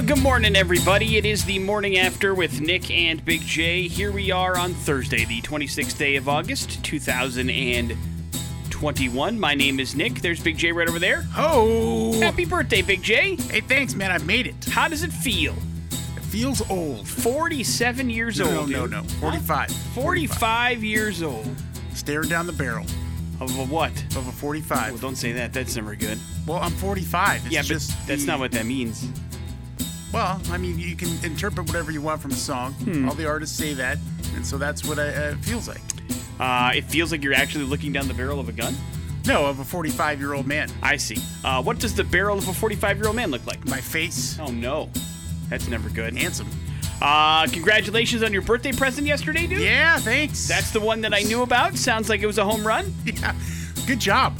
Well, 0.00 0.16
good 0.16 0.22
morning, 0.22 0.56
everybody. 0.56 1.18
It 1.18 1.26
is 1.26 1.44
the 1.44 1.58
morning 1.58 1.98
after 1.98 2.34
with 2.34 2.62
Nick 2.62 2.90
and 2.90 3.22
Big 3.22 3.42
J. 3.42 3.86
Here 3.86 4.10
we 4.10 4.30
are 4.30 4.56
on 4.56 4.72
Thursday, 4.72 5.26
the 5.26 5.42
26th 5.42 5.98
day 5.98 6.16
of 6.16 6.26
August, 6.26 6.82
2021. 6.82 9.38
My 9.38 9.54
name 9.54 9.78
is 9.78 9.94
Nick. 9.94 10.22
There's 10.22 10.42
Big 10.42 10.56
J 10.56 10.72
right 10.72 10.88
over 10.88 10.98
there. 10.98 11.26
Oh! 11.36 12.18
Happy 12.18 12.46
birthday, 12.46 12.80
Big 12.80 13.02
J. 13.02 13.36
Hey, 13.36 13.60
thanks, 13.60 13.94
man. 13.94 14.10
I've 14.10 14.24
made 14.24 14.46
it. 14.46 14.54
How 14.70 14.88
does 14.88 15.02
it 15.02 15.12
feel? 15.12 15.52
It 16.16 16.22
feels 16.22 16.62
old. 16.70 17.06
47 17.06 18.08
years 18.08 18.38
No, 18.40 18.60
old. 18.60 18.70
no, 18.70 18.86
dude. 18.86 18.92
no. 18.92 19.02
45. 19.20 19.70
45 19.70 20.82
years 20.82 21.22
old. 21.22 21.46
Staring 21.92 22.30
down 22.30 22.46
the 22.46 22.54
barrel 22.54 22.86
Of 23.38 23.54
a 23.58 23.66
what? 23.66 23.92
of 24.16 24.26
a 24.26 24.32
45. 24.32 24.92
Well, 24.92 24.98
don't 24.98 25.16
say 25.16 25.32
that. 25.32 25.52
That's 25.52 25.76
never 25.76 25.94
good. 25.94 26.18
Well, 26.46 26.56
I'm 26.58 26.72
45. 26.72 27.44
It's 27.44 27.52
yeah, 27.52 27.60
but 27.60 27.68
that's 28.06 28.22
the- 28.22 28.26
not 28.26 28.38
what 28.38 28.52
that 28.52 28.64
means. 28.64 29.06
Well, 30.12 30.40
I 30.50 30.58
mean, 30.58 30.78
you 30.78 30.96
can 30.96 31.08
interpret 31.24 31.66
whatever 31.68 31.90
you 31.92 32.02
want 32.02 32.20
from 32.20 32.32
a 32.32 32.34
song. 32.34 32.72
Hmm. 32.74 33.08
All 33.08 33.14
the 33.14 33.26
artists 33.28 33.56
say 33.56 33.74
that, 33.74 33.98
and 34.34 34.44
so 34.46 34.58
that's 34.58 34.84
what 34.84 34.98
I, 34.98 35.08
uh, 35.08 35.30
it 35.32 35.36
feels 35.44 35.68
like. 35.68 35.80
Uh, 36.40 36.72
it 36.74 36.84
feels 36.84 37.12
like 37.12 37.22
you're 37.22 37.34
actually 37.34 37.64
looking 37.64 37.92
down 37.92 38.08
the 38.08 38.14
barrel 38.14 38.40
of 38.40 38.48
a 38.48 38.52
gun. 38.52 38.74
No, 39.26 39.46
of 39.46 39.60
a 39.60 39.64
45 39.64 40.18
year 40.18 40.32
old 40.34 40.46
man. 40.46 40.68
I 40.82 40.96
see. 40.96 41.18
Uh, 41.44 41.62
what 41.62 41.78
does 41.78 41.94
the 41.94 42.02
barrel 42.04 42.38
of 42.38 42.48
a 42.48 42.52
45 42.52 42.96
year 42.96 43.06
old 43.06 43.16
man 43.16 43.30
look 43.30 43.46
like? 43.46 43.64
My 43.68 43.80
face, 43.80 44.38
Oh 44.40 44.50
no, 44.50 44.88
that's 45.48 45.68
never 45.68 45.88
good. 45.90 46.16
handsome. 46.16 46.48
Uh, 47.02 47.46
congratulations 47.46 48.22
on 48.22 48.32
your 48.32 48.42
birthday 48.42 48.72
present 48.72 49.06
yesterday, 49.06 49.46
dude. 49.46 49.60
Yeah, 49.60 49.98
thanks. 49.98 50.48
That's 50.48 50.70
the 50.70 50.80
one 50.80 51.00
that 51.02 51.14
I 51.14 51.20
knew 51.20 51.42
about. 51.42 51.76
Sounds 51.76 52.08
like 52.08 52.20
it 52.20 52.26
was 52.26 52.38
a 52.38 52.44
home 52.44 52.66
run. 52.66 52.92
yeah. 53.04 53.34
Good 53.86 54.00
job. 54.00 54.38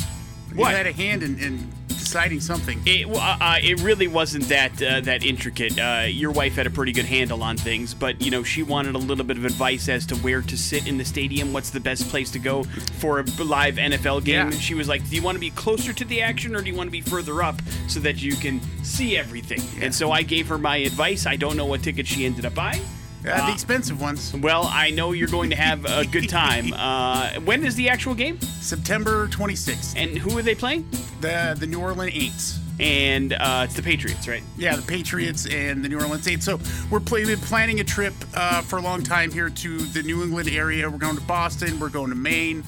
What? 0.60 0.70
You 0.70 0.76
had 0.76 0.86
a 0.86 0.92
hand 0.92 1.22
in, 1.22 1.38
in 1.38 1.70
deciding 1.88 2.40
something. 2.40 2.82
It 2.86 3.06
uh, 3.06 3.36
uh, 3.40 3.58
it 3.62 3.80
really 3.82 4.08
wasn't 4.08 4.48
that 4.48 4.82
uh, 4.82 5.00
that 5.02 5.24
intricate. 5.24 5.78
Uh, 5.78 6.06
your 6.08 6.32
wife 6.32 6.56
had 6.56 6.66
a 6.66 6.70
pretty 6.70 6.90
good 6.90 7.04
handle 7.04 7.42
on 7.42 7.56
things, 7.56 7.94
but 7.94 8.20
you 8.20 8.32
know 8.32 8.42
she 8.42 8.64
wanted 8.64 8.96
a 8.96 8.98
little 8.98 9.24
bit 9.24 9.36
of 9.36 9.44
advice 9.44 9.88
as 9.88 10.04
to 10.06 10.16
where 10.16 10.42
to 10.42 10.58
sit 10.58 10.88
in 10.88 10.98
the 10.98 11.04
stadium. 11.04 11.52
What's 11.52 11.70
the 11.70 11.78
best 11.78 12.08
place 12.08 12.30
to 12.32 12.38
go 12.40 12.64
for 12.98 13.20
a 13.20 13.22
live 13.44 13.76
NFL 13.76 14.24
game? 14.24 14.50
Yeah. 14.50 14.58
She 14.58 14.74
was 14.74 14.88
like, 14.88 15.08
"Do 15.08 15.14
you 15.14 15.22
want 15.22 15.36
to 15.36 15.40
be 15.40 15.50
closer 15.50 15.92
to 15.92 16.04
the 16.04 16.20
action, 16.20 16.56
or 16.56 16.62
do 16.62 16.68
you 16.68 16.76
want 16.76 16.88
to 16.88 16.92
be 16.92 17.00
further 17.00 17.42
up 17.42 17.62
so 17.86 18.00
that 18.00 18.20
you 18.20 18.34
can 18.34 18.60
see 18.82 19.16
everything?" 19.16 19.62
And 19.80 19.94
so 19.94 20.10
I 20.10 20.22
gave 20.22 20.48
her 20.48 20.58
my 20.58 20.78
advice. 20.78 21.26
I 21.26 21.36
don't 21.36 21.56
know 21.56 21.66
what 21.66 21.82
ticket 21.82 22.08
she 22.08 22.26
ended 22.26 22.44
up 22.44 22.54
buying. 22.54 22.82
Uh, 23.26 23.46
the 23.46 23.52
expensive 23.52 24.00
ones. 24.00 24.32
Well, 24.34 24.64
I 24.64 24.90
know 24.90 25.12
you're 25.12 25.28
going 25.28 25.50
to 25.50 25.56
have 25.56 25.84
a 25.84 26.06
good 26.06 26.28
time. 26.28 26.74
Uh, 26.80 27.38
when 27.40 27.64
is 27.64 27.74
the 27.74 27.88
actual 27.88 28.14
game? 28.14 28.40
September 28.40 29.28
26th. 29.28 29.94
And 29.96 30.16
who 30.16 30.36
are 30.38 30.42
they 30.42 30.54
playing? 30.54 30.88
The 31.20 31.54
the 31.58 31.66
New 31.66 31.80
Orleans 31.80 32.12
Aints. 32.12 32.58
And 32.80 33.34
uh, 33.34 33.66
it's 33.66 33.74
the 33.74 33.82
Patriots, 33.82 34.26
right? 34.26 34.42
Yeah, 34.56 34.74
the 34.76 34.82
Patriots 34.82 35.46
and 35.46 35.84
the 35.84 35.88
New 35.88 36.00
Orleans 36.00 36.24
Saints. 36.24 36.46
So 36.46 36.58
we're 36.90 37.00
play, 37.00 37.26
been 37.26 37.38
planning 37.38 37.80
a 37.80 37.84
trip 37.84 38.14
uh, 38.34 38.62
for 38.62 38.78
a 38.78 38.82
long 38.82 39.02
time 39.02 39.30
here 39.30 39.50
to 39.50 39.78
the 39.78 40.02
New 40.02 40.22
England 40.22 40.48
area. 40.48 40.88
We're 40.88 40.96
going 40.96 41.16
to 41.16 41.22
Boston. 41.22 41.78
We're 41.78 41.90
going 41.90 42.08
to 42.08 42.16
Maine. 42.16 42.64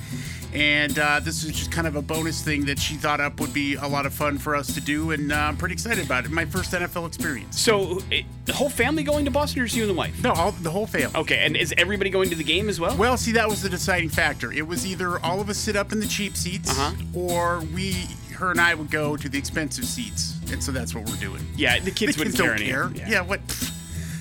And 0.53 0.99
uh, 0.99 1.21
this 1.21 1.45
is 1.45 1.53
just 1.53 1.73
kind 1.73 1.87
of 1.87 1.97
a 1.97 2.03
bonus 2.03 2.43
thing 2.43 2.67
that 2.67 2.79
she 2.79 2.95
thought 2.97 3.21
up 3.21 3.41
would 3.41 3.55
be 3.55 3.75
a 3.77 3.87
lot 3.87 4.05
of 4.05 4.13
fun 4.13 4.37
for 4.37 4.55
us 4.55 4.75
to 4.75 4.81
do. 4.83 5.11
And 5.13 5.33
uh, 5.33 5.37
I'm 5.37 5.57
pretty 5.57 5.73
excited 5.73 6.05
about 6.05 6.27
it. 6.27 6.31
My 6.31 6.45
first 6.45 6.73
NFL 6.73 7.07
experience. 7.07 7.59
So, 7.61 8.01
it, 8.11 8.27
the 8.45 8.53
whole 8.53 8.69
family 8.69 9.03
going 9.03 9.25
to 9.25 9.31
Boston, 9.31 9.63
or 9.63 9.65
is 9.65 9.75
you 9.75 9.83
and 9.85 9.91
the 9.91 9.95
wife? 9.95 10.23
No, 10.23 10.33
all, 10.33 10.53
the 10.53 10.71
whole 10.71 10.87
family. 10.87 11.17
Okay, 11.17 11.39
and 11.39 11.57
is 11.57 11.73
everybody 11.79 12.11
going 12.11 12.29
to 12.31 12.37
the 12.37 12.45
game 12.45 12.69
as 12.69 12.79
well? 12.79 12.95
Well, 12.99 13.17
see, 13.17 13.33
that 13.33 13.49
was 13.49 13.63
the 13.63 13.71
deciding 13.71 14.11
factor. 14.11 14.53
It 14.53 14.67
was 14.67 14.87
either 14.87 15.19
all 15.21 15.41
of 15.41 15.49
us 15.49 15.57
sit 15.57 15.75
up 15.75 15.91
in 15.93 16.01
the 16.01 16.07
cheap 16.07 16.37
seats, 16.37 16.71
Uh-huh. 16.79 16.95
or 17.15 17.61
we, 17.75 18.07
her 18.35 18.51
and 18.51 18.61
I, 18.61 18.75
would 18.75 18.91
go 18.91 19.17
to 19.17 19.29
the 19.31 19.39
expensive 19.39 19.85
seats. 19.87 20.39
And 20.53 20.63
so 20.63 20.71
that's 20.71 20.95
what 20.95 21.09
we're 21.09 21.17
doing. 21.17 21.41
yeah, 21.57 21.79
the 21.81 21.91
kids 21.91 22.17
the 22.17 22.21
wouldn't 22.21 22.37
kids 22.37 22.41
care 22.43 22.51
don't 22.77 22.91
any- 22.93 22.99
care. 23.01 23.09
Yeah, 23.11 23.23
what? 23.23 23.41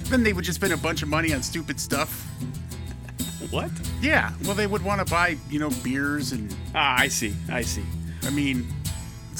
Then 0.06 0.24
they 0.24 0.32
would 0.34 0.46
just 0.46 0.60
spend 0.60 0.72
a 0.74 0.78
bunch 0.78 1.04
of 1.04 1.10
money 1.10 1.34
on 1.34 1.42
stupid 1.44 1.80
stuff. 1.80 2.26
What? 3.52 3.70
Yeah, 4.02 4.32
well, 4.46 4.56
they 4.56 4.68
would 4.68 4.84
want 4.84 5.06
to 5.06 5.12
buy, 5.12 5.38
you 5.50 5.60
know, 5.60 5.70
beers 5.84 6.32
and, 6.32 6.54
Ah, 6.74 6.96
I 7.00 7.08
see. 7.10 7.34
I 7.50 7.62
see. 7.62 7.84
I 8.24 8.30
mean, 8.30 8.66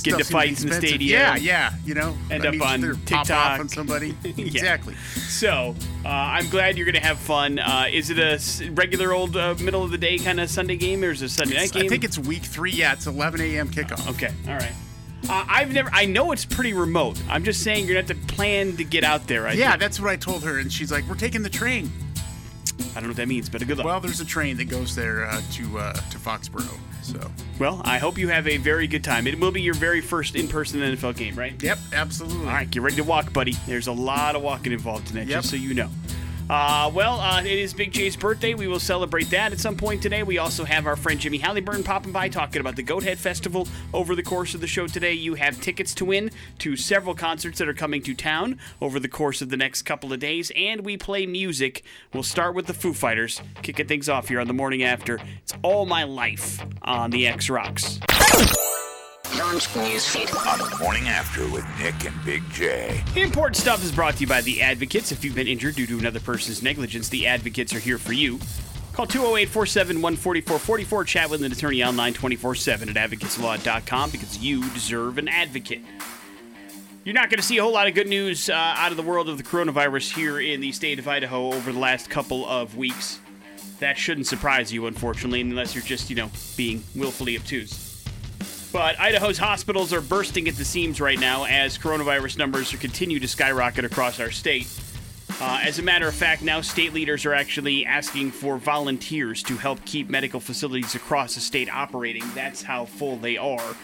Get 0.04 0.14
into 0.14 0.26
fights 0.26 0.64
in 0.64 0.70
the 0.70 0.76
stadium. 0.76 1.20
Yeah, 1.20 1.36
yeah, 1.36 1.74
you 1.86 1.94
know, 1.94 2.16
End 2.32 2.44
I 2.44 2.48
up 2.48 2.54
mean, 2.54 2.62
on 2.64 2.82
Pop 2.82 3.06
TikTok. 3.06 3.30
off 3.32 3.60
on 3.60 3.70
somebody. 3.70 4.16
Yeah. 4.24 4.46
Exactly. 4.46 4.96
So, 4.96 5.76
uh, 6.04 6.08
I'm 6.08 6.50
glad 6.50 6.76
you're 6.78 6.86
going 6.86 6.96
to 7.00 7.06
have 7.08 7.20
fun. 7.20 7.60
Uh, 7.60 7.86
is 7.92 8.10
it 8.10 8.18
a 8.18 8.72
regular 8.72 9.14
old 9.14 9.38
uh, 9.38 9.54
middle 9.62 9.84
of 9.84 9.92
the 9.92 9.98
day 9.98 10.18
kind 10.18 10.40
of 10.40 10.50
Sunday 10.50 10.76
game, 10.78 11.04
or 11.04 11.12
is 11.12 11.22
it 11.22 11.26
a 11.26 11.30
Sunday 11.30 11.56
night 11.56 11.72
game? 11.72 11.86
I 11.86 11.88
think 11.90 12.04
it's 12.04 12.18
week 12.18 12.42
three. 12.44 12.72
Yeah, 12.72 12.94
it's 12.94 13.06
11 13.06 13.42
a.m. 13.42 13.70
kickoff. 13.70 14.10
Okay, 14.12 14.34
all 14.48 14.56
right. 14.56 14.72
Uh, 15.30 15.46
I've 15.48 15.72
never. 15.72 15.90
I 15.94 16.06
know 16.06 16.32
it's 16.32 16.46
pretty 16.46 16.74
remote. 16.74 17.22
I'm 17.30 17.44
just 17.44 17.62
saying 17.62 17.86
you're 17.86 18.02
gonna 18.02 18.08
have 18.16 18.28
to 18.28 18.34
plan 18.34 18.76
to 18.78 18.84
get 18.84 19.04
out 19.04 19.28
there. 19.28 19.48
I 19.48 19.52
Yeah, 19.54 19.72
think. 19.72 19.82
that's 19.82 20.00
what 20.00 20.10
I 20.10 20.16
told 20.16 20.44
her, 20.44 20.58
and 20.58 20.74
she's 20.74 20.92
like, 20.92 21.08
"We're 21.08 21.14
taking 21.16 21.44
the 21.44 21.50
train." 21.50 21.92
I 22.92 22.96
don't 22.96 23.04
know 23.04 23.10
what 23.10 23.18
that 23.18 23.28
means, 23.28 23.50
but 23.50 23.62
a 23.62 23.66
good 23.66 23.78
luck. 23.78 23.86
Well, 23.86 24.00
there's 24.00 24.20
a 24.20 24.26
train 24.26 24.58
that 24.58 24.66
goes 24.66 24.96
there 24.96 25.26
uh, 25.26 25.42
to 25.54 25.80
uh, 25.80 25.94
to 25.94 26.18
Foxborough. 26.18 26.78
So, 27.04 27.20
Well, 27.60 27.82
I 27.84 27.98
hope 27.98 28.18
you 28.18 28.28
have 28.28 28.48
a 28.48 28.58
very 28.58 28.86
good 28.86 29.04
time. 29.04 29.26
It 29.26 29.40
will 29.40 29.52
be 29.52 29.62
your 29.62 29.74
very 29.74 30.02
first 30.02 30.36
in-person 30.36 30.80
NFL 30.82 31.16
game, 31.18 31.36
right? 31.36 31.62
yep, 31.64 31.80
absolutely. 31.94 32.46
All 32.46 32.54
right, 32.54 32.70
get 32.70 32.84
ready 32.84 32.98
to 32.98 33.04
walk, 33.04 33.34
buddy. 33.34 33.54
There's 33.66 33.88
a 33.88 33.92
lot 33.92 34.36
of 34.36 34.44
walking 34.44 34.72
involved 34.72 35.10
in 35.10 35.16
that, 35.16 35.26
Yep. 35.28 35.38
just 35.40 35.50
so 35.50 35.56
you 35.56 35.74
know. 35.74 35.90
Uh, 36.50 36.92
well, 36.94 37.20
uh, 37.20 37.40
it 37.40 37.48
is 37.48 37.74
Big 37.74 37.92
J's 37.92 38.16
birthday. 38.16 38.54
We 38.54 38.68
will 38.68 38.80
celebrate 38.80 39.30
that 39.30 39.54
at 39.54 39.60
some 39.60 39.78
point 39.78 40.02
today. 40.02 40.24
We 40.24 40.38
also 40.38 40.66
have 40.66 40.86
our 40.86 40.96
friend 40.96 41.20
Jimmy 41.20 41.38
Halliburton 41.38 41.84
popping 41.84 42.12
by 42.12 42.28
talking 42.30 42.60
about 42.60 42.76
the 42.76 42.84
Goathead 42.84 43.18
Festival 43.18 43.68
over 43.94 44.16
the 44.16 44.24
course 44.24 44.54
of 44.54 44.62
the 44.62 44.68
show 44.68 44.88
today. 44.88 45.14
You 45.14 45.36
have 45.36 45.62
tickets 45.62 45.94
to 45.96 46.06
win 46.06 46.32
to 46.60 46.76
several 46.76 47.16
concerts 47.16 47.60
that 47.60 47.70
are 47.70 47.74
coming 47.74 48.02
to 48.04 48.14
town 48.14 48.60
over 48.82 49.00
the 49.00 49.08
course 49.08 49.42
of 49.42 49.50
the 49.50 49.58
next 49.58 49.84
couple 49.84 50.12
of 50.12 50.20
days, 50.20 50.52
and 50.56 50.86
we 50.86 50.98
play 50.98 51.26
music. 51.26 51.84
We'll 52.14 52.24
start 52.24 52.54
with 52.54 52.68
the 52.68 52.74
Foo 52.74 52.94
Fighters, 52.94 53.42
kicking 53.62 53.88
things 53.88 54.10
off 54.10 54.28
here 54.28 54.42
on 54.42 54.48
the 54.48 54.54
morning 54.54 54.84
after. 54.84 55.20
It's 55.44 55.54
All 55.62 55.86
My 55.86 56.04
Life 56.04 56.66
on 56.82 57.12
the 57.12 57.28
X 57.28 57.50
Rocks. 57.50 58.00
Launch 59.42 59.68
newsfeed. 59.70 60.30
on 60.48 60.70
the 60.70 60.78
morning 60.78 61.08
after 61.08 61.42
with 61.50 61.66
Nick 61.80 62.06
and 62.06 62.24
Big 62.24 62.44
J. 62.52 63.04
Important 63.16 63.58
stuff 63.58 63.84
is 63.84 63.92
brought 63.92 64.14
to 64.16 64.22
you 64.22 64.28
by 64.28 64.42
the 64.42 64.62
Advocates. 64.62 65.12
If 65.12 65.26
you've 65.26 65.34
been 65.34 65.48
injured 65.48 65.74
due 65.74 65.88
to 65.88 65.98
another 65.98 66.20
person's 66.20 66.62
negligence, 66.62 67.10
the 67.10 67.26
Advocates 67.26 67.74
are 67.74 67.80
here 67.80 67.98
for 67.98 68.14
you. 68.14 68.40
Call 68.94 69.08
208 69.08 69.50
471 69.50 70.16
4444. 70.16 71.04
Chat 71.06 71.30
with 71.32 71.42
an 71.42 71.52
attorney 71.52 71.84
online 71.84 72.14
24 72.14 72.54
7 72.54 72.90
at 72.90 72.96
advocateslaw.com 72.96 74.12
because 74.12 74.38
you 74.38 74.62
deserve 74.76 75.18
an 75.18 75.28
advocate. 75.28 75.82
You're 77.04 77.16
not 77.16 77.32
going 77.32 77.40
to 77.40 77.44
see 77.46 77.58
a 77.58 77.64
whole 77.64 77.74
lot 77.74 77.88
of 77.88 77.96
good 77.96 78.08
news 78.08 78.48
uh, 78.48 78.54
out 78.54 78.92
of 78.92 78.98
the 78.98 79.04
world 79.04 79.28
of 79.28 79.38
the 79.38 79.44
coronavirus 79.44 80.14
here 80.14 80.40
in 80.40 80.62
the 80.62 80.72
state 80.72 81.00
of 81.00 81.08
Idaho 81.08 81.48
over 81.48 81.72
the 81.72 81.80
last 81.80 82.12
couple 82.12 82.46
of 82.46 82.78
weeks. 82.78 83.20
That 83.80 83.98
shouldn't 83.98 84.28
surprise 84.28 84.72
you, 84.72 84.86
unfortunately, 84.86 85.42
unless 85.42 85.74
you're 85.74 85.84
just, 85.84 86.12
you 86.12 86.16
know, 86.16 86.30
being 86.56 86.84
willfully 86.96 87.36
obtuse. 87.36 87.91
But 88.72 88.98
Idaho's 89.00 89.38
hospitals 89.38 89.92
are 89.92 90.00
bursting 90.00 90.48
at 90.48 90.56
the 90.56 90.64
seams 90.64 91.02
right 91.02 91.20
now 91.20 91.44
as 91.44 91.78
coronavirus 91.78 92.38
numbers 92.38 92.72
continue 92.72 93.20
to 93.20 93.28
skyrocket 93.28 93.84
across 93.84 94.20
our 94.20 94.32
state. 94.32 94.68
Uh, 95.42 95.60
as 95.64 95.80
a 95.80 95.82
matter 95.82 96.08
of 96.08 96.14
fact, 96.14 96.42
now 96.42 96.62
state 96.62 96.94
leaders 96.94 97.26
are 97.26 97.34
actually 97.34 97.86
asking 97.86 98.32
for 98.32 98.58
volunteers 98.58 99.44
to 99.44 99.58
help 99.58 99.84
keep 99.86 100.10
medical 100.10 100.40
facilities 100.40 100.96
across 100.96 101.36
the 101.36 101.42
state 101.42 101.74
operating. 101.74 102.24
That's 102.34 102.62
how 102.62 102.86
full 102.86 103.18
they 103.18 103.38
are. 103.38 103.76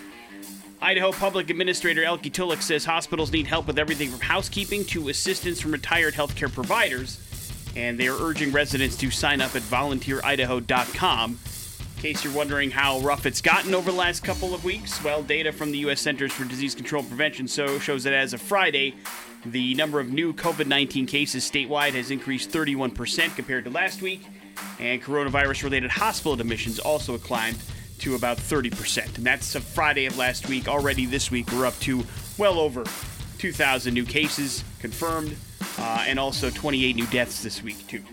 Idaho 0.81 1.11
Public 1.11 1.49
Administrator 1.49 2.03
Elke 2.03 2.31
Tulloch 2.31 2.61
says 2.61 2.85
hospitals 2.85 3.31
need 3.31 3.47
help 3.47 3.67
with 3.67 3.79
everything 3.79 4.09
from 4.09 4.19
housekeeping 4.19 4.85
to 4.85 5.09
assistance 5.09 5.59
from 5.59 5.71
retired 5.71 6.13
healthcare 6.13 6.53
providers, 6.53 7.19
and 7.75 7.99
they 7.99 8.07
are 8.07 8.17
urging 8.21 8.51
residents 8.51 8.95
to 8.97 9.09
sign 9.09 9.41
up 9.41 9.55
at 9.55 9.63
volunteeridaho.com. 9.63 11.39
In 11.97 12.03
case 12.03 12.23
you're 12.23 12.33
wondering 12.33 12.69
how 12.69 12.99
rough 12.99 13.25
it's 13.25 13.41
gotten 13.41 13.73
over 13.73 13.89
the 13.89 13.97
last 13.97 14.23
couple 14.23 14.53
of 14.53 14.63
weeks, 14.63 15.03
well, 15.03 15.23
data 15.23 15.51
from 15.51 15.71
the 15.71 15.79
U.S. 15.79 15.99
Centers 15.99 16.31
for 16.31 16.45
Disease 16.45 16.75
Control 16.75 16.99
and 16.99 17.09
Prevention 17.09 17.47
so 17.47 17.79
shows 17.79 18.03
that 18.03 18.13
as 18.13 18.33
of 18.33 18.41
Friday, 18.41 18.93
the 19.43 19.73
number 19.73 19.99
of 19.99 20.11
new 20.11 20.31
COVID 20.31 20.67
19 20.67 21.07
cases 21.07 21.49
statewide 21.49 21.93
has 21.93 22.11
increased 22.11 22.51
31% 22.51 23.35
compared 23.35 23.63
to 23.63 23.71
last 23.71 24.03
week, 24.03 24.27
and 24.79 25.01
coronavirus 25.01 25.63
related 25.63 25.89
hospital 25.89 26.33
admissions 26.33 26.77
also 26.77 27.17
climbed 27.17 27.57
to 27.97 28.13
about 28.13 28.37
30%. 28.37 29.17
And 29.17 29.25
that's 29.25 29.55
a 29.55 29.59
Friday 29.59 30.05
of 30.05 30.19
last 30.19 30.47
week. 30.47 30.67
Already 30.67 31.07
this 31.07 31.31
week, 31.31 31.51
we're 31.51 31.65
up 31.65 31.79
to 31.79 32.03
well 32.37 32.59
over 32.59 32.83
2,000 33.39 33.91
new 33.91 34.05
cases 34.05 34.63
confirmed, 34.77 35.35
uh, 35.79 36.05
and 36.07 36.19
also 36.19 36.51
28 36.51 36.95
new 36.95 37.07
deaths 37.07 37.41
this 37.41 37.63
week, 37.63 37.87
too. 37.87 38.03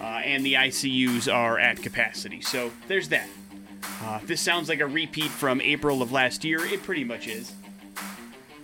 Uh, 0.00 0.04
and 0.04 0.46
the 0.46 0.54
ICUs 0.54 1.32
are 1.32 1.58
at 1.58 1.82
capacity. 1.82 2.40
So 2.40 2.70
there's 2.86 3.08
that. 3.08 3.28
Uh, 4.02 4.18
if 4.22 4.28
this 4.28 4.40
sounds 4.40 4.68
like 4.68 4.80
a 4.80 4.86
repeat 4.86 5.30
from 5.30 5.60
April 5.60 6.02
of 6.02 6.12
last 6.12 6.44
year, 6.44 6.64
it 6.64 6.82
pretty 6.82 7.04
much 7.04 7.26
is. 7.26 7.52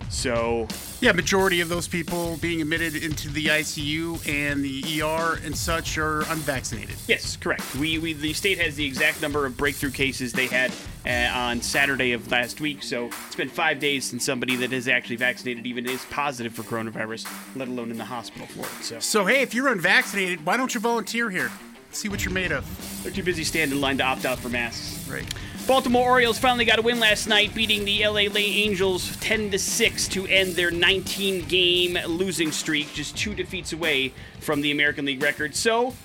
So 0.09 0.67
Yeah, 1.05 1.11
majority 1.11 1.61
of 1.61 1.69
those 1.69 1.87
people 1.87 2.35
being 2.37 2.63
admitted 2.63 2.95
into 2.95 3.29
the 3.29 3.45
ICU 3.45 4.27
and 4.27 4.65
the 4.65 5.03
ER 5.03 5.39
and 5.45 5.55
such 5.55 5.99
are 5.99 6.21
unvaccinated. 6.31 6.95
Yes, 7.07 7.37
correct. 7.37 7.75
We, 7.75 7.99
we 7.99 8.13
the 8.13 8.33
state 8.33 8.57
has 8.57 8.73
the 8.73 8.87
exact 8.87 9.21
number 9.21 9.45
of 9.45 9.55
breakthrough 9.55 9.91
cases 9.91 10.33
they 10.33 10.47
had 10.47 10.71
uh, 11.05 11.37
on 11.37 11.61
Saturday 11.61 12.13
of 12.13 12.31
last 12.31 12.59
week. 12.59 12.81
So 12.81 13.11
it's 13.27 13.35
been 13.35 13.49
five 13.49 13.77
days 13.77 14.05
since 14.05 14.25
somebody 14.25 14.55
that 14.55 14.73
is 14.73 14.87
actually 14.87 15.17
vaccinated 15.17 15.67
even 15.67 15.87
is 15.87 16.03
positive 16.05 16.55
for 16.55 16.63
coronavirus, 16.63 17.31
let 17.55 17.67
alone 17.67 17.91
in 17.91 17.99
the 17.99 18.05
hospital 18.05 18.47
for 18.47 18.61
it. 18.61 18.83
So 18.83 18.99
So 18.99 19.25
hey, 19.27 19.43
if 19.43 19.53
you're 19.53 19.67
unvaccinated, 19.67 20.43
why 20.43 20.57
don't 20.57 20.73
you 20.73 20.79
volunteer 20.79 21.29
here? 21.29 21.51
See 21.91 22.09
what 22.09 22.25
you're 22.25 22.33
made 22.33 22.51
of. 22.51 22.65
they're 23.03 23.11
too 23.11 23.21
busy 23.21 23.43
standing 23.43 23.77
in 23.77 23.81
line 23.81 23.99
to 23.99 24.03
opt 24.03 24.25
out 24.25 24.39
for 24.39 24.49
masks. 24.49 25.07
Right. 25.07 25.31
Baltimore 25.67 26.07
Orioles 26.11 26.37
finally 26.37 26.63
got 26.63 26.77
a 26.77 26.83
win 26.83 26.99
last 26.99 27.25
night, 27.25 27.55
beating 27.55 27.85
the 27.85 28.05
LA 28.07 28.27
Angels 28.35 29.17
10 29.17 29.49
to 29.49 29.57
6 29.57 30.07
to 30.09 30.27
end 30.27 30.53
their 30.53 30.69
19 30.69 31.47
game 31.47 31.97
losing 32.05 32.51
streak, 32.51 32.93
just 32.93 33.17
two 33.17 33.33
defeats 33.33 33.73
away 33.73 34.13
from 34.41 34.61
the 34.61 34.69
American 34.71 35.05
League 35.05 35.23
record. 35.23 35.55
So, 35.55 35.95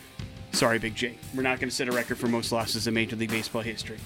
sorry, 0.53 0.79
Big 0.79 0.95
J, 0.95 1.19
we're 1.35 1.43
not 1.43 1.61
going 1.61 1.69
to 1.69 1.75
set 1.75 1.89
a 1.89 1.93
record 1.93 2.17
for 2.17 2.27
most 2.27 2.53
losses 2.53 2.87
in 2.87 2.95
Major 2.95 3.17
League 3.17 3.31
Baseball 3.31 3.61
history. 3.61 3.99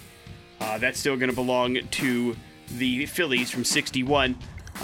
Uh, 0.60 0.78
that's 0.78 0.98
still 0.98 1.16
going 1.16 1.30
to 1.30 1.36
belong 1.36 1.78
to 1.88 2.36
the 2.72 3.06
Phillies 3.06 3.48
from 3.48 3.62
61. 3.62 4.36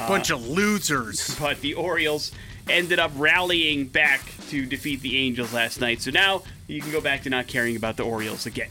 Bunch 0.06 0.30
of 0.30 0.46
losers. 0.46 1.36
but 1.40 1.60
the 1.62 1.74
Orioles 1.74 2.30
ended 2.68 3.00
up 3.00 3.10
rallying 3.16 3.88
back 3.88 4.20
to 4.50 4.66
defeat 4.66 5.00
the 5.00 5.18
Angels 5.18 5.52
last 5.52 5.80
night. 5.80 6.00
So 6.00 6.12
now 6.12 6.44
you 6.68 6.80
can 6.80 6.92
go 6.92 7.00
back 7.00 7.24
to 7.24 7.30
not 7.30 7.48
caring 7.48 7.74
about 7.74 7.96
the 7.96 8.04
Orioles 8.04 8.46
again. 8.46 8.68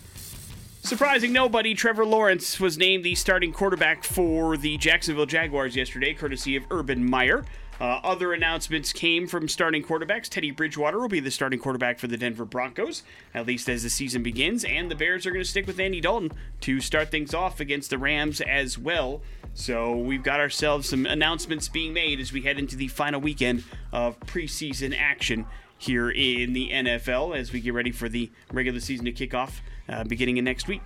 Surprising 0.81 1.33
nobody, 1.33 1.73
Trevor 1.73 2.05
Lawrence 2.05 2.59
was 2.59 2.77
named 2.77 3.03
the 3.03 3.13
starting 3.13 3.51
quarterback 3.51 4.03
for 4.03 4.55
the 4.55 4.77
Jacksonville 4.77 5.25
Jaguars 5.25 5.75
yesterday, 5.75 6.13
courtesy 6.13 6.55
of 6.55 6.63
Urban 6.71 7.07
Meyer. 7.07 7.43
Uh, 7.79 7.99
other 8.03 8.33
announcements 8.33 8.91
came 8.91 9.27
from 9.27 9.47
starting 9.47 9.83
quarterbacks. 9.83 10.27
Teddy 10.27 10.51
Bridgewater 10.51 10.99
will 10.99 11.07
be 11.07 11.19
the 11.19 11.31
starting 11.31 11.59
quarterback 11.59 11.97
for 11.97 12.07
the 12.07 12.17
Denver 12.17 12.45
Broncos, 12.45 13.03
at 13.33 13.45
least 13.47 13.69
as 13.69 13.83
the 13.83 13.89
season 13.89 14.21
begins. 14.21 14.65
And 14.65 14.91
the 14.91 14.95
Bears 14.95 15.25
are 15.25 15.31
going 15.31 15.43
to 15.43 15.49
stick 15.49 15.65
with 15.65 15.79
Andy 15.79 16.01
Dalton 16.01 16.31
to 16.61 16.81
start 16.81 17.09
things 17.09 17.33
off 17.33 17.59
against 17.59 17.89
the 17.89 17.97
Rams 17.97 18.41
as 18.41 18.77
well. 18.77 19.21
So 19.53 19.95
we've 19.95 20.23
got 20.23 20.39
ourselves 20.39 20.89
some 20.89 21.05
announcements 21.05 21.69
being 21.69 21.93
made 21.93 22.19
as 22.19 22.33
we 22.33 22.41
head 22.41 22.59
into 22.59 22.75
the 22.75 22.89
final 22.89 23.21
weekend 23.21 23.63
of 23.91 24.19
preseason 24.21 24.95
action 24.97 25.45
here 25.77 26.09
in 26.09 26.51
the 26.53 26.69
NFL 26.71 27.37
as 27.37 27.53
we 27.53 27.61
get 27.61 27.73
ready 27.73 27.91
for 27.91 28.09
the 28.09 28.29
regular 28.51 28.81
season 28.81 29.05
to 29.05 29.11
kick 29.13 29.33
off 29.33 29.61
uh, 29.87 30.03
beginning 30.03 30.37
of 30.37 30.43
next 30.43 30.67
week. 30.67 30.81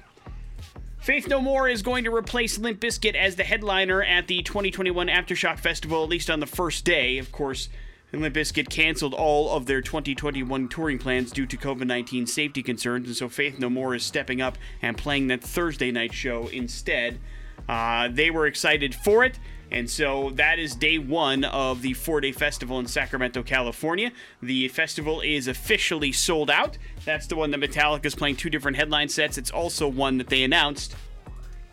Faith 1.04 1.28
No 1.28 1.42
More 1.42 1.68
is 1.68 1.82
going 1.82 2.06
to 2.06 2.16
replace 2.16 2.58
Limp 2.58 2.80
Bizkit 2.80 3.14
as 3.14 3.36
the 3.36 3.44
headliner 3.44 4.02
at 4.02 4.28
the 4.28 4.42
2021 4.42 5.08
Aftershock 5.10 5.60
Festival, 5.60 6.02
at 6.02 6.08
least 6.08 6.30
on 6.30 6.40
the 6.40 6.46
first 6.46 6.86
day. 6.86 7.18
Of 7.18 7.30
course, 7.30 7.68
Limp 8.14 8.34
Bizkit 8.34 8.70
canceled 8.70 9.14
all 9.14 9.54
of 9.54 9.66
their 9.66 9.82
2021 9.82 10.70
touring 10.70 10.98
plans 10.98 11.34
due 11.34 11.46
to 11.46 11.58
COVID 11.58 11.88
19 11.88 12.26
safety 12.26 12.64
concerns, 12.64 13.08
and 13.08 13.18
so 13.18 13.28
Faith 13.28 13.60
No 13.60 13.70
More 13.70 13.94
is 13.94 14.04
stepping 14.04 14.40
up 14.40 14.58
and 14.82 14.98
playing 14.98 15.28
that 15.28 15.44
Thursday 15.44 15.92
night 15.92 16.14
show 16.14 16.48
instead. 16.48 17.20
Uh, 17.68 18.08
they 18.10 18.32
were 18.32 18.48
excited 18.48 18.96
for 18.96 19.26
it. 19.26 19.38
And 19.74 19.90
so 19.90 20.30
that 20.36 20.60
is 20.60 20.76
day 20.76 21.00
one 21.00 21.44
of 21.44 21.82
the 21.82 21.94
four 21.94 22.22
day 22.22 22.32
festival 22.32 22.80
in 22.80 22.86
Sacramento, 22.86 23.42
California. 23.42 24.12
The 24.42 24.68
festival 24.68 25.22
is 25.22 25.48
officially 25.48 26.12
sold 26.12 26.52
out. 26.52 26.78
That's 27.06 27.26
the 27.26 27.36
one 27.36 27.50
that 27.52 27.60
Metallica 27.60 28.06
is 28.06 28.14
playing 28.14 28.36
two 28.36 28.52
different 28.52 28.78
headline 28.78 29.10
sets. 29.10 29.38
It's 29.38 29.50
also 29.52 29.88
one 29.88 30.20
that 30.20 30.28
they 30.28 30.44
announced. 30.44 30.96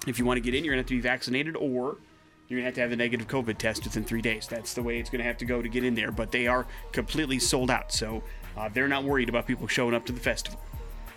If 0.07 0.19
you 0.19 0.25
want 0.25 0.39
to 0.39 0.41
get 0.41 0.55
in, 0.55 0.65
you're 0.65 0.73
going 0.75 0.83
to 0.83 0.85
have 0.85 0.89
to 0.89 0.97
be 0.97 1.01
vaccinated 1.09 1.57
or 1.57 1.99
you're 2.49 2.61
to 2.61 2.65
have 2.65 2.75
to 2.75 2.81
have 2.81 2.93
a 2.93 2.97
negative 2.97 3.29
COVID 3.29 3.59
test 3.59 3.85
within 3.85 4.03
three 4.03 4.23
days. 4.23 4.49
That's 4.49 4.73
the 4.75 4.83
way 4.83 4.99
it's 4.99 5.11
to 5.11 5.23
have 5.23 5.37
to 5.37 5.45
go 5.45 5.61
to 5.61 5.69
get 5.69 5.85
in 5.85 5.95
there. 5.95 6.11
But 6.11 6.33
they 6.33 6.47
are 6.47 6.67
completely 6.93 7.39
sold 7.39 7.71
out. 7.71 7.93
So 7.93 8.23
uh, 8.57 8.71
they're 8.73 8.89
not 8.89 9.05
worried 9.05 9.29
about 9.29 9.47
people 9.47 9.69
showing 9.69 9.95
up 9.95 10.07
to 10.07 10.13
the 10.13 10.21
festival. 10.21 10.59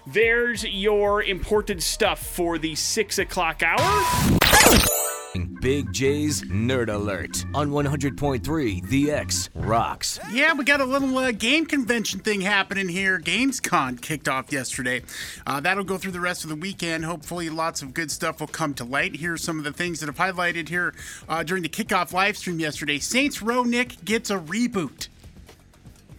There's 0.05 0.65
your 0.65 1.23
imported 1.23 1.81
stuff 1.81 2.19
for 2.19 2.57
the 2.57 2.75
six 2.75 3.19
o'clock 3.19 3.63
hour. 3.63 4.92
Big 5.33 5.91
J's 5.91 6.43
Nerd 6.43 6.93
Alert 6.93 7.45
on 7.55 7.71
100.3 7.71 8.87
The 8.87 9.11
X 9.11 9.49
Rocks. 9.55 10.19
Yeah, 10.31 10.53
we 10.53 10.63
got 10.63 10.79
a 10.79 10.85
little 10.85 11.17
uh, 11.17 11.31
game 11.31 11.65
convention 11.65 12.19
thing 12.19 12.41
happening 12.41 12.87
here. 12.87 13.19
Gamescom 13.19 13.99
kicked 14.01 14.27
off 14.27 14.51
yesterday. 14.51 15.01
Uh, 15.47 15.59
that'll 15.59 15.83
go 15.83 15.97
through 15.97 16.11
the 16.11 16.19
rest 16.19 16.43
of 16.43 16.49
the 16.49 16.55
weekend. 16.55 17.05
Hopefully, 17.05 17.49
lots 17.49 17.81
of 17.81 17.93
good 17.93 18.11
stuff 18.11 18.39
will 18.39 18.47
come 18.47 18.73
to 18.75 18.83
light. 18.83 19.15
Here's 19.15 19.43
some 19.43 19.57
of 19.57 19.63
the 19.63 19.73
things 19.73 19.99
that 20.01 20.05
have 20.05 20.17
highlighted 20.17 20.69
here 20.69 20.93
uh, 21.27 21.43
during 21.43 21.63
the 21.63 21.69
kickoff 21.69 22.13
live 22.13 22.37
stream 22.37 22.59
yesterday. 22.59 22.99
Saints 22.99 23.41
Row 23.41 23.63
Nick 23.63 24.05
gets 24.05 24.29
a 24.29 24.37
reboot. 24.37 25.07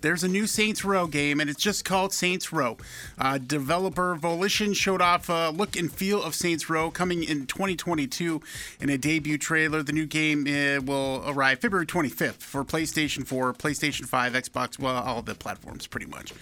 There's 0.05 0.23
a 0.23 0.29
new 0.29 0.47
Saints 0.47 0.85
Row 0.85 1.07
game, 1.07 1.41
and 1.41 1.49
it's 1.49 1.63
just 1.63 1.87
called 1.87 2.13
Saints 2.13 2.53
Row. 2.53 2.77
Uh, 3.17 3.39
developer 3.39 4.15
Volition 4.15 4.75
showed 4.75 5.01
off 5.01 5.31
a 5.31 5.49
look 5.49 5.77
and 5.77 5.91
feel 5.91 6.23
of 6.23 6.35
Saints 6.35 6.69
Row 6.69 6.91
coming 6.91 7.25
in 7.25 7.47
2022 7.47 8.43
in 8.81 8.91
a 8.91 8.99
debut 8.99 9.39
trailer. 9.39 9.83
The 9.83 9.95
new 9.95 10.05
game 10.05 10.47
uh, 10.47 10.83
will 10.83 11.25
arrive 11.27 11.61
February 11.61 11.87
25th 11.87 12.43
for 12.43 12.67
PlayStation 12.67 13.27
4, 13.27 13.55
PlayStation 13.55 14.05
5, 14.05 14.35
Xbox, 14.35 14.79
well, 14.79 15.03
all 15.03 15.23
the 15.23 15.35
platforms 15.35 15.87
pretty 15.87 16.05
much. 16.05 16.35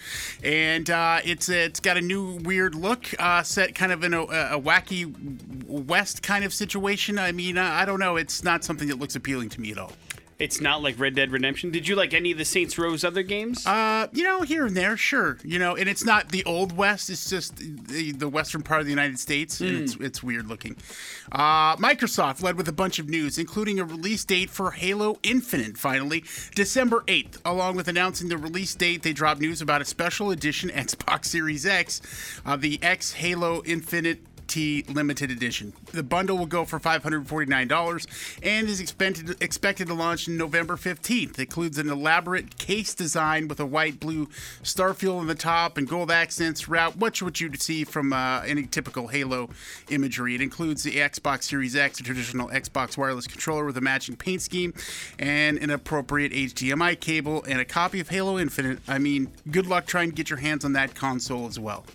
And 0.43 0.89
uh, 0.89 1.19
it's 1.23 1.47
it's 1.47 1.79
got 1.79 1.95
a 1.95 2.01
new 2.01 2.39
weird 2.39 2.75
look, 2.75 3.11
uh, 3.17 3.43
set 3.43 3.75
kind 3.75 3.93
of 3.93 4.03
in 4.03 4.13
a, 4.13 4.23
a 4.23 4.59
wacky 4.59 5.15
west 5.69 6.21
kind 6.21 6.43
of 6.43 6.53
situation. 6.53 7.17
I 7.17 7.31
mean, 7.31 7.57
I 7.57 7.85
don't 7.85 8.01
know. 8.01 8.17
It's 8.17 8.43
not 8.43 8.65
something 8.65 8.89
that 8.89 8.99
looks 8.99 9.15
appealing 9.15 9.47
to 9.51 9.61
me 9.61 9.71
at 9.71 9.77
all. 9.77 9.93
It's 10.39 10.59
not 10.59 10.81
like 10.81 10.99
Red 10.99 11.15
Dead 11.15 11.31
Redemption. 11.31 11.71
Did 11.71 11.87
you 11.87 11.95
like 11.95 12.13
any 12.13 12.31
of 12.31 12.37
the 12.37 12.45
Saints 12.45 12.77
Row's 12.77 13.03
other 13.03 13.23
games? 13.23 13.65
Uh, 13.65 14.07
you 14.11 14.23
know, 14.23 14.41
here 14.41 14.65
and 14.65 14.75
there, 14.75 14.97
sure. 14.97 15.37
You 15.43 15.59
know, 15.59 15.75
and 15.75 15.87
it's 15.87 16.03
not 16.03 16.29
the 16.29 16.43
old 16.45 16.75
west; 16.75 17.09
it's 17.09 17.29
just 17.29 17.57
the, 17.57 18.11
the 18.11 18.27
western 18.27 18.63
part 18.63 18.79
of 18.79 18.85
the 18.85 18.91
United 18.91 19.19
States, 19.19 19.61
and 19.61 19.77
it's 19.77 19.95
it's 19.95 20.23
weird 20.23 20.47
looking. 20.47 20.75
Uh, 21.31 21.75
Microsoft 21.77 22.41
led 22.41 22.57
with 22.57 22.67
a 22.67 22.73
bunch 22.73 22.99
of 22.99 23.09
news, 23.09 23.37
including 23.37 23.79
a 23.79 23.85
release 23.85 24.25
date 24.25 24.49
for 24.49 24.71
Halo 24.71 25.17
Infinite. 25.23 25.77
Finally, 25.77 26.23
December 26.55 27.03
eighth. 27.07 27.41
Along 27.45 27.75
with 27.75 27.87
announcing 27.87 28.29
the 28.29 28.37
release 28.37 28.73
date, 28.75 29.03
they 29.03 29.13
dropped 29.13 29.41
news 29.41 29.61
about 29.61 29.81
a 29.81 29.85
special 29.85 30.31
edition 30.31 30.69
Xbox 30.73 31.25
Series 31.25 31.65
X, 31.65 32.01
uh, 32.45 32.55
the 32.55 32.81
X 32.81 33.13
Halo 33.13 33.61
Infinite. 33.65 34.19
T 34.47 34.83
limited 34.87 35.31
edition. 35.31 35.73
The 35.91 36.03
bundle 36.03 36.37
will 36.37 36.45
go 36.45 36.65
for 36.65 36.79
$549 36.79 38.07
and 38.43 38.67
is 38.67 38.79
expected 38.79 39.41
expected 39.41 39.87
to 39.87 39.93
launch 39.93 40.27
November 40.27 40.75
15th. 40.75 41.31
It 41.31 41.39
includes 41.39 41.77
an 41.77 41.89
elaborate 41.89 42.57
case 42.57 42.93
design 42.93 43.47
with 43.47 43.59
a 43.59 43.65
white 43.65 43.99
blue 43.99 44.27
starfield 44.63 45.19
on 45.19 45.27
the 45.27 45.35
top 45.35 45.77
and 45.77 45.87
gold 45.87 46.11
accents 46.11 46.61
throughout, 46.61 46.97
much 46.97 47.21
what 47.21 47.39
you'd 47.39 47.61
see 47.61 47.83
from 47.83 48.13
uh, 48.13 48.41
any 48.41 48.63
typical 48.63 49.07
Halo 49.07 49.49
imagery. 49.89 50.35
It 50.35 50.41
includes 50.41 50.83
the 50.83 50.95
Xbox 50.95 51.43
Series 51.43 51.75
X, 51.75 51.99
a 51.99 52.03
traditional 52.03 52.49
Xbox 52.49 52.97
wireless 52.97 53.27
controller 53.27 53.65
with 53.65 53.77
a 53.77 53.81
matching 53.81 54.15
paint 54.15 54.41
scheme 54.41 54.73
and 55.19 55.57
an 55.57 55.69
appropriate 55.69 56.31
HDMI 56.31 56.99
cable 56.99 57.43
and 57.47 57.59
a 57.59 57.65
copy 57.65 57.99
of 57.99 58.09
Halo 58.09 58.37
Infinite. 58.39 58.79
I 58.87 58.99
mean, 58.99 59.31
good 59.51 59.67
luck 59.67 59.85
trying 59.85 60.09
to 60.09 60.15
get 60.15 60.29
your 60.29 60.39
hands 60.39 60.65
on 60.65 60.73
that 60.73 60.95
console 60.95 61.47
as 61.47 61.59
well. 61.59 61.85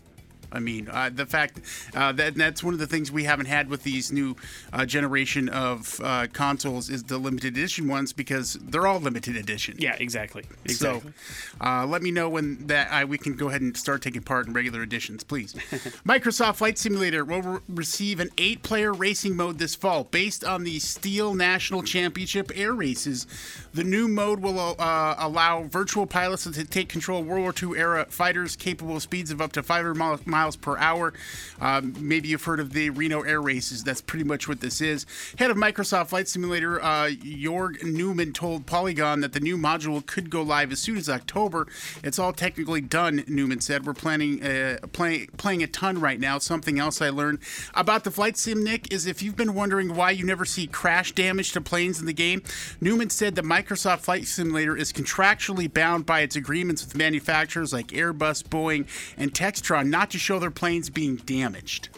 I 0.52 0.60
mean, 0.60 0.88
uh, 0.90 1.10
the 1.12 1.26
fact 1.26 1.60
uh, 1.94 2.12
that 2.12 2.34
that's 2.34 2.62
one 2.62 2.74
of 2.74 2.80
the 2.80 2.86
things 2.86 3.12
we 3.12 3.24
haven't 3.24 3.46
had 3.46 3.68
with 3.68 3.82
these 3.82 4.10
new 4.10 4.36
uh, 4.72 4.86
generation 4.86 5.48
of 5.48 6.00
uh, 6.02 6.26
consoles 6.32 6.88
is 6.90 7.04
the 7.04 7.18
limited 7.18 7.56
edition 7.56 7.88
ones 7.88 8.12
because 8.12 8.54
they're 8.54 8.86
all 8.86 9.00
limited 9.00 9.36
edition. 9.36 9.76
yeah, 9.78 9.96
exactly. 9.98 10.44
Exactly. 10.64 11.12
So, 11.58 11.64
uh, 11.64 11.86
let 11.86 12.02
me 12.02 12.10
know 12.10 12.28
when 12.28 12.66
that 12.66 12.90
I, 12.90 13.04
we 13.04 13.18
can 13.18 13.34
go 13.34 13.48
ahead 13.48 13.60
and 13.60 13.76
start 13.76 14.02
taking 14.02 14.22
part 14.22 14.46
in 14.46 14.52
regular 14.52 14.82
editions, 14.82 15.24
please. 15.24 15.52
Microsoft 16.06 16.56
Flight 16.56 16.78
Simulator 16.78 17.24
will 17.24 17.42
re- 17.42 17.60
receive 17.68 18.20
an 18.20 18.30
eight-player 18.38 18.92
racing 18.92 19.36
mode 19.36 19.58
this 19.58 19.74
fall, 19.74 20.04
based 20.04 20.44
on 20.44 20.64
the 20.64 20.78
STIHL 20.78 21.34
National 21.34 21.82
Championship 21.82 22.50
air 22.54 22.72
races. 22.72 23.26
The 23.74 23.84
new 23.84 24.08
mode 24.08 24.40
will 24.40 24.58
uh, 24.78 25.14
allow 25.18 25.64
virtual 25.64 26.06
pilots 26.06 26.44
to 26.44 26.64
take 26.64 26.88
control 26.88 27.20
of 27.20 27.26
World 27.26 27.42
War 27.42 27.72
II 27.74 27.78
era 27.78 28.06
fighters 28.08 28.56
capable 28.56 28.96
of 28.96 29.02
speeds 29.02 29.30
of 29.30 29.40
up 29.40 29.52
to 29.52 29.62
500 29.62 29.94
mi- 29.94 30.22
miles 30.24 30.56
per 30.56 30.76
hour. 30.78 31.12
Um, 31.60 31.94
maybe 31.98 32.28
you've 32.28 32.44
heard 32.44 32.60
of 32.60 32.72
the 32.72 32.90
Reno 32.90 33.22
air 33.22 33.40
races. 33.40 33.84
That's 33.84 34.00
pretty 34.00 34.24
much 34.24 34.48
what 34.48 34.60
this 34.60 34.80
is. 34.80 35.06
Head 35.38 35.50
of 35.50 35.56
Microsoft 35.56 36.08
Flight 36.08 36.28
Simulator, 36.28 36.82
uh, 36.82 37.08
Jorg 37.08 37.82
Neumann, 37.82 38.32
told 38.32 38.66
Polygon 38.66 39.20
that 39.20 39.32
the 39.32 39.40
new 39.40 39.58
module 39.58 40.04
could 40.04 40.30
go 40.30 40.42
live 40.42 40.72
as 40.72 40.78
soon 40.78 40.96
as 40.96 41.08
October. 41.08 41.66
It's 42.02 42.18
all 42.18 42.32
technically 42.32 42.80
done, 42.80 43.24
Neumann 43.26 43.60
said. 43.60 43.86
We're 43.86 43.94
planning 43.94 44.42
uh, 44.42 44.78
play, 44.92 45.26
playing 45.36 45.62
a 45.62 45.66
ton 45.66 46.00
right 46.00 46.18
now. 46.18 46.38
Something 46.38 46.78
else 46.78 47.02
I 47.02 47.10
learned 47.10 47.40
about 47.74 48.04
the 48.04 48.10
flight 48.10 48.36
sim, 48.36 48.64
Nick, 48.64 48.92
is 48.92 49.06
if 49.06 49.22
you've 49.22 49.36
been 49.36 49.54
wondering 49.54 49.94
why 49.94 50.10
you 50.10 50.24
never 50.24 50.44
see 50.44 50.66
crash 50.66 51.12
damage 51.12 51.52
to 51.52 51.60
planes 51.60 52.00
in 52.00 52.06
the 52.06 52.12
game, 52.12 52.42
Neumann 52.80 53.10
said 53.10 53.34
that 53.34 53.44
Flight 53.66 54.26
Simulator 54.26 54.76
is 54.76 54.92
contractually 54.92 55.72
bound 55.72 56.06
by 56.06 56.20
its 56.20 56.36
agreements 56.36 56.84
with 56.84 56.96
manufacturers 56.96 57.72
like 57.72 57.88
Airbus, 57.88 58.42
Boeing, 58.44 58.86
and 59.16 59.32
Textron 59.32 59.88
not 59.88 60.10
to 60.10 60.18
show 60.18 60.38
their 60.38 60.50
planes 60.50 60.90
being 60.90 61.16
damaged. 61.16 61.88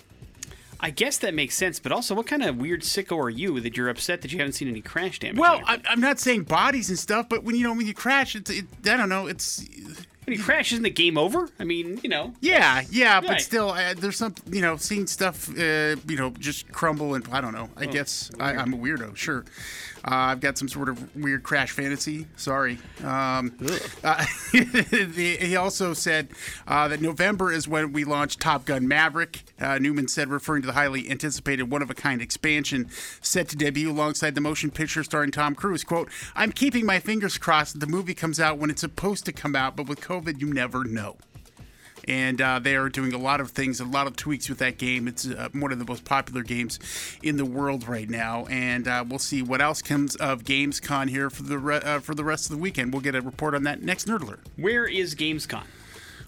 I 0.83 0.91
guess 0.91 1.19
that 1.19 1.35
makes 1.35 1.55
sense, 1.55 1.79
but 1.79 1.93
also, 1.93 2.15
what 2.15 2.27
kind 2.27 2.43
of 2.43 2.57
weird 2.57 2.81
sicko 2.81 3.19
are 3.19 3.31
you 3.31 3.61
that 3.61 3.77
you're 3.77 3.91
upset 3.91 4.23
that 4.23 4.33
you 4.33 4.39
haven't 4.39 4.55
seen 4.55 4.69
any 4.69 4.81
crash 4.81 5.19
damage? 5.19 5.39
Well, 5.39 5.61
I, 5.67 5.81
I'm 5.89 6.01
not 6.01 6.19
saying 6.19 6.45
bodies 6.45 6.89
and 6.89 6.99
stuff, 6.99 7.29
but 7.29 7.45
when 7.45 7.55
you 7.55 7.65
know 7.65 7.75
when 7.75 7.87
you 7.87 7.93
crash, 7.93 8.35
it's 8.35 8.51
it, 8.51 8.65
I 8.87 8.97
don't 8.97 9.11
know. 9.11 9.27
It's 9.27 9.63
when 10.25 10.39
you 10.39 10.43
crash, 10.43 10.73
isn't 10.73 10.83
the 10.83 10.91
game 10.91 11.19
over? 11.19 11.51
I 11.59 11.65
mean, 11.65 12.01
you 12.03 12.09
know. 12.09 12.33
yeah, 12.41 12.83
yeah, 12.91 13.21
but 13.21 13.43
still, 13.43 13.71
uh, 13.71 13.93
there's 13.95 14.17
some 14.17 14.35
you 14.51 14.63
know 14.63 14.77
seeing 14.77 15.07
stuff 15.07 15.51
uh, 15.51 15.97
you 16.09 16.17
know 16.17 16.31
just 16.39 16.73
crumble 16.73 17.15
and 17.15 17.29
I 17.31 17.43
don't 17.43 17.53
know. 17.53 17.69
I 17.77 17.85
guess 17.85 18.31
I, 18.41 18.55
I'm 18.55 18.73
a 18.73 18.77
weirdo. 18.79 19.15
Sure, 19.17 19.45
uh, 20.05 20.33
I've 20.33 20.41
got 20.41 20.57
some 20.57 20.69
sort 20.69 20.89
of 20.89 21.15
weird 21.17 21.43
crash 21.43 21.73
fantasy. 21.73 22.27
Sorry. 22.37 22.79
Um, 23.05 23.57
uh, 24.03 24.25
he 24.53 25.57
also 25.57 25.93
said 25.95 26.29
uh, 26.67 26.89
that 26.89 27.01
November 27.01 27.53
is 27.53 27.69
when 27.69 27.93
we 27.93 28.05
launch 28.05 28.39
Top 28.39 28.65
Gun 28.65 28.89
Maverick. 28.89 29.43
Uh, 29.61 29.79
Neumann 29.79 30.09
said, 30.09 30.29
referring 30.29 30.63
to 30.63 30.67
the 30.67 30.73
highly 30.73 31.11
anticipated 31.11 31.65
one 31.65 31.83
of 31.83 31.91
a 31.91 31.95
kind 31.95 32.23
expansion 32.23 32.89
set 33.21 33.49
to 33.49 33.57
debut 33.57 33.91
alongside 33.91 34.35
the 34.35 34.41
motion 34.41 34.71
picture 34.71 35.05
starring 35.05 35.31
Tom 35.31 35.55
Cruise. 35.55 35.85
"Quote: 35.85 36.09
I'm 36.35 36.53
keeping 36.53 36.87
my 36.87 36.99
fingers 36.99 37.37
crossed 37.39 37.75
that 37.75 37.81
the 37.81 37.87
movie 37.87 38.15
comes 38.15 38.41
out 38.41 38.59
when 38.59 38.71
it's 38.71 38.81
supposed 38.81 39.25
to 39.27 39.33
come 39.33 39.55
out, 39.55 39.77
but 39.77 39.89
with 39.89 40.01
COVID, 40.01 40.41
you 40.41 40.53
never 40.53 40.85
know." 40.85 41.17
And 42.09 42.41
uh, 42.41 42.59
they 42.59 42.77
are 42.77 42.89
doing 42.89 43.13
a 43.13 43.19
lot 43.19 43.41
of 43.41 43.51
things, 43.51 43.81
a 43.81 43.85
lot 43.85 44.07
of 44.07 44.17
tweaks 44.17 44.49
with 44.49 44.59
that 44.59 44.79
game. 44.79 45.09
It's 45.09 45.27
uh, 45.27 45.49
one 45.53 45.73
of 45.73 45.79
the 45.79 45.85
most 45.85 46.05
popular 46.05 46.43
games 46.43 46.79
in 47.23 47.37
the 47.37 47.45
world 47.45 47.87
right 47.87 48.09
now, 48.09 48.47
and 48.47 48.89
uh, 48.89 49.05
we'll 49.07 49.19
see 49.19 49.43
what 49.43 49.61
else 49.61 49.83
comes 49.83 50.17
of 50.17 50.45
Gamescom 50.45 51.09
here 51.09 51.31
for 51.31 51.43
the 51.43 51.59
re- 51.59 51.77
uh, 51.77 52.01
for 52.01 52.15
the 52.15 52.25
rest 52.25 52.51
of 52.51 52.57
the 52.57 52.63
weekend. 52.63 52.93
We'll 52.93 53.03
get 53.03 53.15
a 53.15 53.21
report 53.21 53.55
on 53.55 53.65
that 53.65 53.83
next 53.83 54.07
Nerdler. 54.07 54.39
Where 54.57 54.87
is 54.87 55.15
Gamescom? 55.15 55.65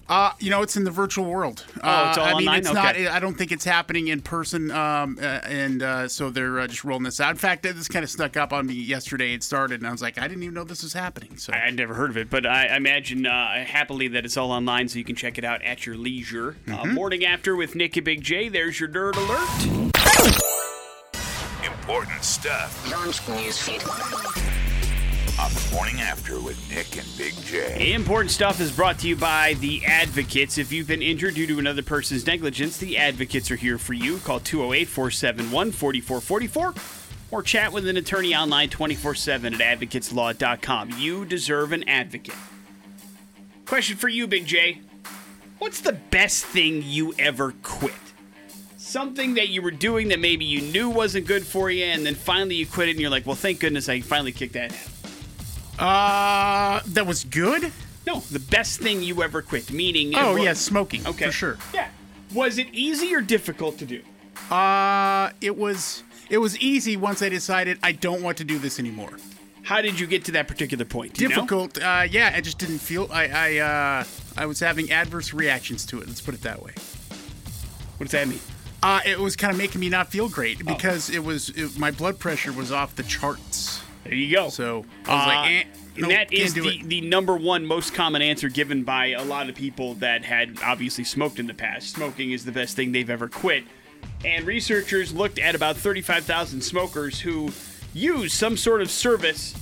Uh, 0.09 0.31
you 0.39 0.49
know, 0.49 0.61
it's 0.61 0.75
in 0.75 0.83
the 0.83 0.91
virtual 0.91 1.25
world. 1.25 1.63
Oh, 1.81 2.09
it's 2.09 2.17
all 2.17 2.25
uh, 2.25 2.27
I 2.27 2.33
mean, 2.33 2.47
online? 2.47 2.59
it's 2.59 2.73
not. 2.73 2.95
Okay. 2.95 3.07
I 3.07 3.19
don't 3.19 3.35
think 3.35 3.53
it's 3.53 3.63
happening 3.63 4.09
in 4.09 4.21
person, 4.21 4.69
um, 4.69 5.17
uh, 5.19 5.23
and 5.45 5.81
uh, 5.81 6.07
so 6.09 6.29
they're 6.29 6.59
uh, 6.59 6.67
just 6.67 6.83
rolling 6.83 7.03
this 7.03 7.21
out. 7.21 7.31
In 7.31 7.37
fact, 7.37 7.63
this 7.63 7.87
kind 7.87 8.03
of 8.03 8.09
snuck 8.09 8.35
up 8.35 8.51
on 8.51 8.67
me 8.67 8.73
yesterday. 8.73 9.33
It 9.33 9.43
started, 9.43 9.79
and 9.79 9.87
I 9.87 9.91
was 9.91 10.01
like, 10.01 10.17
I 10.17 10.27
didn't 10.27 10.43
even 10.43 10.55
know 10.55 10.65
this 10.65 10.83
was 10.83 10.91
happening. 10.93 11.37
So 11.37 11.53
I- 11.53 11.67
I'd 11.67 11.75
never 11.77 11.93
heard 11.93 12.09
of 12.09 12.17
it, 12.17 12.29
but 12.29 12.45
I 12.45 12.65
I 12.65 12.75
imagine 12.75 13.25
uh, 13.25 13.63
happily 13.65 14.09
that 14.09 14.25
it's 14.25 14.35
all 14.35 14.51
online, 14.51 14.89
so 14.89 14.97
you 14.99 15.05
can 15.05 15.15
check 15.15 15.37
it 15.37 15.45
out 15.45 15.61
at 15.63 15.85
your 15.85 15.95
leisure. 15.95 16.57
Uh, 16.67 16.71
Mm-hmm. 16.83 16.93
morning 16.95 17.25
after 17.25 17.55
with 17.55 17.73
Nick 17.75 17.95
and 17.95 18.03
Big 18.05 18.21
J. 18.21 18.49
There's 18.49 18.79
your 18.79 18.89
nerd 18.89 19.15
alert. 19.15 19.93
Important 21.63 22.23
stuff 22.23 22.91
Launch 22.91 23.19
newsfeed. 23.21 24.42
On 25.43 25.53
the 25.53 25.69
morning 25.73 25.99
after 25.99 26.39
with 26.39 26.57
Nick 26.69 26.97
and 26.97 27.17
Big 27.17 27.33
J. 27.43 27.93
Important 27.93 28.31
stuff 28.31 28.61
is 28.61 28.71
brought 28.71 28.97
to 28.99 29.09
you 29.09 29.17
by 29.17 29.55
the 29.55 29.85
Advocates. 29.85 30.57
If 30.57 30.71
you've 30.71 30.87
been 30.87 31.01
injured 31.01 31.35
due 31.35 31.45
to 31.47 31.59
another 31.59 31.83
person's 31.83 32.25
negligence, 32.25 32.77
the 32.77 32.97
Advocates 32.97 33.51
are 33.51 33.57
here 33.57 33.77
for 33.77 33.91
you. 33.91 34.19
Call 34.19 34.39
208 34.39 34.87
471 34.87 35.73
4444 35.73 36.73
or 37.31 37.43
chat 37.43 37.73
with 37.73 37.85
an 37.89 37.97
attorney 37.97 38.33
online 38.33 38.69
24 38.69 39.15
7 39.15 39.53
at 39.59 39.79
advocateslaw.com. 39.79 40.91
You 40.97 41.25
deserve 41.25 41.73
an 41.73 41.83
advocate. 41.89 42.35
Question 43.65 43.97
for 43.97 44.07
you, 44.07 44.27
Big 44.27 44.45
J. 44.45 44.79
What's 45.59 45.81
the 45.81 45.93
best 45.93 46.45
thing 46.45 46.83
you 46.85 47.13
ever 47.19 47.53
quit? 47.63 47.91
Something 48.77 49.33
that 49.33 49.49
you 49.49 49.61
were 49.61 49.71
doing 49.71 50.07
that 50.09 50.21
maybe 50.21 50.45
you 50.45 50.61
knew 50.61 50.89
wasn't 50.89 51.27
good 51.27 51.45
for 51.45 51.69
you, 51.69 51.83
and 51.83 52.05
then 52.05 52.15
finally 52.15 52.55
you 52.55 52.65
quit 52.65 52.87
it, 52.87 52.91
and 52.91 53.01
you're 53.01 53.09
like, 53.09 53.25
well, 53.25 53.35
thank 53.35 53.59
goodness 53.59 53.89
I 53.89 53.99
finally 53.99 54.31
kicked 54.31 54.53
that 54.53 54.71
out. 54.71 54.92
Uh, 55.79 56.81
that 56.85 57.05
was 57.05 57.23
good. 57.23 57.71
No, 58.05 58.19
the 58.31 58.39
best 58.39 58.79
thing 58.79 59.01
you 59.01 59.23
ever 59.23 59.41
quit, 59.41 59.71
meaning. 59.71 60.13
Oh 60.15 60.33
wa- 60.37 60.43
yeah, 60.43 60.53
smoking. 60.53 61.05
Okay. 61.07 61.25
for 61.27 61.31
sure. 61.31 61.57
Yeah. 61.73 61.87
Was 62.33 62.57
it 62.57 62.67
easy 62.73 63.13
or 63.15 63.21
difficult 63.21 63.77
to 63.79 63.85
do? 63.85 64.01
Uh, 64.53 65.29
it 65.41 65.57
was 65.57 66.03
it 66.29 66.37
was 66.39 66.57
easy 66.59 66.97
once 66.97 67.21
I 67.21 67.29
decided 67.29 67.77
I 67.83 67.91
don't 67.93 68.21
want 68.21 68.37
to 68.39 68.43
do 68.43 68.59
this 68.59 68.79
anymore. 68.79 69.11
How 69.63 69.81
did 69.81 69.97
you 69.99 70.07
get 70.07 70.25
to 70.25 70.33
that 70.33 70.47
particular 70.49 70.83
point? 70.83 71.19
You 71.21 71.29
know? 71.29 71.35
Difficult. 71.35 71.81
Uh, 71.81 72.05
yeah, 72.09 72.33
I 72.35 72.41
just 72.41 72.57
didn't 72.57 72.79
feel. 72.79 73.07
I 73.11 73.27
I 73.27 73.57
uh, 73.59 74.03
I 74.37 74.45
was 74.45 74.59
having 74.59 74.91
adverse 74.91 75.33
reactions 75.33 75.85
to 75.87 76.01
it. 76.01 76.07
Let's 76.07 76.21
put 76.21 76.33
it 76.33 76.41
that 76.41 76.61
way. 76.61 76.73
What 77.97 78.05
does 78.09 78.11
that 78.11 78.27
mean? 78.27 78.39
Uh, 78.81 78.99
it 79.05 79.17
was 79.17 79.37
kind 79.37 79.51
of 79.51 79.57
making 79.57 79.79
me 79.79 79.87
not 79.87 80.09
feel 80.09 80.27
great 80.27 80.59
Oh. 80.61 80.73
because 80.73 81.09
it 81.09 81.23
was 81.23 81.49
it, 81.51 81.77
my 81.79 81.91
blood 81.91 82.19
pressure 82.19 82.51
was 82.51 82.71
off 82.71 82.95
the 82.95 83.03
charts. 83.03 83.81
There 84.03 84.13
you 84.13 84.35
go. 84.35 84.49
So 84.49 84.85
I 85.07 85.15
was 85.15 85.27
like, 85.27 85.37
Uh, 85.37 85.51
eh, 85.51 85.63
nope, 85.97 86.09
that 86.11 86.33
is 86.33 86.53
the, 86.53 86.67
it. 86.67 86.89
the 86.89 87.01
number 87.01 87.35
one 87.35 87.65
most 87.65 87.93
common 87.93 88.21
answer 88.21 88.49
given 88.49 88.83
by 88.83 89.07
a 89.07 89.23
lot 89.23 89.49
of 89.49 89.55
people 89.55 89.95
that 89.95 90.25
had 90.25 90.57
obviously 90.63 91.03
smoked 91.03 91.39
in 91.39 91.47
the 91.47 91.53
past. 91.53 91.89
Smoking 91.89 92.31
is 92.31 92.45
the 92.45 92.51
best 92.51 92.75
thing 92.75 92.91
they've 92.91 93.09
ever 93.09 93.27
quit. 93.29 93.63
And 94.25 94.45
researchers 94.45 95.13
looked 95.13 95.39
at 95.39 95.55
about 95.55 95.77
35,000 95.77 96.61
smokers 96.61 97.21
who 97.21 97.51
use 97.93 98.33
some 98.33 98.57
sort 98.57 98.81
of 98.81 98.91
service 98.91 99.55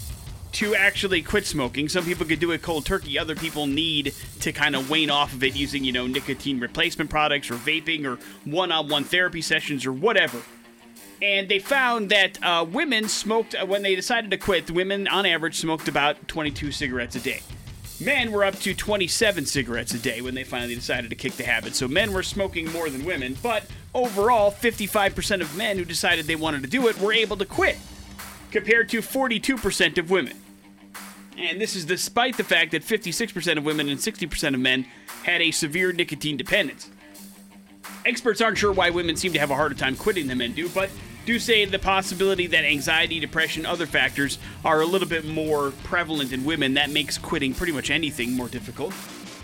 to 0.53 0.75
actually 0.75 1.21
quit 1.21 1.45
smoking. 1.45 1.87
Some 1.87 2.03
people 2.03 2.25
could 2.25 2.39
do 2.39 2.51
it 2.51 2.61
cold 2.61 2.85
turkey. 2.85 3.17
Other 3.17 3.35
people 3.35 3.67
need 3.67 4.13
to 4.41 4.51
kind 4.51 4.75
of 4.75 4.89
wane 4.89 5.09
off 5.09 5.33
of 5.33 5.43
it 5.43 5.55
using, 5.55 5.83
you 5.83 5.91
know, 5.91 6.07
nicotine 6.07 6.59
replacement 6.59 7.09
products 7.09 7.49
or 7.49 7.55
vaping 7.55 8.05
or 8.05 8.17
one-on-one 8.49 9.05
therapy 9.05 9.41
sessions 9.41 9.85
or 9.85 9.93
whatever 9.93 10.41
and 11.21 11.47
they 11.47 11.59
found 11.59 12.09
that 12.09 12.43
uh, 12.43 12.65
women 12.69 13.07
smoked 13.07 13.55
uh, 13.55 13.65
when 13.65 13.83
they 13.83 13.95
decided 13.95 14.31
to 14.31 14.37
quit. 14.37 14.71
Women, 14.71 15.07
on 15.07 15.25
average, 15.25 15.59
smoked 15.59 15.87
about 15.87 16.27
22 16.27 16.71
cigarettes 16.71 17.15
a 17.15 17.19
day. 17.19 17.41
Men 17.99 18.31
were 18.31 18.43
up 18.43 18.55
to 18.61 18.73
27 18.73 19.45
cigarettes 19.45 19.93
a 19.93 19.99
day 19.99 20.21
when 20.21 20.33
they 20.33 20.43
finally 20.43 20.73
decided 20.73 21.11
to 21.11 21.15
kick 21.15 21.33
the 21.33 21.43
habit. 21.43 21.75
So 21.75 21.87
men 21.87 22.13
were 22.13 22.23
smoking 22.23 22.71
more 22.71 22.89
than 22.89 23.05
women, 23.05 23.37
but 23.43 23.63
overall, 23.93 24.51
55% 24.51 25.41
of 25.41 25.55
men 25.55 25.77
who 25.77 25.85
decided 25.85 26.25
they 26.25 26.35
wanted 26.35 26.63
to 26.63 26.69
do 26.69 26.87
it 26.87 26.99
were 26.99 27.13
able 27.13 27.37
to 27.37 27.45
quit, 27.45 27.77
compared 28.49 28.89
to 28.89 29.01
42% 29.01 29.99
of 29.99 30.09
women. 30.09 30.35
And 31.37 31.61
this 31.61 31.75
is 31.75 31.85
despite 31.85 32.37
the 32.37 32.43
fact 32.43 32.71
that 32.71 32.81
56% 32.81 33.57
of 33.57 33.65
women 33.65 33.87
and 33.87 33.99
60% 33.99 34.53
of 34.55 34.59
men 34.59 34.87
had 35.23 35.41
a 35.41 35.51
severe 35.51 35.93
nicotine 35.93 36.37
dependence. 36.37 36.89
Experts 38.03 38.41
aren't 38.41 38.57
sure 38.57 38.71
why 38.71 38.89
women 38.89 39.15
seem 39.15 39.31
to 39.33 39.39
have 39.39 39.51
a 39.51 39.55
harder 39.55 39.75
time 39.75 39.95
quitting 39.95 40.25
than 40.25 40.39
men 40.39 40.53
do, 40.53 40.67
but 40.69 40.89
do 41.25 41.39
say 41.39 41.65
the 41.65 41.79
possibility 41.79 42.47
that 42.47 42.63
anxiety, 42.63 43.19
depression, 43.19 43.65
other 43.65 43.85
factors 43.85 44.37
are 44.65 44.81
a 44.81 44.85
little 44.85 45.07
bit 45.07 45.25
more 45.25 45.71
prevalent 45.83 46.33
in 46.33 46.43
women. 46.43 46.73
That 46.75 46.89
makes 46.89 47.17
quitting 47.17 47.53
pretty 47.53 47.73
much 47.73 47.89
anything 47.89 48.33
more 48.33 48.47
difficult. 48.47 48.93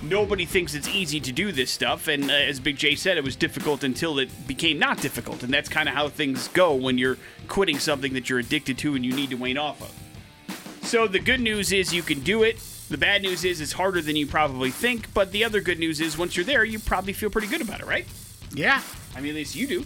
Nobody 0.01 0.45
thinks 0.45 0.75
it's 0.75 0.87
easy 0.87 1.19
to 1.19 1.31
do 1.31 1.51
this 1.51 1.71
stuff, 1.71 2.07
and 2.07 2.29
uh, 2.29 2.33
as 2.33 2.59
Big 2.59 2.77
J 2.77 2.93
said, 2.93 3.17
it 3.17 3.23
was 3.23 3.35
difficult 3.35 3.83
until 3.83 4.19
it 4.19 4.47
became 4.47 4.77
not 4.77 5.01
difficult, 5.01 5.41
and 5.41 5.51
that's 5.51 5.69
kind 5.69 5.89
of 5.89 5.95
how 5.95 6.07
things 6.07 6.49
go 6.49 6.75
when 6.75 6.99
you're 6.99 7.17
quitting 7.47 7.79
something 7.79 8.13
that 8.13 8.29
you're 8.29 8.37
addicted 8.37 8.77
to 8.79 8.93
and 8.93 9.03
you 9.03 9.11
need 9.13 9.31
to 9.31 9.35
wane 9.35 9.57
off 9.57 9.81
of. 9.81 10.87
So 10.87 11.07
the 11.07 11.19
good 11.19 11.41
news 11.41 11.71
is 11.71 11.93
you 11.93 12.03
can 12.03 12.19
do 12.19 12.43
it. 12.43 12.59
The 12.89 12.97
bad 12.97 13.23
news 13.23 13.43
is 13.43 13.59
it's 13.59 13.73
harder 13.73 14.01
than 14.01 14.15
you 14.15 14.27
probably 14.27 14.69
think, 14.69 15.13
but 15.15 15.31
the 15.31 15.43
other 15.43 15.61
good 15.61 15.79
news 15.79 15.99
is 15.99 16.15
once 16.15 16.37
you're 16.37 16.45
there, 16.45 16.63
you 16.63 16.77
probably 16.77 17.13
feel 17.13 17.31
pretty 17.31 17.47
good 17.47 17.61
about 17.61 17.79
it, 17.81 17.87
right? 17.87 18.05
yeah, 18.53 18.81
I 19.15 19.21
mean, 19.21 19.31
at 19.31 19.35
least 19.35 19.55
you 19.55 19.67
do. 19.67 19.85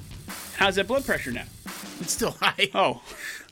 How's 0.58 0.76
that 0.76 0.88
blood 0.88 1.06
pressure 1.06 1.32
now? 1.32 1.46
it's 2.00 2.14
still 2.14 2.32
high, 2.40 2.70
Oh, 2.74 3.02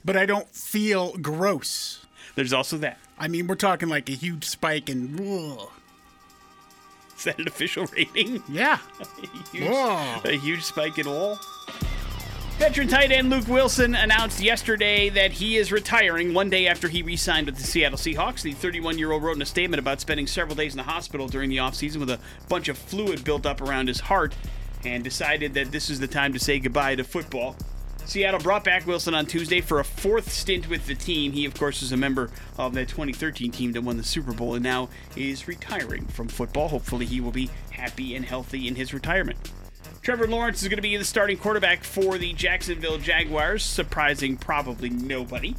but 0.06 0.16
I 0.18 0.26
don't 0.26 0.48
feel 0.50 1.14
gross. 1.18 2.06
there's 2.36 2.54
also 2.54 2.78
that. 2.78 2.98
I 3.18 3.28
mean, 3.28 3.48
we're 3.48 3.56
talking 3.56 3.90
like 3.90 4.10
a 4.10 4.14
huge 4.14 4.46
spike 4.46 4.90
and 4.90 5.20
ugh. 5.20 5.70
Is 7.18 7.24
that 7.26 7.38
an 7.40 7.48
official 7.48 7.86
rating? 7.96 8.42
yeah. 8.50 8.78
a, 9.00 9.58
huge, 9.58 10.26
a 10.26 10.38
huge 10.40 10.64
spike 10.64 10.98
in 10.98 11.06
all. 11.08 11.38
Veteran 12.58 12.88
tight 12.90 13.12
end 13.12 13.30
Luke 13.30 13.48
Wilson 13.48 13.96
announced 13.96 14.42
yesterday 14.42 15.08
that 15.10 15.32
he 15.32 15.56
is 15.58 15.72
retiring 15.72 16.34
one 16.34 16.50
day 16.50 16.68
after 16.68 16.90
he 16.90 17.02
re 17.02 17.16
signed 17.16 17.46
with 17.46 17.56
the 17.56 17.64
Seattle 17.64 17.98
Seahawks. 17.98 18.42
The 18.42 18.52
31 18.52 18.98
year 18.98 19.12
old 19.14 19.24
wrote 19.24 19.38
in 19.38 19.42
a 19.42 19.46
statement 19.46 19.80
about 19.80 20.02
spending 20.02 20.28
several 20.28 20.56
days 20.58 20.74
in 20.74 20.78
the 20.78 20.84
hospital 20.84 21.28
during 21.30 21.50
the 21.50 21.58
offseason 21.58 21.98
with 21.98 22.10
a 22.10 22.20
bunch 22.50 22.68
of 22.68 22.78
fluid 22.78 23.24
built 23.24 23.46
up 23.46 23.62
around 23.62 23.88
his 23.88 24.02
heart 24.02 24.36
and 24.86 25.04
decided 25.04 25.54
that 25.54 25.72
this 25.72 25.90
is 25.90 26.00
the 26.00 26.08
time 26.08 26.34
to 26.34 26.40
say 26.40 26.60
goodbye 26.60 26.96
to 26.96 27.04
football. 27.04 27.56
Seattle 28.06 28.40
brought 28.40 28.64
back 28.64 28.88
Wilson 28.88 29.14
on 29.14 29.28
Tuesday 29.28 29.62
for 29.62 29.80
a 29.80 29.84
fourth 29.84 30.32
stint 30.32 30.68
with 30.68 30.88
the 30.88 30.96
team. 30.96 31.32
He, 31.32 31.46
of 31.46 31.54
course, 31.54 31.84
is 31.84 31.92
a 31.92 31.98
member 31.98 32.32
of 32.58 32.74
that 32.74 32.88
2013 32.88 33.52
team 33.52 33.72
that 33.74 33.84
won 33.84 33.98
the 33.98 34.04
Super 34.04 34.34
Bowl 34.34 34.56
and 34.56 34.64
now 34.64 34.90
is 35.16 35.48
retiring 35.48 36.06
from 36.08 36.28
football. 36.28 36.70
Hopefully, 36.70 37.06
he 37.06 37.22
will 37.22 37.32
be 37.32 37.52
happy 37.70 38.16
and 38.16 38.26
healthy 38.26 38.68
in 38.68 38.74
his 38.74 38.96
retirement. 38.96 39.38
Trevor 40.02 40.28
Lawrence 40.28 40.64
is 40.64 40.70
going 40.70 40.78
to 40.78 40.82
be 40.82 40.98
the 40.98 41.06
starting 41.06 41.38
quarterback 41.38 41.84
for 41.84 42.18
the 42.18 42.34
Jacksonville 42.34 42.98
Jaguars, 42.98 43.64
surprising 43.64 44.38
probably 44.38 44.90
nobody. 44.90 45.56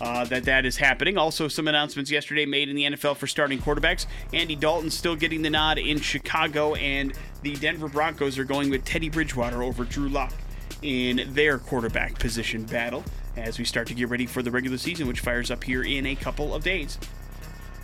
Uh, 0.00 0.24
that 0.26 0.44
that 0.44 0.64
is 0.64 0.76
happening. 0.76 1.18
Also, 1.18 1.48
some 1.48 1.66
announcements 1.66 2.10
yesterday 2.10 2.46
made 2.46 2.68
in 2.68 2.76
the 2.76 2.84
NFL 2.84 3.16
for 3.16 3.26
starting 3.26 3.58
quarterbacks. 3.58 4.06
Andy 4.32 4.54
Dalton 4.54 4.90
still 4.90 5.16
getting 5.16 5.42
the 5.42 5.50
nod 5.50 5.78
in 5.78 5.98
Chicago, 5.98 6.74
and 6.76 7.12
the 7.42 7.56
Denver 7.56 7.88
Broncos 7.88 8.38
are 8.38 8.44
going 8.44 8.70
with 8.70 8.84
Teddy 8.84 9.08
Bridgewater 9.08 9.62
over 9.62 9.84
Drew 9.84 10.08
Lock 10.08 10.32
in 10.82 11.26
their 11.34 11.58
quarterback 11.58 12.18
position 12.18 12.64
battle 12.64 13.04
as 13.36 13.58
we 13.58 13.64
start 13.64 13.88
to 13.88 13.94
get 13.94 14.08
ready 14.08 14.26
for 14.26 14.42
the 14.42 14.50
regular 14.50 14.78
season, 14.78 15.08
which 15.08 15.20
fires 15.20 15.50
up 15.50 15.64
here 15.64 15.82
in 15.82 16.06
a 16.06 16.14
couple 16.14 16.54
of 16.54 16.62
days. 16.62 16.98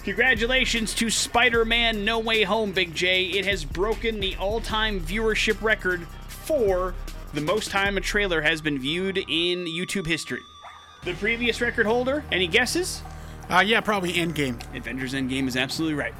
Congratulations 0.04 0.94
to 0.94 1.09
Spider 1.09 1.64
Man 1.64 2.04
No 2.04 2.18
Way 2.18 2.42
Home, 2.42 2.73
Big 2.73 2.94
J. 2.94 3.25
It 3.25 3.47
has 3.47 3.64
broken 3.64 4.21
the 4.21 4.37
all 4.37 4.61
time 4.61 5.00
viewership 5.00 5.61
record 5.62 6.06
for 6.28 6.94
the 7.33 7.40
most 7.40 7.71
time 7.71 7.97
a 7.97 8.00
trailer 8.00 8.42
has 8.42 8.61
been 8.61 8.78
viewed 8.78 9.16
in 9.16 9.64
YouTube 9.64 10.06
history. 10.06 10.42
The 11.04 11.12
previous 11.14 11.61
record 11.61 11.84
holder, 11.84 12.25
any 12.32 12.46
guesses? 12.46 13.02
Uh, 13.50 13.61
yeah, 13.61 13.82
probably 13.82 14.14
Endgame. 14.14 14.58
Avengers 14.75 15.12
Endgame 15.12 15.46
is 15.46 15.56
absolutely 15.56 15.94
right. 15.94 16.14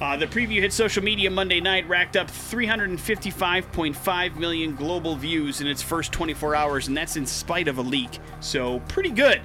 Uh, 0.00 0.16
the 0.16 0.26
preview 0.26 0.60
hit 0.60 0.72
social 0.72 1.04
media 1.04 1.30
Monday 1.30 1.60
night, 1.60 1.86
racked 1.88 2.16
up 2.16 2.28
355.5 2.28 4.36
million 4.36 4.74
global 4.76 5.16
views 5.16 5.60
in 5.60 5.66
its 5.66 5.82
first 5.82 6.10
24 6.12 6.54
hours, 6.54 6.88
and 6.88 6.96
that's 6.96 7.16
in 7.16 7.26
spite 7.26 7.68
of 7.68 7.76
a 7.78 7.82
leak. 7.82 8.18
So, 8.40 8.80
pretty 8.88 9.10
good. 9.10 9.42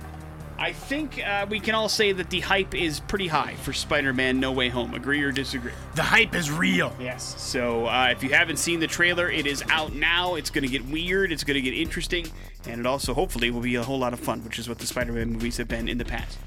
I 0.57 0.72
think 0.72 1.22
uh, 1.25 1.45
we 1.50 1.60
can 1.60 1.75
all 1.75 1.89
say 1.89 2.12
that 2.12 2.29
the 2.29 2.39
hype 2.39 2.74
is 2.75 3.00
pretty 3.00 3.27
high 3.27 3.55
for 3.55 3.74
Spider 3.74 4.13
Man 4.13 4.39
No 4.39 4.51
Way 4.51 4.69
Home. 4.69 4.93
Agree 4.93 5.22
or 5.24 5.31
disagree? 5.31 5.72
The 5.95 6.03
hype 6.03 6.36
is 6.36 6.51
real. 6.51 6.95
Yes. 7.00 7.36
So, 7.41 7.88
uh, 7.88 8.10
if 8.12 8.24
you 8.24 8.29
haven't 8.29 8.57
seen 8.57 8.79
the 8.79 8.88
trailer, 8.88 9.29
it 9.29 9.45
is 9.45 9.63
out 9.69 9.93
now. 9.93 10.36
It's 10.36 10.50
going 10.50 10.63
to 10.63 10.69
get 10.69 10.86
weird, 10.86 11.31
it's 11.31 11.43
going 11.43 11.55
to 11.55 11.62
get 11.62 11.74
interesting, 11.74 12.27
and 12.67 12.79
it 12.79 12.86
also, 12.86 13.13
hopefully, 13.13 13.51
will 13.51 13.62
be 13.62 13.75
a 13.75 13.83
whole 13.83 14.00
lot 14.00 14.13
of 14.13 14.19
fun, 14.19 14.43
which 14.43 14.60
is 14.60 14.69
what 14.69 14.79
the 14.79 14.88
Spider 14.88 15.12
Man 15.12 15.33
movies 15.33 15.57
have 15.57 15.67
been 15.67 15.89
in 15.89 15.98
the 15.98 16.05
past. 16.05 16.38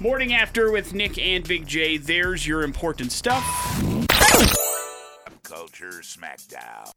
Morning 0.00 0.32
after 0.32 0.70
with 0.70 0.94
Nick 0.94 1.18
and 1.18 1.46
Big 1.46 1.66
J. 1.66 1.96
There's 1.96 2.46
your 2.46 2.62
important 2.62 3.12
stuff. 3.12 3.44
Culture 5.42 6.00
Smackdown. 6.00 6.90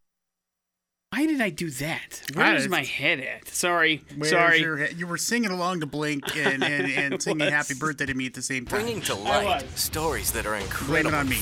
Why 1.15 1.25
did 1.27 1.39
I 1.39 1.49
do 1.49 1.69
that? 1.69 2.21
I- 2.35 2.37
Where's 2.37 2.67
my 2.67 2.83
head 2.83 3.21
at? 3.21 3.47
Sorry. 3.47 4.03
Where's 4.17 4.31
Sorry. 4.31 4.59
your 4.59 4.75
head? 4.75 4.95
you 4.99 5.07
were 5.07 5.17
singing 5.17 5.49
along 5.49 5.79
to 5.79 5.85
Blink 5.85 6.35
and, 6.35 6.61
and, 6.61 6.91
and 6.91 7.21
singing. 7.21 7.49
Happy 7.49 7.73
Birthday 7.73 8.07
to 8.07 8.13
me 8.13 8.25
at 8.25 8.33
the 8.33 8.41
same 8.41 8.65
time. 8.65 8.81
Bringing 8.81 9.01
to 9.03 9.15
light 9.15 9.63
stories 9.77 10.33
that 10.33 10.45
are 10.45 10.51
Blame 10.57 10.63
incredible. 10.63 11.07
it 11.11 11.13
on 11.13 11.29
me. 11.29 11.39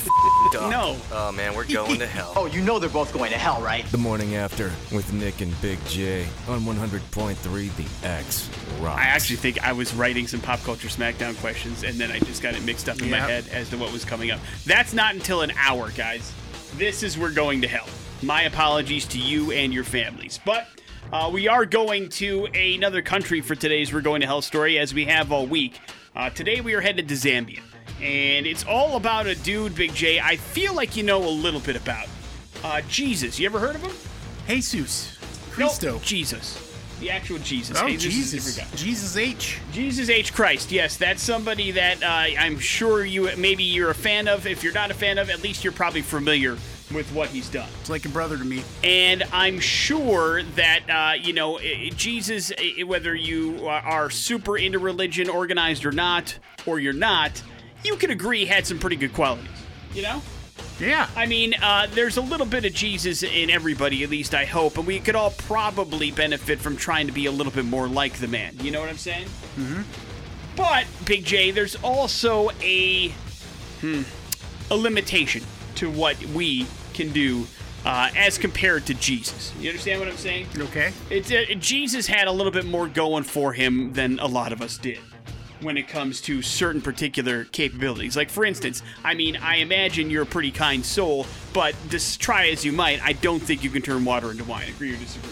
Dumb. 0.51 0.70
No. 0.70 0.98
Oh 1.12 1.32
man, 1.32 1.56
we're 1.56 1.65
going 1.65 1.98
to 2.00 2.06
hell. 2.06 2.34
Oh, 2.44 2.46
you 2.46 2.62
know 2.62 2.77
they're 2.77 2.88
both 2.89 3.13
going 3.13 3.32
to 3.32 3.38
hell, 3.38 3.62
right? 3.62 3.84
The 3.92 3.98
morning 3.98 4.36
after 4.36 4.72
with 4.92 5.12
Nick 5.12 5.42
and 5.42 5.60
Big 5.60 5.84
J 5.88 6.27
on 6.48 6.62
100.3 6.62 7.75
The 7.75 8.08
X 8.08 8.50
Rocks. 8.80 9.00
I 9.01 9.06
actually 9.06 9.38
think 9.38 9.63
I 9.63 9.72
was 9.74 9.92
writing 9.96 10.27
some 10.27 10.39
pop 10.39 10.60
culture 10.62 10.88
SmackDown 10.88 11.36
questions, 11.39 11.84
and 11.84 11.96
then 12.00 12.12
I 12.12 12.20
just 12.20 12.44
got 12.44 12.53
it 12.53 12.63
mixed 12.63 12.89
up 12.89 13.01
in 13.01 13.10
my 13.10 13.20
head 13.20 13.48
as 13.51 13.70
to 13.72 13.77
what 13.77 13.92
was 13.92 14.06
coming 14.06 14.30
up. 14.30 14.39
That's 14.68 14.94
not 14.94 15.15
until 15.15 15.42
an 15.42 15.51
hour, 15.58 15.89
guys. 15.92 16.32
This 16.75 17.01
is 17.01 17.18
We're 17.18 17.32
Going 17.34 17.62
to 17.62 17.68
Hell. 17.68 17.88
My 18.24 18.44
apologies 18.44 19.06
to 19.08 19.20
you 19.20 19.51
and 19.51 19.74
your 19.74 19.84
families. 19.84 20.39
But 20.46 20.68
uh, 21.12 21.30
we 21.34 21.50
are 21.50 21.65
going 21.65 22.08
to 22.10 22.46
another 22.46 23.01
country 23.01 23.42
for 23.42 23.53
today's 23.53 23.94
We're 23.94 24.00
Going 24.00 24.22
to 24.22 24.27
Hell 24.27 24.42
story, 24.42 24.80
as 24.80 24.94
we 24.94 25.03
have 25.06 25.34
all 25.34 25.46
week. 25.46 25.77
Uh, 26.15 26.30
today 26.30 26.62
we 26.62 26.74
are 26.74 26.80
headed 26.80 27.10
to 27.10 27.15
Zambia. 27.15 27.60
And 28.01 28.46
it's 28.46 28.63
all 28.63 28.96
about 28.96 29.27
a 29.27 29.36
dude, 29.36 29.75
Big 29.75 29.94
J, 29.94 30.22
I 30.22 30.38
feel 30.38 30.74
like 30.74 30.96
you 30.96 31.03
know 31.03 31.22
a 31.22 31.30
little 31.30 31.60
bit 31.60 31.75
about. 31.75 32.08
Uh, 32.63 32.82
Jesus. 32.88 33.39
You 33.39 33.46
ever 33.46 33.60
heard 33.60 33.75
of 33.75 33.82
him? 33.82 33.92
Jesus. 34.48 35.18
No, 35.58 35.68
Christo. 35.68 36.00
Jesus. 36.00 36.70
The 37.01 37.12
actual 37.12 37.39
Jesus. 37.39 37.77
Oh, 37.82 37.89
Jesus 37.89 38.34
is 38.34 38.58
a 38.58 38.62
different 38.62 38.77
Jesus. 38.77 38.82
Jesus 38.82 39.18
H. 39.18 39.60
Jesus 39.74 40.10
H. 40.10 40.34
Christ, 40.34 40.72
yes, 40.72 40.96
that's 40.96 41.22
somebody 41.22 41.72
that 41.72 42.01
uh, 42.01 42.39
I'm 42.39 42.58
sure 42.58 43.03
you 43.03 43.30
maybe 43.36 43.63
you're 43.63 43.89
a 43.89 43.96
fan 43.96 44.30
of. 44.30 44.48
If 44.48 44.63
you're 44.63 44.74
not 44.74 44.92
a 44.92 44.94
fan 44.94 45.18
of, 45.18 45.30
at 45.30 45.44
least 45.44 45.65
you're 45.65 45.74
probably 45.74 46.01
familiar 46.01 46.58
with 46.94 47.12
what 47.14 47.30
he's 47.30 47.50
done. 47.50 47.70
It's 47.82 47.90
like 47.90 48.06
a 48.06 48.10
brother 48.10 48.38
to 48.38 48.46
me. 48.46 48.64
And 48.84 49.24
I'm 49.32 49.60
sure 49.60 50.44
that 50.44 50.82
uh, 50.90 51.14
you 51.22 51.34
know 51.34 51.60
Jesus, 51.60 52.52
whether 52.86 53.16
you 53.16 53.68
are 53.68 54.10
super 54.10 54.58
into 54.58 54.80
religion, 54.80 55.30
organized 55.30 55.86
or 55.86 55.92
not, 55.92 56.38
or 56.66 56.80
you're 56.80 56.94
not, 56.94 57.42
you 57.84 57.96
can 57.96 58.12
agree 58.12 58.46
had 58.46 58.66
some 58.66 58.80
pretty 58.80 58.96
good 58.96 59.14
qualities. 59.14 59.50
You 59.94 60.04
know. 60.04 60.22
Yeah. 60.80 61.08
I 61.16 61.28
mean, 61.28 61.54
uh, 61.62 61.88
there's 61.92 62.18
a 62.18 62.22
little 62.22 62.46
bit 62.46 62.66
of 62.66 62.74
Jesus 62.74 63.24
in 63.24 63.50
everybody, 63.50 64.04
at 64.04 64.10
least 64.10 64.34
I 64.34 64.46
hope, 64.46 64.78
and 64.78 64.88
we 64.88 65.00
could 65.00 65.16
all 65.16 65.32
probably 65.32 66.12
benefit 66.12 66.60
from 66.60 66.76
trying 66.76 67.08
to 67.08 67.14
be 67.14 67.26
a 67.28 67.32
little 67.32 67.52
bit 67.54 67.66
more 67.66 67.88
like 67.88 68.14
the 68.14 68.28
man. 68.28 68.56
You 68.60 68.72
know 68.72 68.80
what 68.80 68.90
I'm 68.90 68.98
saying? 68.98 69.28
Mm-hmm. 69.56 69.82
But 70.56 70.86
Big 71.06 71.26
J, 71.26 71.52
there's 71.52 71.76
also 71.78 72.50
a 72.62 73.10
hmm, 73.82 74.02
a 74.72 74.76
limitation 74.76 75.44
to 75.76 75.90
what 75.90 76.24
we 76.28 76.68
can 76.94 77.12
do 77.12 77.46
uh, 77.86 78.10
as 78.16 78.38
compared 78.38 78.86
to 78.86 78.94
Jesus. 78.94 79.54
You 79.60 79.70
understand 79.70 80.00
what 80.00 80.10
I'm 80.10 80.18
saying? 80.18 80.48
Okay. 80.58 80.94
It's 81.10 81.32
uh, 81.32 81.46
Jesus 81.60 82.08
had 82.08 82.28
a 82.28 82.32
little 82.32 82.52
bit 82.52 82.66
more 82.66 82.88
going 82.88 83.24
for 83.24 83.54
him 83.54 83.94
than 83.94 84.20
a 84.20 84.28
lot 84.28 84.54
of 84.54 84.62
us 84.62 84.78
did 84.78 85.00
when 85.62 85.78
it 85.78 85.88
comes 85.88 86.20
to 86.22 86.42
certain 86.42 86.82
particular 86.82 87.46
capabilities. 87.46 88.18
Like 88.18 88.29
for 88.29 88.46
instance, 88.46 88.82
I 89.03 89.14
mean, 89.14 89.38
I 89.38 89.58
imagine 89.58 90.10
you're 90.10 90.24
a 90.24 90.27
pretty 90.27 90.51
kind 90.51 90.86
soul, 90.86 91.25
but 91.53 91.75
just 91.90 92.20
try 92.20 92.50
as 92.50 92.66
you 92.66 92.72
might, 92.72 93.01
I 93.01 93.14
don't 93.14 93.40
think 93.40 93.64
you 93.64 93.70
can 93.70 93.82
turn 93.82 94.03
water 94.03 94.32
into 94.32 94.44
wine. 94.44 94.68
Agree 94.70 94.94
or 94.94 94.98
disagree? 94.98 95.32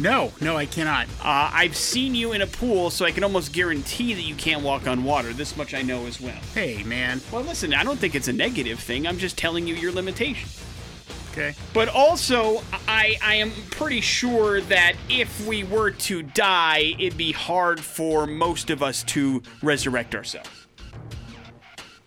No, 0.00 0.32
no, 0.40 0.56
I 0.56 0.66
cannot. 0.66 1.06
Uh, 1.20 1.50
I've 1.52 1.76
seen 1.76 2.14
you 2.14 2.32
in 2.32 2.42
a 2.42 2.46
pool, 2.46 2.88
so 2.88 3.04
I 3.04 3.10
can 3.10 3.24
almost 3.24 3.52
guarantee 3.52 4.14
that 4.14 4.22
you 4.22 4.36
can't 4.36 4.62
walk 4.62 4.86
on 4.86 5.02
water. 5.02 5.32
This 5.32 5.56
much 5.56 5.74
I 5.74 5.82
know 5.82 6.06
as 6.06 6.20
well. 6.20 6.38
Hey, 6.54 6.84
man. 6.84 7.20
Well, 7.32 7.42
listen, 7.42 7.74
I 7.74 7.82
don't 7.82 7.98
think 7.98 8.14
it's 8.14 8.28
a 8.28 8.32
negative 8.32 8.78
thing. 8.78 9.08
I'm 9.08 9.18
just 9.18 9.36
telling 9.36 9.66
you 9.66 9.74
your 9.74 9.90
limitation. 9.90 10.48
Okay. 11.38 11.54
But 11.72 11.88
also, 11.88 12.62
I, 12.88 13.16
I 13.22 13.36
am 13.36 13.52
pretty 13.70 14.00
sure 14.00 14.60
that 14.62 14.94
if 15.08 15.46
we 15.46 15.62
were 15.62 15.92
to 15.92 16.22
die, 16.22 16.94
it'd 16.98 17.16
be 17.16 17.30
hard 17.30 17.78
for 17.78 18.26
most 18.26 18.70
of 18.70 18.82
us 18.82 19.04
to 19.04 19.42
resurrect 19.62 20.16
ourselves. 20.16 20.50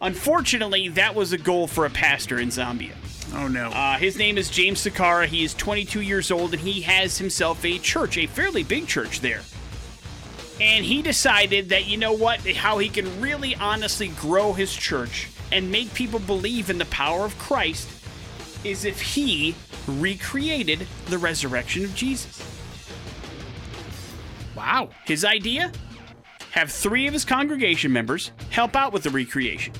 Unfortunately, 0.01 0.89
that 0.89 1.15
was 1.15 1.31
a 1.31 1.37
goal 1.37 1.67
for 1.67 1.85
a 1.85 1.89
pastor 1.89 2.39
in 2.39 2.49
Zambia. 2.49 2.91
Oh, 3.33 3.47
no. 3.47 3.69
Uh, 3.69 3.97
his 3.97 4.17
name 4.17 4.37
is 4.37 4.49
James 4.49 4.83
Sakara. 4.83 5.27
He 5.27 5.45
is 5.45 5.53
22 5.53 6.01
years 6.01 6.29
old 6.29 6.53
and 6.53 6.61
he 6.61 6.81
has 6.81 7.17
himself 7.17 7.63
a 7.63 7.77
church, 7.77 8.17
a 8.17 8.27
fairly 8.27 8.63
big 8.63 8.87
church 8.87 9.21
there. 9.21 9.41
And 10.59 10.83
he 10.83 11.01
decided 11.01 11.69
that, 11.69 11.85
you 11.85 11.95
know 11.95 12.11
what, 12.11 12.45
how 12.51 12.79
he 12.79 12.89
can 12.89 13.21
really 13.21 13.55
honestly 13.55 14.09
grow 14.09 14.51
his 14.51 14.73
church 14.73 15.29
and 15.53 15.71
make 15.71 15.93
people 15.93 16.19
believe 16.19 16.69
in 16.69 16.77
the 16.77 16.85
power 16.85 17.23
of 17.23 17.37
Christ 17.37 17.87
is 18.63 18.85
if 18.85 19.01
he 19.01 19.55
recreated 19.87 20.87
the 21.07 21.17
resurrection 21.17 21.83
of 21.83 21.95
Jesus. 21.95 22.41
wow. 24.55 24.89
His 25.05 25.25
idea? 25.25 25.71
Have 26.51 26.71
three 26.71 27.07
of 27.07 27.13
his 27.13 27.25
congregation 27.25 27.91
members 27.93 28.31
help 28.49 28.75
out 28.75 28.93
with 28.93 29.03
the 29.03 29.09
recreation. 29.09 29.73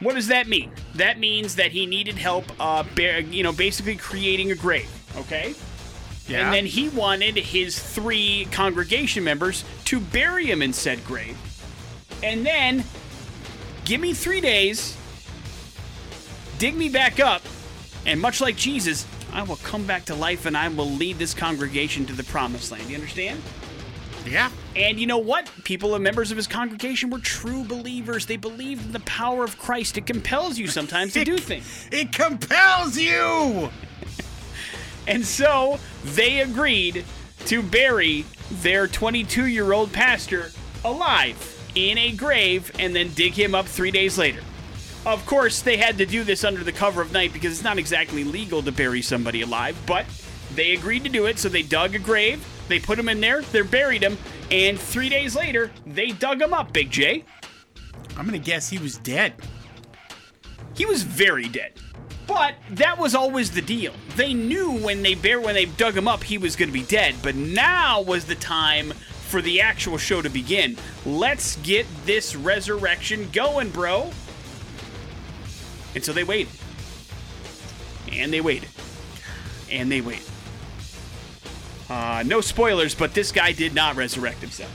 What 0.00 0.14
does 0.14 0.28
that 0.28 0.48
mean? 0.48 0.70
That 0.94 1.18
means 1.18 1.56
that 1.56 1.72
he 1.72 1.86
needed 1.86 2.16
help, 2.16 2.44
uh, 2.58 2.84
bear, 2.94 3.20
you 3.20 3.42
know, 3.42 3.52
basically 3.52 3.96
creating 3.96 4.50
a 4.50 4.54
grave. 4.54 4.90
Okay. 5.16 5.54
Yeah. 6.26 6.44
And 6.44 6.54
then 6.54 6.66
he 6.66 6.88
wanted 6.90 7.36
his 7.36 7.78
three 7.78 8.46
congregation 8.52 9.24
members 9.24 9.64
to 9.86 10.00
bury 10.00 10.46
him 10.46 10.62
in 10.62 10.72
said 10.72 11.04
grave. 11.04 11.36
And 12.22 12.46
then 12.46 12.84
give 13.84 14.00
me 14.00 14.14
three 14.14 14.40
days, 14.40 14.96
dig 16.58 16.76
me 16.76 16.88
back 16.88 17.18
up, 17.18 17.42
and 18.06 18.20
much 18.20 18.40
like 18.40 18.56
Jesus, 18.56 19.06
I 19.32 19.42
will 19.42 19.56
come 19.56 19.84
back 19.86 20.06
to 20.06 20.14
life 20.14 20.46
and 20.46 20.56
I 20.56 20.68
will 20.68 20.90
lead 20.90 21.18
this 21.18 21.34
congregation 21.34 22.06
to 22.06 22.12
the 22.12 22.24
promised 22.24 22.72
land. 22.72 22.88
You 22.88 22.96
understand? 22.96 23.40
yeah. 24.26 24.50
And 24.76 25.00
you 25.00 25.06
know 25.06 25.18
what? 25.18 25.50
People 25.64 25.94
and 25.94 26.04
members 26.04 26.30
of 26.30 26.36
his 26.36 26.46
congregation 26.46 27.10
were 27.10 27.18
true 27.18 27.64
believers. 27.64 28.26
They 28.26 28.36
believed 28.36 28.86
in 28.86 28.92
the 28.92 29.00
power 29.00 29.44
of 29.44 29.58
Christ. 29.58 29.96
It 29.98 30.06
compels 30.06 30.58
you 30.58 30.66
sometimes 30.66 31.12
to 31.14 31.24
do 31.24 31.38
things. 31.38 31.88
It 31.92 32.12
compels 32.12 32.96
you. 32.96 33.70
And 35.08 35.24
so 35.24 35.80
they 36.04 36.40
agreed 36.40 37.04
to 37.46 37.62
bury 37.62 38.26
their 38.50 38.86
22 38.86 39.46
year 39.46 39.72
old 39.72 39.92
pastor 39.92 40.52
alive 40.84 41.70
in 41.74 41.98
a 41.98 42.12
grave 42.12 42.70
and 42.78 42.94
then 42.94 43.12
dig 43.14 43.32
him 43.32 43.54
up 43.54 43.66
three 43.66 43.90
days 43.90 44.18
later. 44.18 44.42
Of 45.06 45.24
course, 45.24 45.62
they 45.62 45.78
had 45.78 45.96
to 45.98 46.06
do 46.06 46.24
this 46.24 46.44
under 46.44 46.62
the 46.62 46.72
cover 46.72 47.00
of 47.00 47.12
night 47.12 47.32
because 47.32 47.52
it's 47.52 47.64
not 47.64 47.78
exactly 47.78 48.22
legal 48.22 48.62
to 48.62 48.70
bury 48.70 49.00
somebody 49.00 49.40
alive, 49.42 49.76
but 49.86 50.04
they 50.54 50.72
agreed 50.72 51.04
to 51.04 51.10
do 51.10 51.26
it, 51.26 51.38
so 51.38 51.48
they 51.48 51.62
dug 51.62 51.94
a 51.94 51.98
grave, 51.98 52.46
they 52.68 52.78
put 52.78 52.98
him 52.98 53.08
in 53.08 53.20
there, 53.20 53.40
they 53.40 53.62
buried 53.62 54.02
him, 54.02 54.18
and 54.50 54.78
three 54.78 55.08
days 55.08 55.34
later, 55.34 55.70
they 55.86 56.08
dug 56.08 56.42
him 56.42 56.52
up, 56.52 56.72
Big 56.72 56.90
J. 56.90 57.24
I'm 58.16 58.30
to 58.30 58.38
guess 58.38 58.68
he 58.68 58.78
was 58.78 58.98
dead. 58.98 59.34
He 60.74 60.84
was 60.84 61.02
very 61.02 61.48
dead. 61.48 61.72
But 62.26 62.54
that 62.70 62.98
was 62.98 63.14
always 63.14 63.50
the 63.50 63.62
deal. 63.62 63.92
They 64.16 64.34
knew 64.34 64.70
when 64.70 65.02
they 65.02 65.14
bear 65.14 65.40
when 65.40 65.54
they 65.54 65.64
dug 65.64 65.96
him 65.96 66.06
up 66.06 66.22
he 66.22 66.38
was 66.38 66.54
to 66.56 66.66
be 66.66 66.84
dead, 66.84 67.14
but 67.22 67.34
now 67.34 68.02
was 68.02 68.24
the 68.24 68.34
time 68.36 68.92
for 69.28 69.40
the 69.40 69.60
actual 69.60 69.98
show 69.98 70.20
to 70.20 70.28
begin. 70.28 70.76
Let's 71.06 71.56
get 71.56 71.86
this 72.04 72.36
resurrection 72.36 73.28
going, 73.32 73.70
bro. 73.70 74.10
And 75.94 76.04
so 76.04 76.12
they 76.12 76.24
wait. 76.24 76.48
And 78.12 78.32
they 78.32 78.40
wait. 78.40 78.64
And 79.70 79.90
they 79.90 80.00
wait. 80.00 80.28
Uh, 81.88 82.22
no 82.24 82.40
spoilers, 82.40 82.94
but 82.94 83.14
this 83.14 83.32
guy 83.32 83.52
did 83.52 83.74
not 83.74 83.96
resurrect 83.96 84.40
himself. 84.40 84.70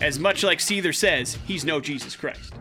As 0.00 0.18
much 0.18 0.42
like 0.42 0.58
Seether 0.58 0.94
says, 0.94 1.38
he's 1.46 1.64
no 1.64 1.80
Jesus 1.80 2.16
Christ. 2.16 2.52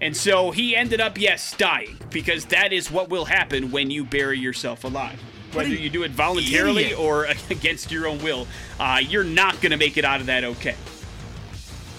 And 0.00 0.16
so 0.16 0.50
he 0.50 0.74
ended 0.74 1.00
up, 1.00 1.18
yes, 1.18 1.56
dying, 1.56 1.96
because 2.10 2.46
that 2.46 2.72
is 2.72 2.90
what 2.90 3.08
will 3.08 3.24
happen 3.24 3.70
when 3.70 3.90
you 3.90 4.04
bury 4.04 4.38
yourself 4.38 4.82
alive. 4.84 5.18
whether 5.52 5.68
you 5.68 5.90
do 5.90 6.02
it 6.02 6.10
voluntarily 6.10 6.84
idiot. 6.86 6.98
or 6.98 7.24
against 7.50 7.92
your 7.92 8.06
own 8.06 8.22
will, 8.22 8.46
uh, 8.80 9.00
you're 9.00 9.22
not 9.22 9.60
going 9.60 9.70
to 9.70 9.76
make 9.76 9.96
it 9.96 10.04
out 10.04 10.20
of 10.20 10.26
that 10.26 10.42
okay. 10.42 10.74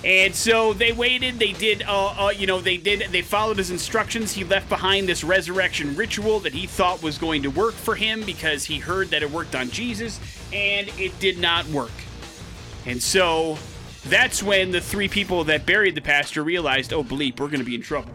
And 0.03 0.35
so 0.35 0.73
they 0.73 0.91
waited. 0.91 1.39
They 1.39 1.53
did, 1.53 1.83
uh, 1.83 2.25
uh, 2.25 2.29
you 2.29 2.45
know, 2.45 2.59
they 2.59 2.75
did. 2.75 3.11
They 3.11 3.21
followed 3.21 3.57
his 3.57 3.71
instructions. 3.71 4.33
He 4.33 4.43
left 4.43 4.67
behind 4.67 5.07
this 5.07 5.23
resurrection 5.23 5.95
ritual 5.95 6.41
that 6.41 6.53
he 6.53 6.67
thought 6.67 7.01
was 7.01 7.17
going 7.17 7.43
to 7.43 7.49
work 7.49 7.73
for 7.73 7.95
him 7.95 8.23
because 8.23 8.65
he 8.65 8.79
heard 8.79 9.09
that 9.09 9.23
it 9.23 9.31
worked 9.31 9.55
on 9.55 9.69
Jesus, 9.69 10.19
and 10.51 10.89
it 10.99 11.17
did 11.19 11.39
not 11.39 11.65
work. 11.67 11.91
And 12.85 13.01
so 13.01 13.57
that's 14.05 14.43
when 14.43 14.71
the 14.71 14.81
three 14.81 15.07
people 15.07 15.45
that 15.45 15.65
buried 15.65 15.95
the 15.95 16.01
pastor 16.01 16.43
realized, 16.43 16.91
oh, 16.91 17.03
bleep, 17.03 17.39
we're 17.39 17.47
going 17.47 17.59
to 17.59 17.65
be 17.65 17.75
in 17.75 17.81
trouble. 17.81 18.11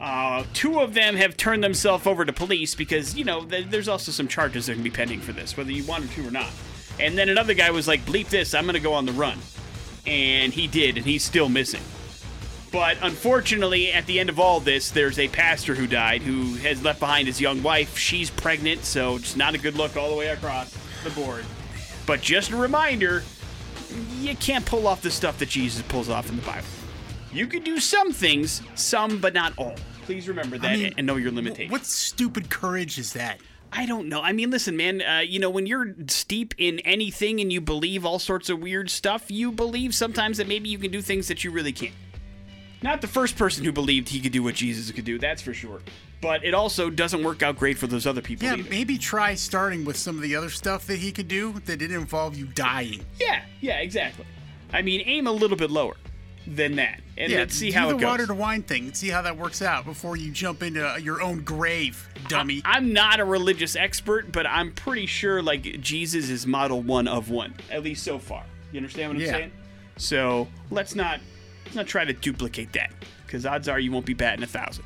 Uh, 0.00 0.44
two 0.52 0.78
of 0.78 0.94
them 0.94 1.16
have 1.16 1.36
turned 1.36 1.64
themselves 1.64 2.06
over 2.06 2.24
to 2.24 2.32
police 2.32 2.76
because, 2.76 3.16
you 3.16 3.24
know, 3.24 3.44
th- 3.44 3.66
there's 3.70 3.88
also 3.88 4.12
some 4.12 4.28
charges 4.28 4.66
that 4.66 4.74
can 4.74 4.82
be 4.84 4.90
pending 4.90 5.20
for 5.20 5.32
this, 5.32 5.56
whether 5.56 5.72
you 5.72 5.82
want 5.84 6.08
to 6.12 6.28
or 6.28 6.30
not. 6.30 6.50
And 7.00 7.18
then 7.18 7.28
another 7.28 7.54
guy 7.54 7.70
was 7.70 7.88
like, 7.88 8.04
bleep 8.06 8.28
this, 8.28 8.54
I'm 8.54 8.64
going 8.64 8.74
to 8.74 8.80
go 8.80 8.92
on 8.92 9.06
the 9.06 9.12
run. 9.12 9.38
And 10.06 10.52
he 10.52 10.66
did, 10.66 10.96
and 10.96 11.04
he's 11.04 11.24
still 11.24 11.48
missing. 11.48 11.82
But 12.72 12.98
unfortunately, 13.02 13.92
at 13.92 14.06
the 14.06 14.20
end 14.20 14.28
of 14.28 14.38
all 14.38 14.60
this, 14.60 14.90
there's 14.90 15.18
a 15.18 15.28
pastor 15.28 15.74
who 15.74 15.86
died 15.86 16.22
who 16.22 16.54
has 16.56 16.82
left 16.82 17.00
behind 17.00 17.26
his 17.26 17.40
young 17.40 17.62
wife. 17.62 17.96
She's 17.96 18.30
pregnant, 18.30 18.84
so 18.84 19.16
it's 19.16 19.36
not 19.36 19.54
a 19.54 19.58
good 19.58 19.74
look 19.74 19.96
all 19.96 20.10
the 20.10 20.16
way 20.16 20.28
across 20.28 20.76
the 21.02 21.10
board. 21.10 21.44
But 22.06 22.20
just 22.20 22.50
a 22.50 22.56
reminder 22.56 23.24
you 24.20 24.36
can't 24.36 24.66
pull 24.66 24.86
off 24.86 25.02
the 25.02 25.10
stuff 25.10 25.38
that 25.38 25.48
Jesus 25.48 25.82
pulls 25.82 26.08
off 26.08 26.28
in 26.28 26.36
the 26.36 26.42
Bible. 26.42 26.66
You 27.32 27.46
can 27.46 27.62
do 27.62 27.78
some 27.80 28.12
things, 28.12 28.62
some, 28.74 29.20
but 29.20 29.34
not 29.34 29.52
all. 29.56 29.74
Please 30.02 30.28
remember 30.28 30.58
that 30.58 30.78
mean, 30.78 30.94
and 30.96 31.06
know 31.06 31.16
your 31.16 31.32
limitations. 31.32 31.72
What 31.72 31.84
stupid 31.84 32.48
courage 32.48 32.98
is 32.98 33.12
that? 33.14 33.40
I 33.72 33.84
don't 33.86 34.08
know. 34.08 34.20
I 34.22 34.32
mean, 34.32 34.50
listen, 34.50 34.76
man. 34.76 35.02
Uh, 35.02 35.20
you 35.20 35.38
know, 35.38 35.50
when 35.50 35.66
you're 35.66 35.94
steep 36.08 36.54
in 36.58 36.78
anything 36.80 37.40
and 37.40 37.52
you 37.52 37.60
believe 37.60 38.06
all 38.06 38.18
sorts 38.18 38.48
of 38.48 38.60
weird 38.60 38.90
stuff, 38.90 39.30
you 39.30 39.52
believe 39.52 39.94
sometimes 39.94 40.38
that 40.38 40.48
maybe 40.48 40.68
you 40.68 40.78
can 40.78 40.90
do 40.90 41.02
things 41.02 41.28
that 41.28 41.44
you 41.44 41.50
really 41.50 41.72
can't. 41.72 41.92
Not 42.82 43.00
the 43.00 43.08
first 43.08 43.36
person 43.36 43.64
who 43.64 43.72
believed 43.72 44.08
he 44.08 44.20
could 44.20 44.32
do 44.32 44.42
what 44.42 44.54
Jesus 44.54 44.90
could 44.92 45.04
do, 45.04 45.18
that's 45.18 45.42
for 45.42 45.52
sure. 45.52 45.80
But 46.20 46.44
it 46.44 46.54
also 46.54 46.88
doesn't 46.90 47.22
work 47.22 47.42
out 47.42 47.56
great 47.56 47.76
for 47.76 47.86
those 47.86 48.06
other 48.06 48.22
people 48.22 48.46
Yeah, 48.46 48.54
either. 48.54 48.70
maybe 48.70 48.96
try 48.98 49.34
starting 49.34 49.84
with 49.84 49.96
some 49.96 50.16
of 50.16 50.22
the 50.22 50.36
other 50.36 50.50
stuff 50.50 50.86
that 50.86 50.98
he 50.98 51.12
could 51.12 51.28
do 51.28 51.52
that 51.64 51.78
didn't 51.78 51.96
involve 51.96 52.36
you 52.36 52.46
dying. 52.46 53.04
Yeah, 53.20 53.42
yeah, 53.60 53.78
exactly. 53.78 54.24
I 54.72 54.82
mean, 54.82 55.02
aim 55.04 55.26
a 55.26 55.32
little 55.32 55.56
bit 55.56 55.70
lower 55.70 55.94
than 56.46 56.76
that, 56.76 57.00
and 57.18 57.32
yeah, 57.32 57.38
let's 57.38 57.54
see 57.54 57.70
how 57.72 57.88
the 57.88 57.96
it 57.96 58.00
goes. 58.00 58.06
water 58.06 58.26
to 58.26 58.34
wine 58.34 58.62
thing 58.62 58.84
and 58.84 58.96
see 58.96 59.08
how 59.08 59.22
that 59.22 59.36
works 59.36 59.62
out 59.62 59.84
before 59.84 60.16
you 60.16 60.30
jump 60.30 60.62
into 60.62 60.86
uh, 60.86 60.96
your 60.96 61.20
own 61.20 61.40
grave, 61.42 62.08
dummy. 62.28 62.62
I'm 62.64 62.92
not 62.92 63.18
a 63.18 63.24
religious 63.24 63.74
expert, 63.74 64.30
but 64.30 64.46
I'm 64.46 64.72
pretty 64.72 65.06
sure 65.06 65.42
like 65.42 65.62
Jesus 65.80 66.28
is 66.30 66.46
model 66.46 66.82
one 66.82 67.08
of 67.08 67.30
one, 67.30 67.54
at 67.70 67.82
least 67.82 68.04
so 68.04 68.18
far. 68.18 68.44
You 68.72 68.78
understand 68.78 69.08
what 69.10 69.16
I'm 69.16 69.22
Yeah. 69.26 69.32
saying? 69.32 69.52
So 69.96 70.46
let's 70.70 70.94
not 70.94 71.20
let's 71.64 71.76
not 71.76 71.86
try 71.86 72.04
to 72.04 72.12
duplicate 72.12 72.72
that, 72.74 72.92
because 73.26 73.44
odds 73.44 73.68
are 73.68 73.80
you 73.80 73.90
won't 73.90 74.06
be 74.06 74.14
batting 74.14 74.44
a 74.44 74.46
thousand. 74.46 74.84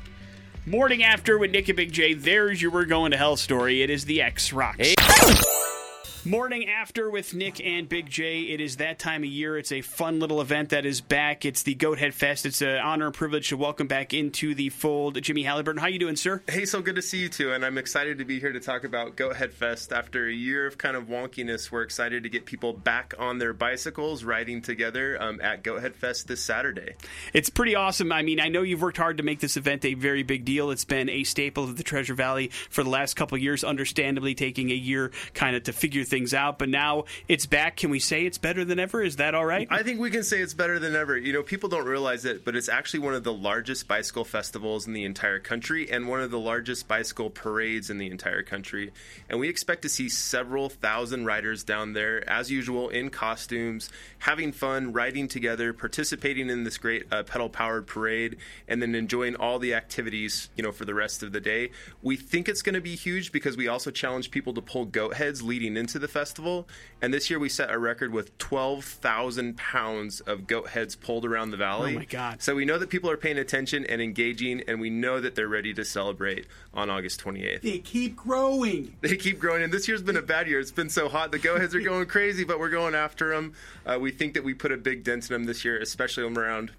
Morning 0.65 1.03
after 1.03 1.37
with 1.37 1.51
Nick 1.51 1.69
and 1.69 1.75
Big 1.75 1.91
J, 1.91 2.13
there's 2.13 2.61
your 2.61 2.71
We're 2.71 2.85
Going 2.85 3.11
to 3.11 3.17
Hell 3.17 3.35
story. 3.35 3.81
It 3.81 3.89
is 3.89 4.05
the 4.05 4.21
X 4.21 4.53
Rocks. 4.53 4.93
Morning 6.23 6.69
after 6.69 7.09
with 7.09 7.33
Nick 7.33 7.65
and 7.65 7.89
Big 7.89 8.07
J. 8.07 8.41
It 8.41 8.61
is 8.61 8.77
that 8.77 8.99
time 8.99 9.23
of 9.23 9.29
year. 9.29 9.57
It's 9.57 9.71
a 9.71 9.81
fun 9.81 10.19
little 10.19 10.39
event 10.39 10.69
that 10.69 10.85
is 10.85 11.01
back. 11.01 11.45
It's 11.45 11.63
the 11.63 11.73
Goat 11.73 11.97
Head 11.97 12.13
Fest. 12.13 12.45
It's 12.45 12.61
an 12.61 12.77
honor 12.77 13.07
and 13.07 13.15
privilege 13.15 13.49
to 13.49 13.57
welcome 13.57 13.87
back 13.87 14.13
into 14.13 14.53
the 14.53 14.69
fold 14.69 15.19
Jimmy 15.19 15.41
Halliburton. 15.41 15.79
How 15.79 15.87
are 15.87 15.89
you 15.89 15.97
doing, 15.97 16.15
sir? 16.15 16.43
Hey, 16.47 16.65
so 16.65 16.79
good 16.79 16.93
to 16.97 17.01
see 17.01 17.17
you 17.17 17.27
too, 17.27 17.53
and 17.53 17.65
I'm 17.65 17.79
excited 17.79 18.19
to 18.19 18.25
be 18.25 18.39
here 18.39 18.53
to 18.53 18.59
talk 18.59 18.83
about 18.83 19.15
Goat 19.15 19.35
Head 19.35 19.51
Fest. 19.51 19.91
After 19.91 20.27
a 20.27 20.31
year 20.31 20.67
of 20.67 20.77
kind 20.77 20.95
of 20.95 21.05
wonkiness, 21.05 21.71
we're 21.71 21.81
excited 21.81 22.21
to 22.21 22.29
get 22.29 22.45
people 22.45 22.71
back 22.71 23.15
on 23.17 23.39
their 23.39 23.53
bicycles 23.53 24.23
riding 24.23 24.61
together 24.61 25.19
um, 25.19 25.41
at 25.41 25.63
Goat 25.63 25.81
Head 25.81 25.95
Fest 25.95 26.27
this 26.27 26.43
Saturday. 26.43 26.93
It's 27.33 27.49
pretty 27.49 27.73
awesome. 27.73 28.11
I 28.11 28.21
mean, 28.21 28.39
I 28.39 28.47
know 28.47 28.61
you've 28.61 28.83
worked 28.83 28.97
hard 28.97 29.17
to 29.17 29.23
make 29.23 29.39
this 29.39 29.57
event 29.57 29.85
a 29.85 29.95
very 29.95 30.21
big 30.21 30.45
deal. 30.45 30.69
It's 30.69 30.85
been 30.85 31.09
a 31.09 31.23
staple 31.23 31.63
of 31.63 31.77
the 31.77 31.83
Treasure 31.83 32.13
Valley 32.13 32.49
for 32.69 32.83
the 32.83 32.91
last 32.91 33.15
couple 33.15 33.37
of 33.37 33.41
years, 33.41 33.63
understandably 33.63 34.35
taking 34.35 34.69
a 34.69 34.75
year 34.75 35.11
kind 35.33 35.55
of 35.55 35.63
to 35.63 35.73
figure 35.73 36.03
things 36.11 36.35
out. 36.35 36.59
But 36.59 36.69
now 36.69 37.05
it's 37.27 37.47
back. 37.47 37.77
Can 37.77 37.89
we 37.89 37.99
say 37.99 38.25
it's 38.25 38.37
better 38.37 38.63
than 38.63 38.77
ever? 38.77 39.01
Is 39.01 39.15
that 39.15 39.33
all 39.33 39.45
right? 39.45 39.67
I 39.71 39.81
think 39.81 39.99
we 39.99 40.11
can 40.11 40.23
say 40.23 40.41
it's 40.41 40.53
better 40.53 40.77
than 40.77 40.95
ever. 40.95 41.17
You 41.17 41.33
know, 41.33 41.41
people 41.41 41.69
don't 41.69 41.87
realize 41.87 42.25
it, 42.25 42.45
but 42.45 42.55
it's 42.55 42.69
actually 42.69 42.99
one 42.99 43.15
of 43.15 43.23
the 43.23 43.33
largest 43.33 43.87
bicycle 43.87 44.25
festivals 44.25 44.85
in 44.85 44.93
the 44.93 45.05
entire 45.05 45.39
country 45.39 45.89
and 45.89 46.07
one 46.07 46.21
of 46.21 46.29
the 46.29 46.39
largest 46.39 46.87
bicycle 46.87 47.31
parades 47.31 47.89
in 47.89 47.97
the 47.97 48.11
entire 48.11 48.43
country. 48.43 48.91
And 49.29 49.39
we 49.39 49.49
expect 49.49 49.81
to 49.83 49.89
see 49.89 50.09
several 50.09 50.69
thousand 50.69 51.25
riders 51.25 51.63
down 51.63 51.93
there, 51.93 52.29
as 52.29 52.51
usual, 52.51 52.89
in 52.89 53.09
costumes, 53.09 53.89
having 54.19 54.51
fun, 54.51 54.91
riding 54.91 55.29
together, 55.29 55.71
participating 55.71 56.49
in 56.49 56.65
this 56.65 56.77
great 56.77 57.05
uh, 57.11 57.23
pedal 57.23 57.47
powered 57.47 57.87
parade, 57.87 58.35
and 58.67 58.81
then 58.81 58.93
enjoying 58.95 59.35
all 59.37 59.59
the 59.59 59.73
activities, 59.73 60.49
you 60.57 60.63
know, 60.63 60.73
for 60.73 60.83
the 60.83 60.93
rest 60.93 61.23
of 61.23 61.31
the 61.31 61.39
day. 61.39 61.71
We 62.01 62.17
think 62.17 62.49
it's 62.49 62.61
going 62.61 62.75
to 62.75 62.81
be 62.81 62.95
huge 62.95 63.31
because 63.31 63.55
we 63.55 63.69
also 63.69 63.91
challenge 63.91 64.29
people 64.29 64.53
to 64.55 64.61
pull 64.61 64.83
goat 64.85 65.13
heads 65.13 65.41
leading 65.41 65.77
into 65.77 66.00
the 66.01 66.07
festival. 66.07 66.67
And 67.01 67.13
this 67.13 67.29
year 67.29 67.39
we 67.39 67.49
set 67.49 67.71
a 67.71 67.79
record 67.79 68.11
with 68.11 68.37
12,000 68.37 69.57
pounds 69.57 70.21
of 70.21 70.47
goat 70.47 70.69
heads 70.69 70.95
pulled 70.95 71.25
around 71.25 71.51
the 71.51 71.57
valley. 71.57 71.95
Oh 71.95 71.99
my 71.99 72.05
God. 72.05 72.41
So 72.41 72.55
we 72.55 72.65
know 72.65 72.77
that 72.77 72.89
people 72.89 73.09
are 73.09 73.17
paying 73.17 73.37
attention 73.37 73.85
and 73.85 74.01
engaging, 74.01 74.61
and 74.67 74.79
we 74.81 74.89
know 74.89 75.19
that 75.19 75.35
they're 75.35 75.47
ready 75.47 75.73
to 75.73 75.85
celebrate 75.85 76.47
on 76.73 76.89
August 76.89 77.21
28th. 77.21 77.61
they 77.61 77.79
keep 77.79 78.15
growing. 78.15 78.95
They 79.01 79.17
keep 79.17 79.39
growing, 79.39 79.63
and 79.63 79.73
this 79.73 79.87
year's 79.87 80.01
been 80.01 80.17
a 80.17 80.21
bad 80.21 80.47
year. 80.47 80.59
It's 80.59 80.71
been 80.71 80.89
so 80.89 81.09
hot. 81.09 81.31
The 81.31 81.39
go 81.39 81.59
heads 81.59 81.73
are 81.75 81.81
going 81.91 82.05
crazy, 82.07 82.43
but 82.43 82.59
we're 82.59 82.69
going 82.69 82.95
after 82.95 83.29
them. 83.29 83.53
Uh, 83.85 83.97
we 83.99 84.11
think 84.11 84.33
that 84.35 84.43
we 84.43 84.53
put 84.53 84.71
a 84.71 84.77
big 84.77 85.03
dent 85.03 85.29
in 85.29 85.33
them 85.33 85.43
this 85.45 85.65
year, 85.65 85.79
especially 85.79 86.23
around 86.23 86.71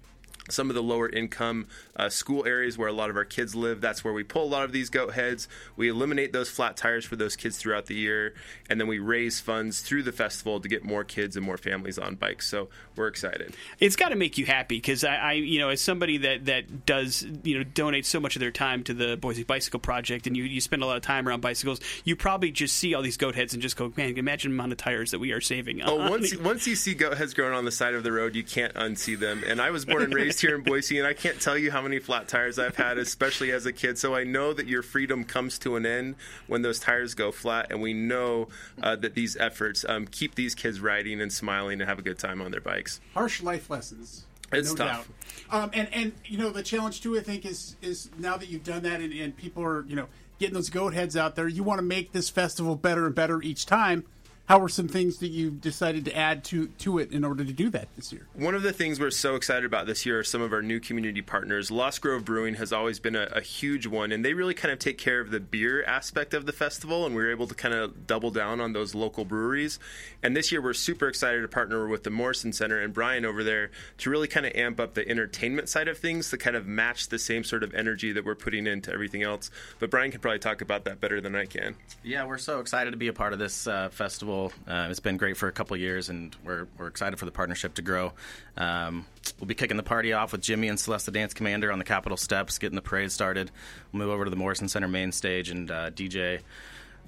some 0.49 0.69
of 0.69 0.75
the 0.75 0.83
lower 0.83 1.09
income 1.09 1.67
uh, 1.95 2.09
school 2.09 2.45
areas 2.45 2.77
where 2.77 2.89
a 2.89 2.93
lot 2.93 3.09
of 3.09 3.15
our 3.15 3.25
kids 3.25 3.55
live. 3.55 3.81
That's 3.81 4.03
where 4.03 4.13
we 4.13 4.23
pull 4.23 4.43
a 4.43 4.45
lot 4.45 4.63
of 4.63 4.71
these 4.71 4.89
goat 4.89 5.13
heads. 5.13 5.47
We 5.75 5.89
eliminate 5.89 6.33
those 6.33 6.49
flat 6.49 6.77
tires 6.77 7.05
for 7.05 7.15
those 7.15 7.35
kids 7.35 7.57
throughout 7.57 7.85
the 7.85 7.95
year, 7.95 8.33
and 8.69 8.79
then 8.79 8.87
we 8.87 8.99
raise 8.99 9.39
funds 9.39 9.81
through 9.81 10.03
the 10.03 10.11
festival 10.11 10.59
to 10.59 10.67
get 10.67 10.83
more 10.83 11.03
kids 11.03 11.35
and 11.35 11.45
more 11.45 11.57
families 11.57 11.97
on 11.97 12.15
bikes. 12.15 12.47
So 12.47 12.69
we're 12.95 13.07
excited. 13.07 13.55
it's 13.79 13.95
got 13.95 14.09
to 14.09 14.15
make 14.15 14.37
you 14.37 14.45
happy 14.45 14.77
because 14.77 15.03
I, 15.03 15.15
I, 15.15 15.31
you 15.33 15.59
know, 15.59 15.69
as 15.69 15.81
somebody 15.81 16.17
that 16.19 16.45
that 16.45 16.85
does, 16.85 17.25
you 17.43 17.57
know, 17.57 17.63
donate 17.63 18.05
so 18.05 18.19
much 18.19 18.35
of 18.35 18.39
their 18.39 18.51
time 18.51 18.83
to 18.85 18.93
the 18.93 19.17
Boise 19.17 19.43
Bicycle 19.43 19.79
Project, 19.79 20.27
and 20.27 20.35
you 20.35 20.43
you 20.43 20.61
spend 20.61 20.83
a 20.83 20.85
lot 20.85 20.97
of 20.97 21.03
time 21.03 21.27
around 21.27 21.41
bicycles, 21.41 21.79
you 22.03 22.15
probably 22.15 22.51
just 22.51 22.75
see 22.77 22.93
all 22.93 23.01
these 23.01 23.17
goat 23.17 23.35
heads 23.35 23.53
and 23.53 23.61
just 23.61 23.77
go, 23.77 23.93
man, 23.95 24.17
imagine 24.17 24.51
the 24.51 24.55
amount 24.55 24.71
of 24.71 24.77
tires 24.77 25.11
that 25.11 25.19
we 25.19 25.31
are 25.31 25.41
saving. 25.41 25.81
Oh, 25.83 26.09
once 26.09 26.35
once 26.39 26.67
you 26.67 26.75
see 26.75 26.93
goat 26.93 27.17
heads 27.17 27.33
growing 27.33 27.53
on 27.53 27.65
the 27.65 27.71
side 27.71 27.93
of 27.93 28.03
the 28.03 28.11
road, 28.11 28.35
you 28.35 28.43
can't 28.43 28.73
unsee 28.73 29.17
them. 29.17 29.43
And 29.47 29.61
I 29.61 29.71
was 29.71 29.85
born 29.85 30.03
and 30.03 30.13
raised 30.13 30.32
here 30.39 30.55
in 30.55 30.61
Boise, 30.61 30.97
and 30.97 31.07
I 31.07 31.13
can't 31.13 31.39
tell 31.39 31.57
you 31.57 31.71
how 31.71 31.81
many 31.81 31.99
flat 31.99 32.27
tires 32.27 32.59
I've 32.59 32.75
had, 32.75 32.97
especially 32.97 33.51
as 33.51 33.65
a 33.65 33.73
kid. 33.73 33.97
So 33.97 34.15
I 34.15 34.23
know 34.23 34.53
that 34.53 34.67
your 34.67 34.81
freedom 34.81 35.23
comes 35.23 35.57
to 35.59 35.75
an 35.75 35.85
end 35.85 36.15
when 36.47 36.61
those 36.61 36.79
tires 36.79 37.13
go 37.15 37.31
flat, 37.31 37.67
and 37.71 37.81
we 37.81 37.93
know 37.93 38.47
uh, 38.81 38.95
that 38.97 39.15
these 39.15 39.35
efforts 39.37 39.85
um, 39.87 40.07
keep 40.07 40.35
these 40.35 40.55
kids 40.55 40.79
riding 40.79 41.21
and 41.21 41.31
smiling 41.31 41.81
and 41.81 41.89
have 41.89 41.99
a 41.99 42.03
good 42.03 42.19
time 42.19 42.41
on 42.41 42.51
their 42.51 42.61
bikes. 42.61 42.99
Harsh 43.13 43.41
life 43.41 43.69
lessons. 43.69 44.25
It's 44.51 44.69
no 44.71 44.75
tough. 44.75 45.09
doubt. 45.49 45.63
Um, 45.63 45.71
and 45.73 45.93
and 45.93 46.11
you 46.25 46.37
know 46.37 46.49
the 46.49 46.63
challenge 46.63 47.01
too, 47.01 47.17
I 47.17 47.21
think, 47.21 47.45
is 47.45 47.75
is 47.81 48.09
now 48.17 48.37
that 48.37 48.49
you've 48.49 48.63
done 48.63 48.83
that 48.83 49.01
and, 49.01 49.13
and 49.13 49.35
people 49.35 49.63
are 49.63 49.83
you 49.85 49.95
know 49.95 50.07
getting 50.39 50.55
those 50.55 50.69
goat 50.69 50.93
heads 50.93 51.15
out 51.15 51.35
there, 51.35 51.47
you 51.47 51.63
want 51.63 51.79
to 51.79 51.83
make 51.83 52.11
this 52.11 52.29
festival 52.29 52.75
better 52.75 53.05
and 53.05 53.15
better 53.15 53.41
each 53.41 53.65
time. 53.65 54.03
How 54.45 54.59
are 54.59 54.67
some 54.67 54.89
things 54.89 55.19
that 55.19 55.29
you 55.29 55.51
decided 55.51 56.03
to 56.03 56.17
add 56.17 56.43
to 56.45 56.67
to 56.79 56.99
it 56.99 57.13
in 57.13 57.23
order 57.23 57.45
to 57.45 57.53
do 57.53 57.69
that 57.69 57.87
this 57.95 58.11
year? 58.11 58.27
One 58.33 58.55
of 58.55 58.61
the 58.61 58.73
things 58.73 58.99
we're 58.99 59.09
so 59.09 59.35
excited 59.35 59.63
about 59.63 59.85
this 59.85 60.05
year 60.05 60.19
are 60.19 60.23
some 60.23 60.41
of 60.41 60.51
our 60.51 60.61
new 60.61 60.81
community 60.81 61.21
partners. 61.21 61.71
Lost 61.71 62.01
Grove 62.01 62.25
Brewing 62.25 62.55
has 62.55 62.73
always 62.73 62.99
been 62.99 63.15
a, 63.15 63.29
a 63.31 63.39
huge 63.39 63.87
one, 63.87 64.11
and 64.11 64.23
they 64.23 64.33
really 64.33 64.53
kind 64.53 64.73
of 64.73 64.79
take 64.79 64.97
care 64.97 65.21
of 65.21 65.31
the 65.31 65.39
beer 65.39 65.81
aspect 65.85 66.33
of 66.33 66.45
the 66.45 66.51
festival, 66.51 67.05
and 67.05 67.15
we 67.15 67.23
were 67.23 67.31
able 67.31 67.47
to 67.47 67.55
kind 67.55 67.73
of 67.73 68.05
double 68.05 68.31
down 68.31 68.59
on 68.59 68.73
those 68.73 68.93
local 68.93 69.23
breweries. 69.23 69.79
And 70.21 70.35
this 70.35 70.51
year, 70.51 70.61
we're 70.61 70.73
super 70.73 71.07
excited 71.07 71.41
to 71.41 71.47
partner 71.47 71.87
with 71.87 72.03
the 72.03 72.09
Morrison 72.09 72.51
Center 72.51 72.81
and 72.81 72.93
Brian 72.93 73.23
over 73.23 73.45
there 73.45 73.71
to 73.99 74.09
really 74.09 74.27
kind 74.27 74.45
of 74.45 74.51
amp 74.55 74.77
up 74.77 74.93
the 74.93 75.07
entertainment 75.07 75.69
side 75.69 75.87
of 75.87 75.97
things 75.97 76.29
to 76.31 76.37
kind 76.37 76.57
of 76.57 76.67
match 76.67 77.07
the 77.07 77.19
same 77.19 77.45
sort 77.45 77.63
of 77.63 77.73
energy 77.73 78.11
that 78.11 78.25
we're 78.25 78.35
putting 78.35 78.67
into 78.67 78.91
everything 78.91 79.23
else. 79.23 79.49
But 79.79 79.89
Brian 79.89 80.11
can 80.11 80.19
probably 80.19 80.39
talk 80.39 80.59
about 80.59 80.83
that 80.83 80.99
better 80.99 81.21
than 81.21 81.33
I 81.33 81.45
can. 81.45 81.75
Yeah, 82.03 82.25
we're 82.25 82.37
so 82.37 82.59
excited 82.59 82.91
to 82.91 82.97
be 82.97 83.07
a 83.07 83.13
part 83.13 83.31
of 83.31 83.39
this 83.39 83.67
uh, 83.67 83.87
festival. 83.87 84.32
Uh, 84.67 84.87
it's 84.89 84.99
been 84.99 85.17
great 85.17 85.37
for 85.37 85.47
a 85.47 85.51
couple 85.51 85.75
years, 85.77 86.09
and 86.09 86.35
we're, 86.43 86.67
we're 86.77 86.87
excited 86.87 87.19
for 87.19 87.25
the 87.25 87.31
partnership 87.31 87.75
to 87.75 87.81
grow. 87.81 88.13
Um, 88.57 89.05
we'll 89.39 89.47
be 89.47 89.55
kicking 89.55 89.77
the 89.77 89.83
party 89.83 90.13
off 90.13 90.31
with 90.31 90.41
Jimmy 90.41 90.67
and 90.67 90.79
Celeste 90.79 91.05
the 91.05 91.11
Dance 91.11 91.33
Commander 91.33 91.71
on 91.71 91.79
the 91.79 91.85
Capitol 91.85 92.17
steps, 92.17 92.57
getting 92.57 92.75
the 92.75 92.81
parade 92.81 93.11
started. 93.11 93.51
We'll 93.91 94.05
move 94.05 94.13
over 94.13 94.23
to 94.25 94.29
the 94.29 94.35
Morrison 94.35 94.67
Center 94.67 94.87
main 94.87 95.11
stage, 95.11 95.49
and 95.49 95.69
uh, 95.69 95.91
DJ 95.91 96.41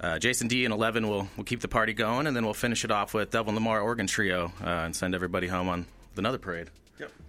uh, 0.01 0.19
Jason 0.19 0.47
D 0.47 0.65
and 0.65 0.73
Eleven 0.73 1.07
will 1.07 1.27
will 1.37 1.43
keep 1.43 1.61
the 1.61 1.67
party 1.67 1.93
going, 1.93 2.27
and 2.27 2.35
then 2.35 2.43
we'll 2.43 2.53
finish 2.53 2.83
it 2.83 2.91
off 2.91 3.13
with 3.13 3.31
Delvon 3.31 3.57
Lamarr 3.57 3.83
Organ 3.83 4.07
Trio 4.07 4.51
uh, 4.61 4.67
and 4.67 4.95
send 4.95 5.15
everybody 5.15 5.47
home 5.47 5.69
on 5.69 5.85
another 6.17 6.37
parade. 6.37 6.69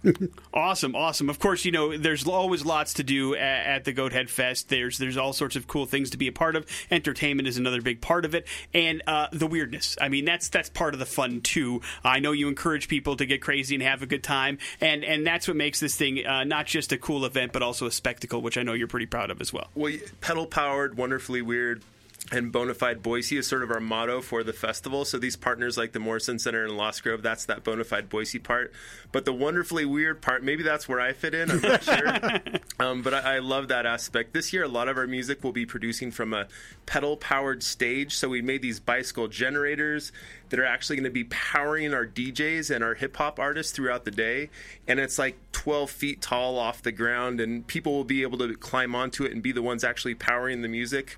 Awesome, 0.53 0.95
awesome. 0.95 1.29
Of 1.29 1.39
course, 1.39 1.65
you 1.65 1.71
know 1.71 1.97
there's 1.97 2.25
always 2.25 2.65
lots 2.65 2.95
to 2.95 3.03
do 3.03 3.35
at, 3.35 3.65
at, 3.67 3.83
the 3.85 3.93
Goat 3.93 4.11
Head 4.11 4.29
Fest. 4.29 4.69
There's 4.69 4.97
there's 4.97 5.17
all 5.17 5.33
sorts 5.33 5.55
of 5.55 5.67
cool 5.67 5.85
things 5.85 6.09
to 6.11 6.17
be 6.17 6.27
a 6.27 6.31
part 6.31 6.55
of. 6.55 6.65
Entertainment 6.89 7.47
is 7.47 7.57
another 7.57 7.81
big 7.81 8.01
part 8.01 8.25
of 8.25 8.33
it, 8.33 8.47
and 8.73 9.03
uh, 9.07 9.27
the 9.31 9.45
weirdness. 9.45 9.97
I 9.99 10.09
mean, 10.09 10.25
that's 10.25 10.49
that's 10.49 10.69
part 10.69 10.93
of 10.93 10.99
the 10.99 11.05
fun 11.05 11.41
too. 11.41 11.81
I 12.03 12.19
know 12.19 12.31
you 12.31 12.47
encourage 12.47 12.87
people 12.87 13.17
to 13.17 13.25
get 13.25 13.41
crazy 13.41 13.75
and 13.75 13.83
have 13.83 14.01
a 14.01 14.07
good 14.07 14.23
time, 14.23 14.57
and 14.81 15.03
and 15.03 15.27
that's 15.27 15.47
what 15.47 15.57
makes 15.57 15.79
this 15.79 15.95
thing 15.95 16.25
uh, 16.25 16.43
not 16.43 16.65
just 16.65 16.91
a 16.91 16.97
cool 16.97 17.25
event, 17.25 17.51
but 17.51 17.61
also 17.61 17.85
a 17.85 17.91
spectacle, 17.91 18.41
which 18.41 18.57
I 18.57 18.63
know 18.63 18.73
you're 18.73 18.87
pretty 18.87 19.05
proud 19.05 19.29
of 19.29 19.41
as 19.41 19.53
well. 19.53 19.67
Well, 19.75 19.93
pedal 20.21 20.47
powered, 20.47 20.97
wonderfully 20.97 21.41
weird 21.41 21.83
and 22.31 22.51
Bonafide 22.51 23.01
Boise 23.01 23.37
is 23.37 23.47
sort 23.47 23.63
of 23.63 23.71
our 23.71 23.79
motto 23.79 24.21
for 24.21 24.43
the 24.43 24.51
festival. 24.51 25.05
So 25.05 25.17
these 25.17 25.37
partners 25.37 25.77
like 25.77 25.93
the 25.93 25.99
Morrison 25.99 26.39
Center 26.39 26.65
in 26.65 26.75
Lost 26.75 27.03
Grove, 27.03 27.21
that's 27.21 27.45
that 27.45 27.63
Bonafide 27.63 28.09
Boise 28.09 28.39
part. 28.39 28.73
But 29.13 29.23
the 29.23 29.31
wonderfully 29.31 29.85
weird 29.85 30.21
part, 30.21 30.43
maybe 30.43 30.61
that's 30.61 30.89
where 30.89 30.99
I 30.99 31.13
fit 31.13 31.33
in. 31.33 31.49
I'm 31.49 31.61
not 31.61 31.83
sure. 31.83 32.39
um, 32.85 33.01
but 33.01 33.13
I, 33.13 33.35
I, 33.35 33.39
love 33.39 33.69
that 33.69 33.85
aspect. 33.85 34.33
This 34.33 34.51
year, 34.51 34.63
a 34.63 34.67
lot 34.67 34.89
of 34.89 34.97
our 34.97 35.07
music 35.07 35.41
will 35.41 35.53
be 35.53 35.65
producing 35.65 36.11
from 36.11 36.33
a 36.33 36.47
pedal 36.85 37.15
powered 37.15 37.63
stage. 37.63 38.15
So 38.15 38.27
we 38.27 38.41
made 38.41 38.61
these 38.61 38.81
bicycle 38.81 39.29
generators 39.29 40.11
that 40.49 40.59
are 40.59 40.65
actually 40.65 40.97
going 40.97 41.05
to 41.05 41.09
be 41.09 41.25
powering 41.25 41.93
our 41.93 42.05
DJs 42.05 42.75
and 42.75 42.83
our 42.83 42.95
hip 42.95 43.15
hop 43.15 43.39
artists 43.39 43.71
throughout 43.71 44.03
the 44.03 44.11
day. 44.11 44.49
And 44.85 44.99
it's 44.99 45.17
like 45.17 45.37
12 45.53 45.89
feet 45.89 46.21
tall 46.21 46.59
off 46.59 46.81
the 46.81 46.91
ground, 46.91 47.39
and 47.39 47.65
people 47.65 47.93
will 47.93 48.03
be 48.03 48.23
able 48.23 48.37
to 48.39 48.53
climb 48.55 48.95
onto 48.95 49.23
it 49.23 49.31
and 49.31 49.41
be 49.41 49.53
the 49.53 49.61
ones 49.61 49.85
actually 49.85 50.15
powering 50.15 50.61
the 50.61 50.67
music 50.67 51.17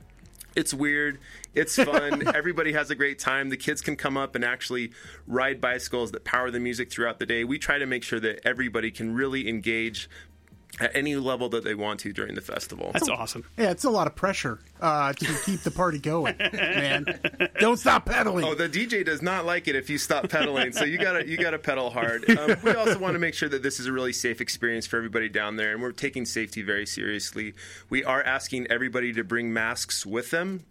it's 0.56 0.74
weird. 0.74 1.20
It's 1.54 1.76
fun. 1.76 2.28
Everybody 2.36 2.74
has 2.74 2.90
a 2.90 2.96
great 2.96 3.20
time. 3.20 3.50
The 3.50 3.58
kids 3.58 3.82
can 3.82 3.96
come 3.96 4.18
up 4.18 4.36
and 4.36 4.44
actually 4.44 4.92
ride 5.28 5.62
bicycles 5.62 6.12
that 6.12 6.24
power 6.24 6.52
the 6.52 6.60
music 6.60 6.92
throughout 6.92 7.20
the 7.20 7.26
day. 7.26 7.44
We 7.44 7.58
try 7.60 7.78
to 7.78 7.86
make 7.86 8.04
sure 8.04 8.20
that 8.20 8.46
everybody 8.46 8.92
can 8.92 9.14
really 9.14 9.48
engage 9.48 10.10
at 10.80 10.96
any 10.96 11.16
level 11.16 11.50
that 11.50 11.64
they 11.64 11.76
want 11.76 12.00
to 12.02 12.14
during 12.14 12.36
the 12.36 12.42
festival. 12.42 12.92
That's 12.94 13.10
awesome. 13.10 13.44
Yeah, 13.58 13.72
it's 13.72 13.84
a 13.84 13.90
lot 13.90 14.08
of 14.08 14.16
pressure 14.16 14.60
uh, 14.82 15.14
to 15.14 15.26
keep 15.46 15.62
the 15.62 15.72
party 15.72 16.00
going, 16.00 16.36
man. 16.54 17.06
Don't 17.60 17.78
stop 17.78 18.06
pedaling. 18.06 18.46
Oh, 18.46 18.56
the 18.56 18.70
DJ 18.70 19.06
does 19.06 19.22
not 19.22 19.46
like 19.46 19.68
it 19.68 19.76
if 19.76 19.90
you 19.90 19.98
stop 19.98 20.30
pedaling, 20.30 20.72
so 20.72 20.86
you 20.86 20.98
gotta 20.98 21.28
you 21.28 21.38
gotta 21.38 21.60
pedal 21.60 21.90
hard. 21.90 22.30
Um, 22.30 22.56
we 22.64 22.72
also 22.72 23.00
want 23.00 23.14
to 23.14 23.20
make 23.20 23.34
sure 23.34 23.50
that 23.50 23.64
this 23.64 23.80
is 23.80 23.88
a 23.88 23.92
really 23.92 24.14
safe 24.14 24.42
experience 24.42 24.86
for 24.88 24.98
everybody 24.98 25.30
down 25.30 25.56
there, 25.56 25.74
and 25.74 25.82
we're 25.82 25.92
taking 25.92 26.26
safety 26.26 26.62
very 26.62 26.86
seriously. 26.86 27.54
We 27.90 28.04
are 28.04 28.24
asking 28.24 28.68
everybody 28.68 29.14
to 29.14 29.24
bring 29.24 29.52
masks 29.52 30.06
with 30.06 30.32
them 30.32 30.66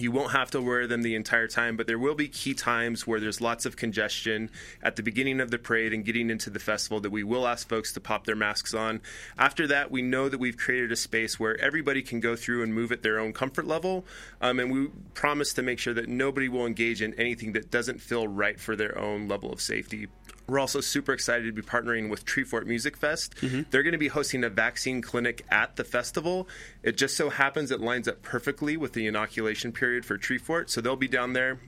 you 0.00 0.10
won't 0.10 0.32
have 0.32 0.50
to 0.52 0.60
wear 0.60 0.86
them 0.86 1.02
the 1.02 1.14
entire 1.14 1.46
time, 1.46 1.76
but 1.76 1.86
there 1.86 1.98
will 1.98 2.14
be 2.14 2.28
key 2.28 2.54
times 2.54 3.06
where 3.06 3.20
there's 3.20 3.40
lots 3.40 3.66
of 3.66 3.76
congestion 3.76 4.50
at 4.82 4.96
the 4.96 5.02
beginning 5.02 5.40
of 5.40 5.50
the 5.50 5.58
parade 5.58 5.92
and 5.92 6.04
getting 6.04 6.30
into 6.30 6.50
the 6.50 6.58
festival 6.58 7.00
that 7.00 7.10
we 7.10 7.22
will 7.22 7.46
ask 7.46 7.68
folks 7.68 7.92
to 7.92 8.00
pop 8.00 8.24
their 8.24 8.36
masks 8.36 8.74
on. 8.74 9.00
After 9.38 9.66
that, 9.68 9.90
we 9.90 10.02
know 10.02 10.28
that 10.28 10.38
we've 10.38 10.56
created 10.56 10.92
a 10.92 10.96
space 10.96 11.38
where 11.38 11.58
everybody 11.60 12.02
can 12.02 12.20
go 12.20 12.36
through 12.36 12.62
and 12.62 12.74
move 12.74 12.92
at 12.92 13.02
their 13.02 13.18
own 13.18 13.32
comfort 13.32 13.66
level, 13.66 14.04
um, 14.40 14.58
and 14.58 14.72
we 14.72 14.88
promise 15.14 15.52
to 15.54 15.62
make 15.62 15.78
sure 15.78 15.94
that 15.94 16.08
nobody 16.08 16.48
will 16.48 16.66
engage 16.66 17.02
in 17.02 17.14
anything 17.14 17.52
that 17.52 17.70
doesn't 17.70 18.00
feel 18.00 18.26
right 18.26 18.58
for 18.58 18.76
their 18.76 18.98
own 18.98 19.28
level 19.28 19.52
of 19.52 19.60
safety. 19.60 20.08
We're 20.50 20.58
also 20.58 20.80
super 20.80 21.12
excited 21.12 21.46
to 21.46 21.52
be 21.52 21.62
partnering 21.62 22.10
with 22.10 22.26
Treefort 22.26 22.66
Music 22.66 22.96
Fest. 22.96 23.36
Mm-hmm. 23.36 23.62
They're 23.70 23.84
going 23.84 23.92
to 23.92 23.98
be 23.98 24.08
hosting 24.08 24.42
a 24.42 24.50
vaccine 24.50 25.00
clinic 25.00 25.46
at 25.48 25.76
the 25.76 25.84
festival. 25.84 26.48
It 26.82 26.96
just 26.96 27.16
so 27.16 27.30
happens 27.30 27.70
it 27.70 27.80
lines 27.80 28.08
up 28.08 28.22
perfectly 28.22 28.76
with 28.76 28.92
the 28.92 29.06
inoculation 29.06 29.70
period 29.70 30.04
for 30.04 30.18
Treefort, 30.18 30.68
so 30.68 30.80
they'll 30.80 30.96
be 30.96 31.08
down 31.08 31.34
there 31.34 31.60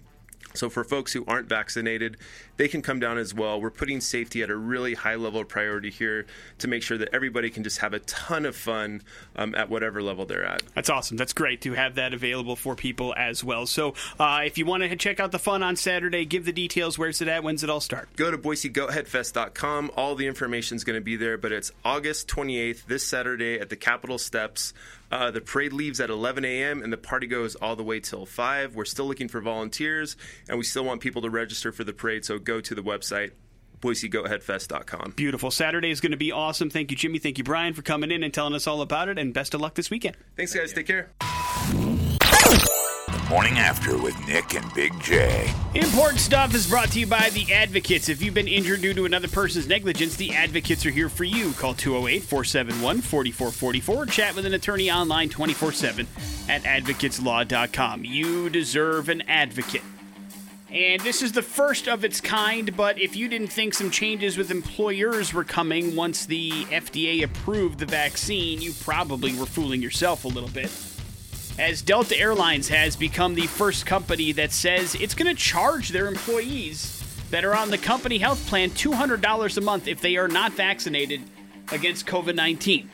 so 0.55 0.69
for 0.69 0.85
folks 0.85 1.13
who 1.13 1.25
aren't 1.27 1.49
vaccinated, 1.49 2.17
they 2.57 2.69
can 2.69 2.83
come 2.83 3.01
down 3.01 3.19
as 3.19 3.35
well. 3.35 3.61
We're 3.61 3.71
putting 3.71 4.01
safety 4.01 4.43
at 4.43 4.51
a 4.51 4.57
really 4.57 4.95
high 4.95 5.15
level 5.17 5.41
of 5.41 5.49
priority 5.49 5.91
here 5.91 6.27
to 6.59 6.69
make 6.69 6.83
sure 6.83 6.99
that 6.99 7.09
everybody 7.13 7.51
can 7.51 7.65
just 7.65 7.79
have 7.79 7.93
a 7.95 7.99
ton 8.01 8.47
of 8.47 8.55
fun 8.55 9.03
um, 9.37 9.55
at 9.55 9.69
whatever 9.69 10.03
level 10.03 10.27
they're 10.27 10.45
at. 10.45 10.63
That's 10.75 10.91
awesome. 10.91 11.17
That's 11.17 11.33
great 11.33 11.63
to 11.63 11.73
have 11.73 11.97
that 11.97 12.15
available 12.15 12.57
for 12.57 12.75
people 12.75 13.15
as 13.17 13.43
well. 13.43 13.67
So 13.67 13.95
uh, 14.19 14.43
if 14.45 14.59
you 14.59 14.67
want 14.67 14.83
to 14.83 14.97
check 14.97 15.21
out 15.21 15.33
the 15.33 15.39
fun 15.39 15.63
on 15.63 15.77
Saturday, 15.77 16.25
give 16.25 16.45
the 16.45 16.53
details. 16.53 16.99
Where's 16.99 17.21
it 17.21 17.29
at? 17.29 17.43
When's 17.43 17.65
it 17.65 17.71
all 17.71 17.81
start? 17.81 18.09
Go 18.17 18.31
to 18.31 18.39
BoiseGoatHeadFest.com. 18.39 19.91
All 19.97 20.15
the 20.15 20.27
information 20.27 20.77
is 20.77 20.85
going 20.85 20.99
to 20.99 21.05
be 21.05 21.17
there, 21.17 21.39
but 21.39 21.53
it's 21.53 21.73
August 21.85 22.29
28th, 22.29 22.87
this 22.87 23.07
Saturday 23.07 23.59
at 23.59 23.69
the 23.69 23.77
Capitol 23.77 24.19
Steps. 24.19 24.75
Uh, 25.13 25.31
the 25.31 25.43
parade 25.43 25.75
leaves 25.75 26.01
at 26.01 26.11
11 26.11 26.45
a.m. 26.45 26.83
and 26.83 26.93
the 26.93 26.97
party 26.97 27.27
goes 27.27 27.55
all 27.57 27.77
the 27.77 27.83
way 27.83 28.01
till 28.01 28.25
5. 28.25 28.75
We're 28.75 28.87
still 28.87 29.07
looking 29.07 29.29
for 29.29 29.41
volunteers 29.41 30.17
and 30.49 30.57
we 30.57 30.65
still 30.65 30.85
want 30.85 31.03
people 31.03 31.23
to 31.23 31.31
register 31.31 31.71
for 31.71 31.85
the 31.85 31.93
parade, 31.93 32.25
so 32.25 32.39
go 32.39 32.61
to 32.63 32.75
the 32.75 32.83
website 32.83 33.33
BoiseGoatHeadFest.com. 33.83 35.15
Beautiful. 35.17 35.51
Saturday 35.51 35.91
is 35.91 36.01
going 36.01 36.13
to 36.13 36.17
be 36.17 36.33
awesome. 36.33 36.71
Thank 36.71 36.91
you, 36.91 36.97
Jimmy. 36.97 37.19
Thank 37.19 37.37
you, 37.37 37.45
Brian, 37.45 37.75
for 37.75 37.83
coming 37.83 38.11
in 38.11 38.23
and 38.23 38.33
telling 38.33 38.55
us 38.55 38.67
all 38.67 38.81
about 38.81 39.09
it, 39.09 39.19
and 39.19 39.35
best 39.35 39.55
of 39.55 39.61
luck 39.61 39.75
this 39.75 39.91
weekend. 39.91 40.17
Thanks, 40.37 40.55
guys. 40.55 40.73
Take 40.73 40.87
care. 40.87 41.11
Morning 43.33 43.59
After 43.59 43.97
with 43.97 44.29
Nick 44.29 44.53
and 44.57 44.75
Big 44.75 44.93
J. 45.01 45.51
Important 45.75 46.21
stuff 46.21 46.55
is 46.55 46.69
brought 46.69 46.91
to 46.91 47.01
you 47.01 47.07
by 47.07 47.31
the 47.31 47.51
Advocates. 47.51 48.11
If 48.11 48.21
you've 48.21 48.35
been 48.35 48.47
injured 48.47 48.83
due 48.83 48.93
to 48.93 49.07
another 49.07 49.27
person's 49.27 49.67
negligence, 49.67 50.17
the 50.17 50.35
Advocates 50.35 50.85
are 50.85 50.91
here 50.91 51.09
for 51.09 51.25
you. 51.25 51.53
Call 51.55 51.73
208 51.73 52.25
471 52.25 53.01
4444. 53.01 54.07
Chat 54.13 54.37
with 54.37 54.45
an 54.45 54.53
attorney 54.53 54.91
online 54.91 55.31
24 55.31 55.73
7 55.73 56.07
at 56.51 56.65
advocateslaw.com. 56.65 58.05
You 58.05 58.51
deserve 58.51 59.09
an 59.09 59.23
advocate. 59.23 59.81
And 60.71 61.01
this 61.01 61.23
is 61.23 61.33
the 61.33 61.41
first 61.41 61.89
of 61.89 62.05
its 62.05 62.21
kind, 62.21 62.77
but 62.77 63.01
if 63.01 63.17
you 63.17 63.29
didn't 63.29 63.49
think 63.49 63.73
some 63.73 63.91
changes 63.91 64.37
with 64.37 64.51
employers 64.51 65.33
were 65.33 65.45
coming 65.45 65.97
once 65.97 66.27
the 66.27 66.51
FDA 66.67 67.23
approved 67.25 67.79
the 67.79 67.87
vaccine, 67.87 68.61
you 68.61 68.75
probably 68.83 69.35
were 69.35 69.47
fooling 69.47 69.81
yourself 69.81 70.27
a 70.27 70.29
little 70.29 70.51
bit 70.51 70.71
as 71.63 71.81
Delta 71.81 72.19
Airlines 72.19 72.69
has 72.69 72.97
become 72.97 73.37
the 73.37 73.47
first 73.47 73.87
company 73.87 74.33
that 74.33 74.51
says 74.51 74.97
it's 74.97 75.15
going 75.15 75.33
to 75.33 75.41
charge 75.41 75.91
their 75.91 76.09
employees 76.09 77.05
that 77.31 77.45
are 77.45 77.55
on 77.55 77.71
the 77.71 77.79
company 77.79 78.19
health 78.19 78.45
plan 78.49 78.69
$200 78.71 79.57
a 79.57 79.61
month 79.61 79.87
if 79.87 80.01
they 80.01 80.17
are 80.17 80.27
not 80.27 80.53
vaccinated 80.53 81.23
against 81.71 82.05
COVID 82.05 82.35
19. 82.35 82.91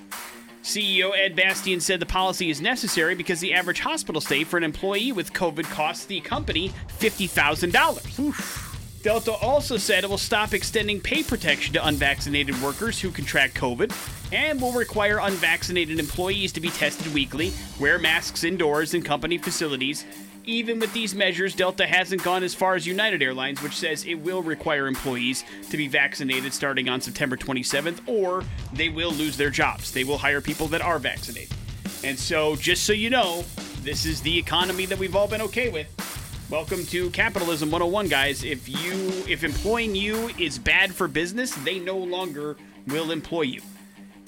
CEO 0.63 1.17
Ed 1.17 1.35
Bastian 1.35 1.81
said 1.81 1.99
the 1.99 2.05
policy 2.05 2.51
is 2.51 2.61
necessary 2.61 3.15
because 3.15 3.41
the 3.41 3.55
average 3.55 3.81
hospital 3.81 4.21
stay 4.21 4.45
for 4.45 4.59
an 4.59 4.65
employee 4.65 5.13
with 5.13 5.33
COVID 5.33 5.65
costs 5.65 6.05
the 6.05 6.21
company 6.21 6.69
$50,000. 6.99 8.68
Delta 9.03 9.33
also 9.33 9.77
said 9.77 10.03
it 10.03 10.11
will 10.11 10.19
stop 10.19 10.53
extending 10.53 11.01
pay 11.01 11.23
protection 11.23 11.73
to 11.73 11.87
unvaccinated 11.87 12.61
workers 12.61 13.01
who 13.01 13.13
contract 13.13 13.55
COVID 13.55 13.93
and 14.33 14.61
will 14.61 14.73
require 14.73 15.19
unvaccinated 15.19 16.01
employees 16.01 16.53
to 16.53 16.61
be 16.61 16.69
tested 16.71 17.13
weekly, 17.15 17.53
wear 17.79 17.99
masks 17.99 18.43
indoors 18.43 18.95
in 18.95 19.03
company 19.03 19.39
facilities. 19.39 20.05
Even 20.47 20.81
with 20.81 20.93
these 20.93 21.15
measures, 21.15 21.55
Delta 21.55 21.87
hasn't 21.87 22.25
gone 22.25 22.43
as 22.43 22.55
far 22.55 22.75
as 22.75 22.87
United 22.87 23.23
Airlines, 23.23 23.63
which 23.63 23.77
says 23.77 24.05
it 24.05 24.15
will 24.15 24.43
require 24.43 24.89
employees 24.89 25.45
to 25.71 25.77
be 25.77 25.87
vaccinated 25.87 26.53
starting 26.53 26.89
on 26.89 27.01
September 27.01 27.37
27th, 27.37 28.01
or 28.07 28.43
they 28.73 28.89
will 28.89 29.13
lose 29.13 29.37
their 29.37 29.51
jobs. 29.51 29.93
They 29.93 30.05
will 30.05 30.19
hire 30.19 30.41
people 30.41 30.67
that 30.69 30.81
are 30.81 30.99
vaccinated. 30.99 31.55
And 32.03 32.19
so, 32.19 32.57
just 32.57 32.85
so 32.85 32.95
you 32.95 33.11
know, 33.11 33.45
this 33.83 34.07
is 34.07 34.23
the 34.23 34.37
economy 34.39 34.87
that 34.87 34.99
we've 34.99 35.15
all 35.15 35.29
been 35.29 35.43
okay 35.43 35.69
with. 35.69 36.18
Welcome 36.51 36.87
to 36.87 37.11
Capitalism 37.11 37.71
101, 37.71 38.09
guys. 38.09 38.43
If 38.43 38.71
you 38.71 39.23
if 39.29 39.45
employing 39.45 39.95
you 39.95 40.31
is 40.39 40.59
bad 40.59 40.95
for 40.95 41.07
business, 41.07 41.55
they 41.57 41.79
no 41.79 41.99
longer 41.99 42.57
will 42.87 43.11
employ 43.11 43.43
you. 43.43 43.61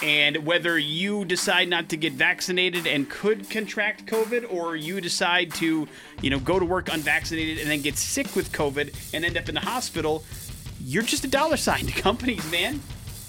And 0.03 0.45
whether 0.45 0.79
you 0.79 1.25
decide 1.25 1.71
not 1.71 1.89
to 1.89 1.97
get 1.97 2.13
vaccinated 2.13 2.87
and 2.87 3.09
could 3.09 3.49
contract 3.49 4.05
COVID, 4.05 4.53
or 4.53 4.77
you 4.77 5.01
decide 5.01 5.55
to, 5.55 5.89
you 6.21 6.29
know, 6.29 6.39
go 6.39 6.59
to 6.59 6.65
work 6.67 6.93
unvaccinated 6.93 7.57
and 7.57 7.71
then 7.71 7.81
get 7.81 7.97
sick 7.97 8.37
with 8.37 8.53
COVID 8.53 9.15
and 9.15 9.25
end 9.25 9.39
up 9.39 9.49
in 9.49 9.55
the 9.55 9.63
hospital, 9.63 10.23
you're 10.79 11.03
just 11.03 11.25
a 11.25 11.29
dollar 11.29 11.57
sign 11.57 11.87
to 11.87 11.93
companies, 12.03 12.51
man. 12.53 12.83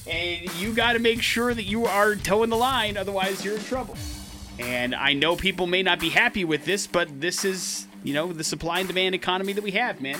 And 0.05 0.53
you 0.59 0.73
got 0.73 0.93
to 0.93 0.99
make 0.99 1.21
sure 1.21 1.53
that 1.53 1.63
you 1.63 1.85
are 1.85 2.15
toeing 2.15 2.49
the 2.49 2.57
line, 2.57 2.97
otherwise 2.97 3.45
you're 3.45 3.55
in 3.55 3.63
trouble. 3.63 3.95
And 4.59 4.93
I 4.93 5.13
know 5.13 5.37
people 5.37 5.65
may 5.65 5.81
not 5.81 5.97
be 5.97 6.09
happy 6.09 6.43
with 6.43 6.65
this, 6.65 6.87
but 6.87 7.21
this 7.21 7.45
is 7.45 7.87
you 8.03 8.13
know, 8.13 8.31
the 8.31 8.43
supply 8.43 8.79
and 8.79 8.87
demand 8.87 9.15
economy 9.15 9.53
that 9.53 9.63
we 9.63 9.71
have, 9.71 10.01
man. 10.01 10.19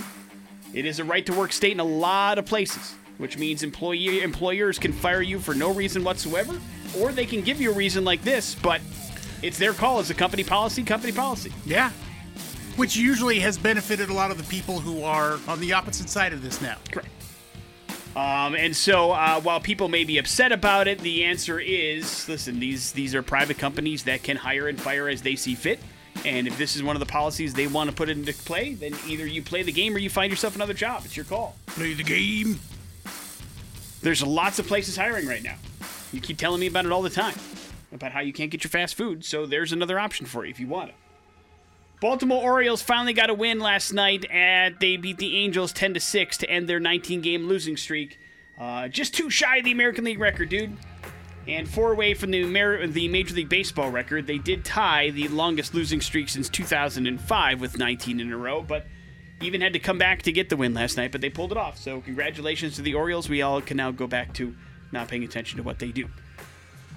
It 0.73 0.85
is 0.85 0.99
a 0.99 1.03
right 1.03 1.25
to 1.25 1.33
work 1.33 1.51
state 1.51 1.73
in 1.73 1.79
a 1.79 1.85
lot 1.85 2.37
of 2.37 2.45
places, 2.45 2.95
which 3.17 3.37
means 3.37 3.63
employee 3.63 4.21
employers 4.21 4.79
can 4.79 4.93
fire 4.93 5.21
you 5.21 5.39
for 5.39 5.53
no 5.53 5.73
reason 5.73 6.03
whatsoever, 6.03 6.59
or 6.97 7.11
they 7.11 7.25
can 7.25 7.41
give 7.41 7.59
you 7.59 7.71
a 7.71 7.75
reason 7.75 8.05
like 8.05 8.21
this, 8.23 8.55
but 8.55 8.81
it's 9.41 9.57
their 9.57 9.73
call. 9.73 9.99
as 9.99 10.09
a 10.09 10.13
company 10.13 10.43
policy, 10.43 10.83
company 10.83 11.11
policy. 11.11 11.51
Yeah. 11.65 11.91
Which 12.77 12.95
usually 12.95 13.39
has 13.39 13.57
benefited 13.57 14.09
a 14.09 14.13
lot 14.13 14.31
of 14.31 14.37
the 14.37 14.43
people 14.45 14.79
who 14.79 15.03
are 15.03 15.39
on 15.47 15.59
the 15.59 15.73
opposite 15.73 16.09
side 16.09 16.31
of 16.31 16.41
this 16.41 16.61
now. 16.61 16.77
Correct. 16.91 17.09
Um, 18.15 18.55
and 18.55 18.75
so, 18.75 19.11
uh, 19.11 19.39
while 19.39 19.61
people 19.61 19.87
may 19.87 20.03
be 20.03 20.17
upset 20.17 20.51
about 20.51 20.87
it, 20.87 20.99
the 20.99 21.23
answer 21.23 21.59
is: 21.59 22.27
listen, 22.27 22.59
these 22.59 22.91
these 22.91 23.15
are 23.15 23.23
private 23.23 23.57
companies 23.57 24.03
that 24.03 24.21
can 24.21 24.35
hire 24.35 24.67
and 24.67 24.79
fire 24.79 25.07
as 25.07 25.21
they 25.21 25.35
see 25.35 25.55
fit. 25.55 25.79
And 26.25 26.47
if 26.47 26.57
this 26.57 26.75
is 26.75 26.83
one 26.83 26.95
of 26.95 26.99
the 26.99 27.05
policies 27.05 27.53
they 27.53 27.67
want 27.67 27.89
to 27.89 27.95
put 27.95 28.09
into 28.09 28.33
play, 28.33 28.73
then 28.73 28.93
either 29.07 29.25
you 29.25 29.41
play 29.41 29.63
the 29.63 29.71
game 29.71 29.95
or 29.95 29.97
you 29.97 30.09
find 30.09 30.29
yourself 30.31 30.55
another 30.55 30.73
job. 30.73 31.01
It's 31.05 31.17
your 31.17 31.25
call. 31.25 31.55
Play 31.67 31.93
the 31.93 32.03
game. 32.03 32.59
There's 34.01 34.23
lots 34.23 34.59
of 34.59 34.67
places 34.67 34.95
hiring 34.95 35.27
right 35.27 35.43
now. 35.43 35.55
You 36.11 36.21
keep 36.21 36.37
telling 36.37 36.59
me 36.59 36.67
about 36.67 36.85
it 36.85 36.91
all 36.91 37.01
the 37.01 37.09
time 37.09 37.35
about 37.91 38.11
how 38.11 38.19
you 38.19 38.33
can't 38.33 38.51
get 38.51 38.63
your 38.63 38.69
fast 38.69 38.95
food, 38.95 39.25
so 39.25 39.45
there's 39.45 39.73
another 39.73 39.99
option 39.99 40.25
for 40.25 40.45
you 40.45 40.51
if 40.51 40.59
you 40.59 40.67
want 40.67 40.89
it. 40.89 40.95
Baltimore 41.99 42.41
Orioles 42.41 42.81
finally 42.81 43.13
got 43.13 43.29
a 43.29 43.33
win 43.33 43.59
last 43.59 43.93
night. 43.93 44.25
At 44.31 44.79
they 44.79 44.97
beat 44.97 45.17
the 45.17 45.37
Angels 45.37 45.71
10 45.71 45.93
to 45.93 45.99
6 45.99 46.37
to 46.37 46.49
end 46.49 46.67
their 46.67 46.79
19-game 46.79 47.47
losing 47.47 47.77
streak. 47.77 48.17
Uh, 48.59 48.87
just 48.87 49.13
too 49.13 49.29
shy 49.29 49.57
of 49.57 49.65
the 49.65 49.71
American 49.71 50.03
League 50.05 50.19
record, 50.19 50.49
dude. 50.49 50.75
And 51.47 51.67
four 51.67 51.91
away 51.91 52.13
from 52.13 52.31
the, 52.31 52.43
the 52.87 53.07
Major 53.07 53.35
League 53.35 53.49
Baseball 53.49 53.89
record. 53.89 54.27
They 54.27 54.37
did 54.37 54.63
tie 54.63 55.09
the 55.09 55.27
longest 55.27 55.73
losing 55.73 55.99
streak 55.99 56.29
since 56.29 56.49
2005 56.49 57.59
with 57.59 57.77
19 57.77 58.19
in 58.19 58.31
a 58.31 58.37
row, 58.37 58.61
but 58.61 58.85
even 59.41 59.61
had 59.61 59.73
to 59.73 59.79
come 59.79 59.97
back 59.97 60.21
to 60.23 60.31
get 60.31 60.49
the 60.49 60.57
win 60.57 60.73
last 60.73 60.97
night, 60.97 61.11
but 61.11 61.21
they 61.21 61.29
pulled 61.29 61.51
it 61.51 61.57
off. 61.57 61.77
So 61.77 62.01
congratulations 62.01 62.75
to 62.75 62.81
the 62.81 62.93
Orioles. 62.93 63.27
We 63.27 63.41
all 63.41 63.61
can 63.61 63.77
now 63.77 63.91
go 63.91 64.07
back 64.07 64.33
to 64.35 64.55
not 64.91 65.07
paying 65.07 65.23
attention 65.23 65.57
to 65.57 65.63
what 65.63 65.79
they 65.79 65.91
do. 65.91 66.07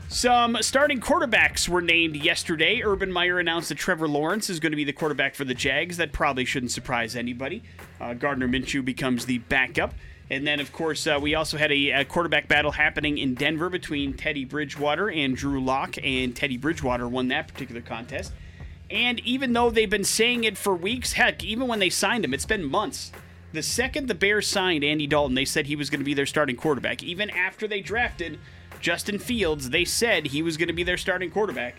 Some 0.08 0.58
starting 0.60 1.00
quarterbacks 1.00 1.68
were 1.68 1.80
named 1.80 2.16
yesterday. 2.16 2.82
Urban 2.84 3.10
Meyer 3.10 3.38
announced 3.38 3.70
that 3.70 3.78
Trevor 3.78 4.06
Lawrence 4.06 4.50
is 4.50 4.60
going 4.60 4.72
to 4.72 4.76
be 4.76 4.84
the 4.84 4.92
quarterback 4.92 5.34
for 5.34 5.44
the 5.44 5.54
Jags. 5.54 5.96
That 5.96 6.12
probably 6.12 6.44
shouldn't 6.44 6.72
surprise 6.72 7.16
anybody. 7.16 7.62
Uh, 8.00 8.14
Gardner 8.14 8.46
Minshew 8.46 8.84
becomes 8.84 9.26
the 9.26 9.38
backup. 9.38 9.94
And 10.30 10.46
then, 10.46 10.58
of 10.58 10.72
course, 10.72 11.06
uh, 11.06 11.18
we 11.20 11.34
also 11.34 11.58
had 11.58 11.70
a, 11.70 11.90
a, 11.90 12.04
quarterback 12.04 12.48
battle 12.48 12.72
happening 12.72 13.18
in 13.18 13.34
Denver 13.34 13.68
between 13.68 14.14
Teddy 14.14 14.44
Bridgewater 14.44 15.10
and 15.10 15.36
Drew 15.36 15.62
Lock, 15.62 15.96
and 16.02 16.34
Teddy 16.34 16.56
Bridgewater 16.56 17.06
won 17.06 17.28
that 17.28 17.48
particular 17.48 17.82
contest. 17.82 18.32
And 18.90 19.20
even 19.20 19.52
though 19.52 19.70
they've 19.70 19.88
been 19.88 20.04
saying 20.04 20.44
it 20.44 20.56
for 20.56 20.74
weeks, 20.74 21.12
heck, 21.12 21.44
even 21.44 21.68
when 21.68 21.78
they 21.78 21.90
signed 21.90 22.24
him, 22.24 22.32
it's 22.32 22.46
been 22.46 22.64
months. 22.64 23.12
The 23.52 23.62
second 23.62 24.08
the 24.08 24.14
Bears 24.14 24.46
signed 24.46 24.82
Andy 24.82 25.06
Dalton, 25.06 25.34
they 25.34 25.44
said 25.44 25.66
he 25.66 25.76
was 25.76 25.90
going 25.90 26.00
to 26.00 26.04
be 26.04 26.14
their 26.14 26.26
starting 26.26 26.56
quarterback. 26.56 27.02
Even 27.02 27.30
after 27.30 27.68
they 27.68 27.80
drafted 27.80 28.38
Justin 28.80 29.18
Fields, 29.18 29.70
they 29.70 29.84
said 29.84 30.26
he 30.26 30.42
was 30.42 30.56
going 30.56 30.68
to 30.68 30.74
be 30.74 30.82
their 30.82 30.96
starting 30.96 31.30
quarterback. 31.30 31.76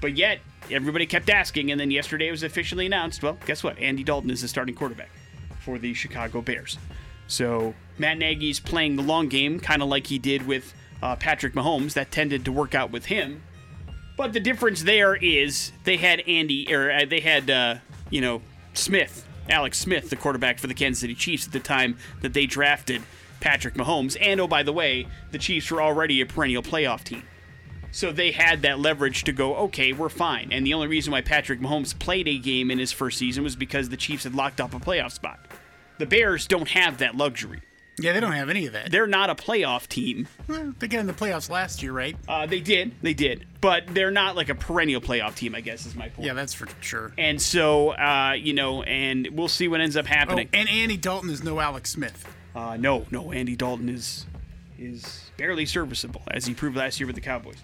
But 0.00 0.16
yet, 0.16 0.40
everybody 0.70 1.06
kept 1.06 1.30
asking, 1.30 1.70
and 1.70 1.80
then 1.80 1.90
yesterday 1.90 2.28
it 2.28 2.30
was 2.30 2.42
officially 2.42 2.86
announced 2.86 3.22
well, 3.22 3.38
guess 3.46 3.64
what? 3.64 3.78
Andy 3.78 4.04
Dalton 4.04 4.30
is 4.30 4.42
the 4.42 4.48
starting 4.48 4.74
quarterback 4.74 5.10
for 5.60 5.78
the 5.78 5.94
Chicago 5.94 6.42
Bears. 6.42 6.78
So 7.26 7.74
Matt 7.98 8.18
Nagy's 8.18 8.60
playing 8.60 8.96
the 8.96 9.02
long 9.02 9.28
game, 9.28 9.58
kind 9.58 9.82
of 9.82 9.88
like 9.88 10.06
he 10.06 10.18
did 10.18 10.46
with 10.46 10.74
uh, 11.02 11.16
Patrick 11.16 11.54
Mahomes. 11.54 11.94
That 11.94 12.10
tended 12.10 12.44
to 12.44 12.52
work 12.52 12.74
out 12.74 12.90
with 12.90 13.06
him. 13.06 13.42
But 14.16 14.32
the 14.32 14.40
difference 14.40 14.82
there 14.82 15.14
is 15.14 15.72
they 15.84 15.98
had 15.98 16.20
Andy, 16.20 16.72
or 16.74 16.90
uh, 16.90 17.04
they 17.08 17.20
had, 17.20 17.50
uh, 17.50 17.76
you 18.08 18.20
know, 18.20 18.40
Smith, 18.72 19.26
Alex 19.48 19.78
Smith, 19.78 20.08
the 20.08 20.16
quarterback 20.16 20.58
for 20.58 20.66
the 20.68 20.74
Kansas 20.74 21.00
City 21.00 21.14
Chiefs 21.14 21.46
at 21.46 21.52
the 21.52 21.60
time 21.60 21.98
that 22.22 22.32
they 22.32 22.46
drafted 22.46 23.02
Patrick 23.40 23.74
Mahomes. 23.74 24.16
And 24.20 24.40
oh, 24.40 24.48
by 24.48 24.62
the 24.62 24.72
way, 24.72 25.06
the 25.32 25.38
Chiefs 25.38 25.70
were 25.70 25.82
already 25.82 26.20
a 26.20 26.26
perennial 26.26 26.62
playoff 26.62 27.04
team. 27.04 27.22
So 27.92 28.12
they 28.12 28.32
had 28.32 28.62
that 28.62 28.78
leverage 28.78 29.24
to 29.24 29.32
go, 29.32 29.54
okay, 29.56 29.92
we're 29.92 30.08
fine. 30.08 30.50
And 30.52 30.66
the 30.66 30.74
only 30.74 30.86
reason 30.86 31.12
why 31.12 31.22
Patrick 31.22 31.60
Mahomes 31.60 31.98
played 31.98 32.28
a 32.28 32.38
game 32.38 32.70
in 32.70 32.78
his 32.78 32.92
first 32.92 33.18
season 33.18 33.42
was 33.42 33.56
because 33.56 33.88
the 33.88 33.96
Chiefs 33.96 34.24
had 34.24 34.34
locked 34.34 34.60
up 34.60 34.74
a 34.74 34.80
playoff 34.80 35.12
spot. 35.12 35.40
The 35.98 36.06
Bears 36.06 36.46
don't 36.46 36.68
have 36.68 36.98
that 36.98 37.16
luxury. 37.16 37.60
Yeah, 37.98 38.12
they 38.12 38.20
don't 38.20 38.32
have 38.32 38.50
any 38.50 38.66
of 38.66 38.74
that. 38.74 38.90
They're 38.90 39.06
not 39.06 39.30
a 39.30 39.34
playoff 39.34 39.86
team. 39.86 40.28
Well, 40.46 40.74
they 40.78 40.86
got 40.86 41.00
in 41.00 41.06
the 41.06 41.14
playoffs 41.14 41.48
last 41.48 41.82
year, 41.82 41.92
right? 41.92 42.14
Uh, 42.28 42.44
they 42.44 42.60
did, 42.60 42.92
they 43.00 43.14
did, 43.14 43.46
but 43.62 43.86
they're 43.86 44.10
not 44.10 44.36
like 44.36 44.50
a 44.50 44.54
perennial 44.54 45.00
playoff 45.00 45.34
team. 45.34 45.54
I 45.54 45.62
guess 45.62 45.86
is 45.86 45.94
my 45.94 46.10
point. 46.10 46.26
Yeah, 46.26 46.34
that's 46.34 46.52
for 46.52 46.68
sure. 46.82 47.12
And 47.16 47.40
so, 47.40 47.90
uh, 47.92 48.34
you 48.38 48.52
know, 48.52 48.82
and 48.82 49.28
we'll 49.32 49.48
see 49.48 49.66
what 49.66 49.80
ends 49.80 49.96
up 49.96 50.04
happening. 50.04 50.50
Oh, 50.52 50.58
and 50.58 50.68
Andy 50.68 50.98
Dalton 50.98 51.30
is 51.30 51.42
no 51.42 51.58
Alex 51.58 51.90
Smith. 51.90 52.26
Uh, 52.54 52.76
no, 52.76 53.06
no, 53.10 53.32
Andy 53.32 53.56
Dalton 53.56 53.88
is 53.88 54.26
is 54.78 55.30
barely 55.38 55.64
serviceable, 55.64 56.22
as 56.30 56.44
he 56.44 56.52
proved 56.52 56.76
last 56.76 57.00
year 57.00 57.06
with 57.06 57.16
the 57.16 57.22
Cowboys. 57.22 57.56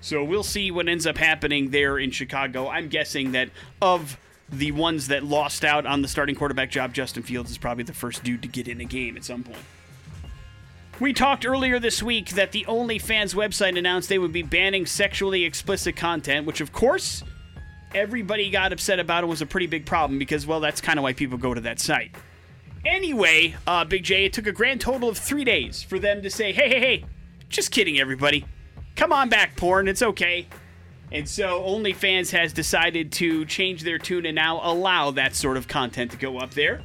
So 0.00 0.22
we'll 0.22 0.44
see 0.44 0.70
what 0.70 0.88
ends 0.88 1.04
up 1.04 1.18
happening 1.18 1.70
there 1.70 1.98
in 1.98 2.12
Chicago. 2.12 2.68
I'm 2.68 2.88
guessing 2.88 3.32
that 3.32 3.50
of 3.82 4.16
the 4.52 4.72
ones 4.72 5.08
that 5.08 5.24
lost 5.24 5.64
out 5.64 5.86
on 5.86 6.02
the 6.02 6.08
starting 6.08 6.34
quarterback 6.34 6.70
job, 6.70 6.92
Justin 6.92 7.22
Fields 7.22 7.50
is 7.50 7.58
probably 7.58 7.84
the 7.84 7.92
first 7.92 8.24
dude 8.24 8.42
to 8.42 8.48
get 8.48 8.68
in 8.68 8.80
a 8.80 8.84
game 8.84 9.16
at 9.16 9.24
some 9.24 9.44
point. 9.44 9.58
We 10.98 11.12
talked 11.14 11.46
earlier 11.46 11.78
this 11.78 12.02
week 12.02 12.30
that 12.30 12.52
the 12.52 12.66
OnlyFans 12.68 13.34
website 13.34 13.78
announced 13.78 14.08
they 14.10 14.18
would 14.18 14.32
be 14.32 14.42
banning 14.42 14.84
sexually 14.84 15.44
explicit 15.44 15.96
content, 15.96 16.46
which, 16.46 16.60
of 16.60 16.72
course, 16.72 17.24
everybody 17.94 18.50
got 18.50 18.72
upset 18.72 18.98
about 18.98 19.24
and 19.24 19.30
was 19.30 19.40
a 19.40 19.46
pretty 19.46 19.66
big 19.66 19.86
problem 19.86 20.18
because, 20.18 20.46
well, 20.46 20.60
that's 20.60 20.80
kind 20.80 20.98
of 20.98 21.02
why 21.02 21.14
people 21.14 21.38
go 21.38 21.54
to 21.54 21.60
that 21.62 21.80
site. 21.80 22.14
Anyway, 22.84 23.54
uh, 23.66 23.84
Big 23.84 24.04
J, 24.04 24.26
it 24.26 24.32
took 24.32 24.46
a 24.46 24.52
grand 24.52 24.80
total 24.80 25.08
of 25.08 25.16
three 25.16 25.44
days 25.44 25.82
for 25.82 25.98
them 25.98 26.22
to 26.22 26.30
say, 26.30 26.52
hey, 26.52 26.68
hey, 26.68 26.80
hey, 26.80 27.04
just 27.48 27.70
kidding, 27.70 27.98
everybody. 27.98 28.44
Come 28.96 29.12
on 29.12 29.28
back, 29.28 29.56
porn. 29.56 29.88
It's 29.88 30.02
okay. 30.02 30.46
And 31.12 31.28
so 31.28 31.60
OnlyFans 31.62 32.30
has 32.30 32.52
decided 32.52 33.12
to 33.12 33.44
change 33.44 33.82
their 33.82 33.98
tune 33.98 34.26
and 34.26 34.36
now 34.36 34.60
allow 34.62 35.10
that 35.12 35.34
sort 35.34 35.56
of 35.56 35.66
content 35.66 36.12
to 36.12 36.16
go 36.16 36.38
up 36.38 36.52
there. 36.52 36.82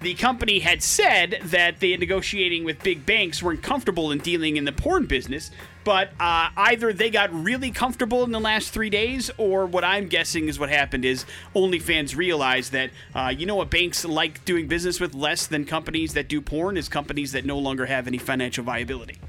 The 0.00 0.14
company 0.14 0.58
had 0.58 0.82
said 0.82 1.38
that 1.44 1.78
they 1.78 1.96
negotiating 1.96 2.64
with 2.64 2.82
big 2.82 3.06
banks 3.06 3.40
weren't 3.40 3.62
comfortable 3.62 4.10
in 4.10 4.18
dealing 4.18 4.56
in 4.56 4.64
the 4.64 4.72
porn 4.72 5.06
business, 5.06 5.52
but 5.84 6.10
uh, 6.18 6.48
either 6.56 6.92
they 6.92 7.08
got 7.08 7.32
really 7.32 7.70
comfortable 7.70 8.24
in 8.24 8.32
the 8.32 8.40
last 8.40 8.70
three 8.70 8.90
days, 8.90 9.30
or 9.38 9.64
what 9.64 9.84
I'm 9.84 10.08
guessing 10.08 10.48
is 10.48 10.58
what 10.58 10.70
happened 10.70 11.04
is 11.04 11.24
OnlyFans 11.54 12.16
realized 12.16 12.72
that 12.72 12.90
uh, 13.14 13.32
you 13.36 13.46
know 13.46 13.54
what 13.54 13.70
banks 13.70 14.04
like 14.04 14.44
doing 14.44 14.66
business 14.66 14.98
with 14.98 15.14
less 15.14 15.46
than 15.46 15.64
companies 15.64 16.14
that 16.14 16.26
do 16.26 16.40
porn 16.40 16.76
is 16.76 16.88
companies 16.88 17.30
that 17.30 17.44
no 17.44 17.56
longer 17.56 17.86
have 17.86 18.08
any 18.08 18.18
financial 18.18 18.64
viability. 18.64 19.20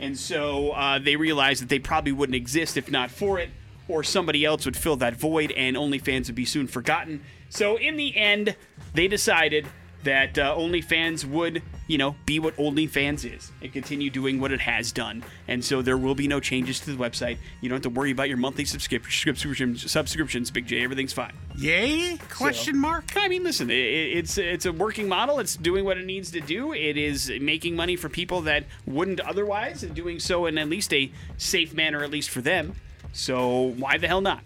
And 0.00 0.18
so 0.18 0.70
uh, 0.70 0.98
they 0.98 1.16
realized 1.16 1.60
that 1.60 1.68
they 1.68 1.78
probably 1.78 2.12
wouldn't 2.12 2.36
exist 2.36 2.78
if 2.78 2.90
not 2.90 3.10
for 3.10 3.38
it 3.38 3.50
or 3.92 4.02
somebody 4.02 4.44
else 4.44 4.64
would 4.64 4.76
fill 4.76 4.96
that 4.96 5.14
void 5.14 5.52
and 5.52 5.76
OnlyFans 5.76 6.26
would 6.26 6.34
be 6.34 6.46
soon 6.46 6.66
forgotten. 6.66 7.22
So 7.50 7.76
in 7.76 7.96
the 7.96 8.16
end, 8.16 8.56
they 8.94 9.06
decided 9.06 9.66
that 10.04 10.36
uh, 10.36 10.56
OnlyFans 10.56 11.24
would, 11.24 11.62
you 11.86 11.96
know, 11.96 12.16
be 12.26 12.40
what 12.40 12.56
OnlyFans 12.56 13.30
is 13.30 13.52
and 13.60 13.72
continue 13.72 14.10
doing 14.10 14.40
what 14.40 14.50
it 14.50 14.60
has 14.60 14.90
done. 14.90 15.22
And 15.46 15.64
so 15.64 15.80
there 15.80 15.96
will 15.96 16.14
be 16.14 16.26
no 16.26 16.40
changes 16.40 16.80
to 16.80 16.96
the 16.96 16.96
website. 16.96 17.38
You 17.60 17.68
don't 17.68 17.76
have 17.76 17.82
to 17.82 17.90
worry 17.90 18.10
about 18.10 18.28
your 18.28 18.38
monthly 18.38 18.64
subscriptions. 18.64 19.90
Subscriptions, 19.90 20.50
Big 20.50 20.66
J. 20.66 20.82
Everything's 20.82 21.12
fine. 21.12 21.34
Yay? 21.56 22.18
Question 22.30 22.74
so, 22.74 22.80
mark. 22.80 23.12
I 23.16 23.28
mean, 23.28 23.44
listen, 23.44 23.70
it, 23.70 23.74
it's 23.74 24.38
it's 24.38 24.66
a 24.66 24.72
working 24.72 25.08
model. 25.08 25.38
It's 25.38 25.54
doing 25.54 25.84
what 25.84 25.98
it 25.98 26.06
needs 26.06 26.30
to 26.32 26.40
do. 26.40 26.72
It 26.72 26.96
is 26.96 27.30
making 27.40 27.76
money 27.76 27.94
for 27.94 28.08
people 28.08 28.40
that 28.42 28.64
wouldn't 28.86 29.20
otherwise, 29.20 29.84
and 29.84 29.94
doing 29.94 30.18
so 30.18 30.46
in 30.46 30.58
at 30.58 30.68
least 30.68 30.92
a 30.92 31.12
safe 31.36 31.74
manner, 31.74 32.02
at 32.02 32.10
least 32.10 32.30
for 32.30 32.40
them. 32.40 32.74
So 33.12 33.74
why 33.76 33.98
the 33.98 34.08
hell 34.08 34.20
not? 34.20 34.42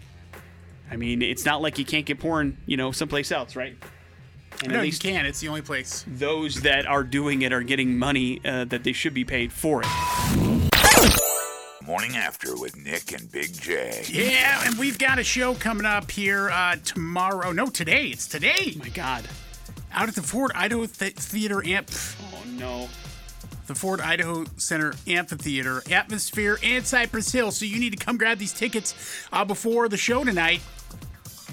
I 0.89 0.95
mean, 0.95 1.21
it's 1.21 1.45
not 1.45 1.61
like 1.61 1.77
you 1.77 1.85
can't 1.85 2.05
get 2.05 2.19
porn, 2.19 2.57
you 2.65 2.77
know, 2.77 2.91
someplace 2.91 3.31
else, 3.31 3.55
right? 3.55 3.75
And 4.63 4.71
no, 4.71 4.79
at 4.79 4.83
least 4.83 5.03
you 5.03 5.11
can. 5.11 5.25
It's 5.25 5.39
the 5.39 5.49
only 5.49 5.61
place. 5.61 6.05
Those 6.07 6.61
that 6.61 6.85
are 6.85 7.03
doing 7.03 7.41
it 7.41 7.53
are 7.53 7.61
getting 7.61 7.97
money 7.97 8.41
uh, 8.45 8.65
that 8.65 8.83
they 8.83 8.93
should 8.93 9.13
be 9.13 9.23
paid 9.25 9.51
for 9.51 9.81
it. 9.83 9.87
Morning 11.85 12.17
After 12.17 12.57
with 12.57 12.75
Nick 12.75 13.13
and 13.13 13.31
Big 13.31 13.53
J. 13.53 14.03
Yeah, 14.09 14.63
and 14.65 14.77
we've 14.77 14.97
got 14.97 15.19
a 15.19 15.23
show 15.23 15.53
coming 15.55 15.85
up 15.85 16.11
here 16.11 16.49
uh, 16.49 16.75
tomorrow. 16.83 17.51
No, 17.53 17.67
today. 17.67 18.07
It's 18.07 18.27
today. 18.27 18.73
Oh 18.75 18.79
my 18.79 18.89
God. 18.89 19.25
Out 19.93 20.09
at 20.09 20.15
the 20.15 20.21
Ford 20.21 20.51
Idaho 20.53 20.85
Th- 20.85 21.13
Theater 21.13 21.65
Amp. 21.65 21.89
Oh, 22.33 22.43
no 22.57 22.89
the 23.67 23.75
Ford 23.75 24.01
Idaho 24.01 24.45
Center 24.55 24.93
Amphitheater, 25.05 25.83
Atmosphere, 25.91 26.57
and 26.63 26.85
Cypress 26.85 27.31
Hill. 27.31 27.51
So 27.51 27.65
you 27.65 27.79
need 27.79 27.97
to 27.97 28.03
come 28.03 28.17
grab 28.17 28.39
these 28.39 28.53
tickets 28.53 28.95
uh, 29.31 29.45
before 29.45 29.87
the 29.89 29.97
show 29.97 30.23
tonight 30.23 30.61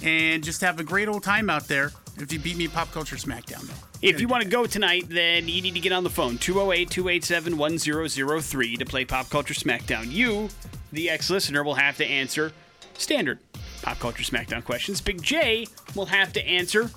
and 0.02 0.42
just 0.42 0.60
have 0.60 0.78
a 0.80 0.84
great 0.84 1.08
old 1.08 1.22
time 1.22 1.50
out 1.50 1.68
there. 1.68 1.92
If 2.16 2.32
you 2.32 2.38
beat 2.38 2.56
me 2.56 2.68
Pop 2.68 2.92
Culture 2.92 3.16
Smackdown, 3.16 3.66
though. 3.66 3.74
If 4.00 4.20
you 4.20 4.28
want 4.28 4.44
to 4.44 4.48
go 4.48 4.66
tonight, 4.66 5.06
then 5.08 5.48
you 5.48 5.60
need 5.60 5.74
to 5.74 5.80
get 5.80 5.92
on 5.92 6.04
the 6.04 6.10
phone 6.10 6.38
208 6.38 6.88
287 6.88 7.56
1003 7.56 8.76
to 8.76 8.84
play 8.84 9.04
Pop 9.04 9.28
Culture 9.30 9.54
Smackdown. 9.54 10.10
You, 10.12 10.48
the 10.92 11.10
ex 11.10 11.28
listener, 11.28 11.64
will 11.64 11.74
have 11.74 11.96
to 11.96 12.06
answer 12.06 12.52
standard 12.96 13.40
Pop 13.82 13.98
Culture 13.98 14.22
Smackdown 14.22 14.64
questions. 14.64 15.00
Big 15.00 15.20
J 15.22 15.66
will 15.96 16.06
have 16.06 16.32
to 16.34 16.46
answer 16.46 16.90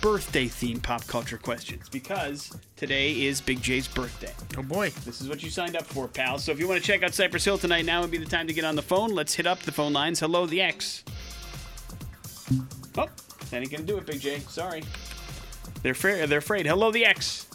birthday 0.00 0.46
themed 0.46 0.82
pop 0.82 1.06
culture 1.06 1.38
questions 1.38 1.88
because 1.88 2.56
today 2.76 3.22
is 3.22 3.40
Big 3.40 3.62
J's 3.62 3.88
birthday. 3.88 4.32
Oh 4.56 4.62
boy. 4.62 4.90
This 5.04 5.20
is 5.20 5.28
what 5.28 5.42
you 5.42 5.50
signed 5.50 5.76
up 5.76 5.84
for, 5.84 6.08
pal. 6.08 6.38
So 6.38 6.52
if 6.52 6.58
you 6.58 6.68
want 6.68 6.80
to 6.80 6.86
check 6.86 7.02
out 7.02 7.14
Cypress 7.14 7.44
Hill 7.44 7.58
tonight, 7.58 7.84
now 7.84 8.00
would 8.02 8.10
be 8.10 8.18
the 8.18 8.26
time 8.26 8.46
to 8.46 8.52
get 8.52 8.64
on 8.64 8.76
the 8.76 8.82
phone. 8.82 9.10
Let's 9.10 9.34
hit 9.34 9.46
up 9.46 9.60
the 9.60 9.72
phone 9.72 9.92
lines. 9.92 10.20
Hello, 10.20 10.46
the 10.46 10.60
X. 10.60 11.04
Oh, 12.98 13.08
that 13.50 13.60
ain't 13.60 13.70
gonna 13.70 13.84
do 13.84 13.98
it, 13.98 14.06
Big 14.06 14.20
J. 14.20 14.38
Sorry. 14.40 14.82
They're 15.82 15.92
afraid. 15.92 16.28
They're 16.28 16.38
afraid. 16.38 16.66
Hello, 16.66 16.90
the 16.90 17.04
X. 17.04 17.46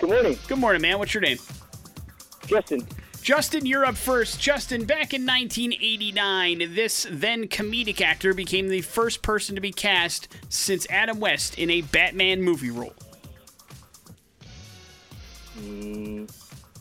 Good 0.00 0.10
morning. 0.10 0.38
Good 0.46 0.58
morning, 0.58 0.82
man. 0.82 0.98
What's 0.98 1.14
your 1.14 1.22
name? 1.22 1.38
Justin. 2.46 2.86
Justin, 3.28 3.66
you're 3.66 3.84
up 3.84 3.94
first. 3.94 4.40
Justin, 4.40 4.86
back 4.86 5.12
in 5.12 5.26
1989, 5.26 6.74
this 6.74 7.06
then 7.10 7.46
comedic 7.46 8.00
actor 8.00 8.32
became 8.32 8.68
the 8.68 8.80
first 8.80 9.20
person 9.20 9.54
to 9.54 9.60
be 9.60 9.70
cast 9.70 10.28
since 10.48 10.86
Adam 10.88 11.20
West 11.20 11.58
in 11.58 11.68
a 11.68 11.82
Batman 11.82 12.42
movie 12.42 12.70
role. 12.70 12.94
Mm, 15.58 16.34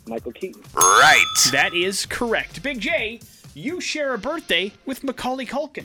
Michael 0.08 0.32
Keaton. 0.32 0.64
Right. 0.74 1.26
That 1.52 1.74
is 1.74 2.06
correct. 2.06 2.64
Big 2.64 2.80
J, 2.80 3.20
you 3.54 3.82
share 3.82 4.14
a 4.14 4.18
birthday 4.18 4.72
with 4.86 5.04
Macaulay 5.04 5.46
Culkin. 5.46 5.84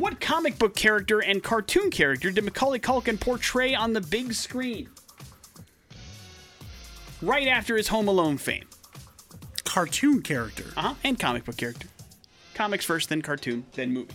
What 0.00 0.20
comic 0.20 0.58
book 0.58 0.74
character 0.74 1.20
and 1.20 1.40
cartoon 1.40 1.92
character 1.92 2.32
did 2.32 2.42
Macaulay 2.42 2.80
Culkin 2.80 3.20
portray 3.20 3.76
on 3.76 3.92
the 3.92 4.00
big 4.00 4.32
screen? 4.32 4.88
Right 7.22 7.46
after 7.46 7.76
his 7.76 7.86
Home 7.86 8.08
Alone 8.08 8.38
fame. 8.38 8.64
Cartoon 9.68 10.22
character. 10.22 10.64
Uh 10.78 10.80
huh. 10.80 10.94
And 11.04 11.18
comic 11.20 11.44
book 11.44 11.58
character. 11.58 11.88
Comics 12.54 12.86
first, 12.86 13.10
then 13.10 13.20
cartoon, 13.20 13.66
then 13.74 13.92
movie. 13.92 14.08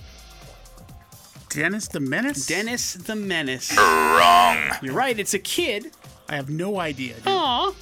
Dennis 1.50 1.88
the 1.88 2.00
Menace? 2.00 2.48
Dennis 2.48 2.96
the 2.96 3.16
Menace. 3.16 3.72
Wrong. 3.78 4.58
You're 4.82 4.96
right, 4.96 5.18
it's 5.18 5.36
a 5.36 5.40
kid. 5.40 5.92
I 6.28 6.36
have 6.38 6.50
no 6.50 6.80
idea. 6.80 7.14
dude. 7.14 7.28
Aw. 7.28 7.74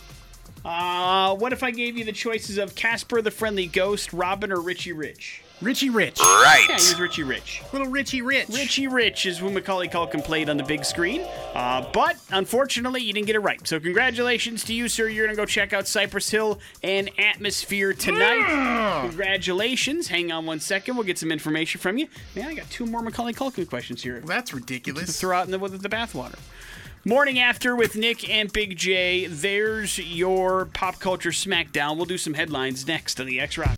Uh, 0.66 1.36
what 1.36 1.54
if 1.54 1.64
I 1.64 1.72
gave 1.72 1.98
you 1.98 2.04
the 2.04 2.12
choices 2.12 2.58
of 2.58 2.76
Casper 2.76 3.22
the 3.22 3.32
Friendly 3.32 3.68
Ghost, 3.68 4.12
Robin, 4.12 4.52
or 4.52 4.60
Richie 4.60 4.92
Rich? 4.92 5.42
Richie 5.62 5.92
Rich. 5.92 6.20
Right. 6.20 6.66
Yeah, 6.68 6.78
he 6.78 6.92
was 6.92 7.00
Richie 7.00 7.24
Rich. 7.24 7.62
Little 7.72 7.88
Richie 7.88 8.22
Rich. 8.24 8.50
Richie 8.50 8.88
Rich 8.88 9.28
is 9.28 9.38
who 9.38 9.52
Macaulay 9.52 9.88
Culkin 9.88 10.24
played 10.24 10.50
on 10.50 10.58
the 10.58 10.64
big 10.64 10.84
screen. 10.84 11.22
Uh, 11.54 11.88
but 11.94 12.18
unfortunately, 12.32 13.02
you 13.02 13.14
didn't 13.14 13.28
get 13.28 13.36
it 13.36 13.40
right. 13.42 13.66
So 13.68 13.80
congratulations 13.80 14.64
to 14.66 14.74
you, 14.74 14.88
sir. 14.90 15.08
You're 15.08 15.28
gonna 15.28 15.36
go 15.36 15.46
check 15.46 15.72
out 15.72 15.88
Cypress 15.88 16.30
Hill 16.32 16.60
and 16.82 17.12
Atmosphere 17.20 17.94
tonight. 17.94 19.02
Congratulations. 19.08 20.08
Hang 20.08 20.32
on 20.32 20.46
one 20.48 20.60
second. 20.60 20.96
We'll 20.96 21.06
get 21.06 21.20
some 21.20 21.32
information 21.32 21.80
from 21.80 21.98
you. 22.00 22.08
Man, 22.36 22.48
I 22.48 22.56
got 22.56 22.70
two 22.72 22.88
more 22.88 23.02
Macaulay 23.04 23.34
Culkin 23.34 23.70
questions 23.70 24.02
here. 24.02 24.20
That's 24.22 24.54
ridiculous. 24.54 25.20
throw 25.20 25.38
out 25.38 25.46
in 25.46 25.52
the, 25.52 25.60
with 25.60 25.80
the 25.80 25.90
bathwater. 25.90 26.40
Morning 27.06 27.40
after 27.40 27.76
with 27.76 27.96
Nick 27.96 28.30
and 28.30 28.52
Big 28.52 28.78
J. 28.78 29.26
There's 29.28 29.98
your 30.00 30.66
pop 30.66 31.00
culture 31.00 31.32
smackdown. 31.32 31.98
We'll 31.98 32.06
do 32.06 32.18
some 32.18 32.34
headlines 32.36 32.88
next 32.88 33.20
on 33.20 33.26
the 33.28 33.40
X 33.40 33.58
Rock. 33.58 33.76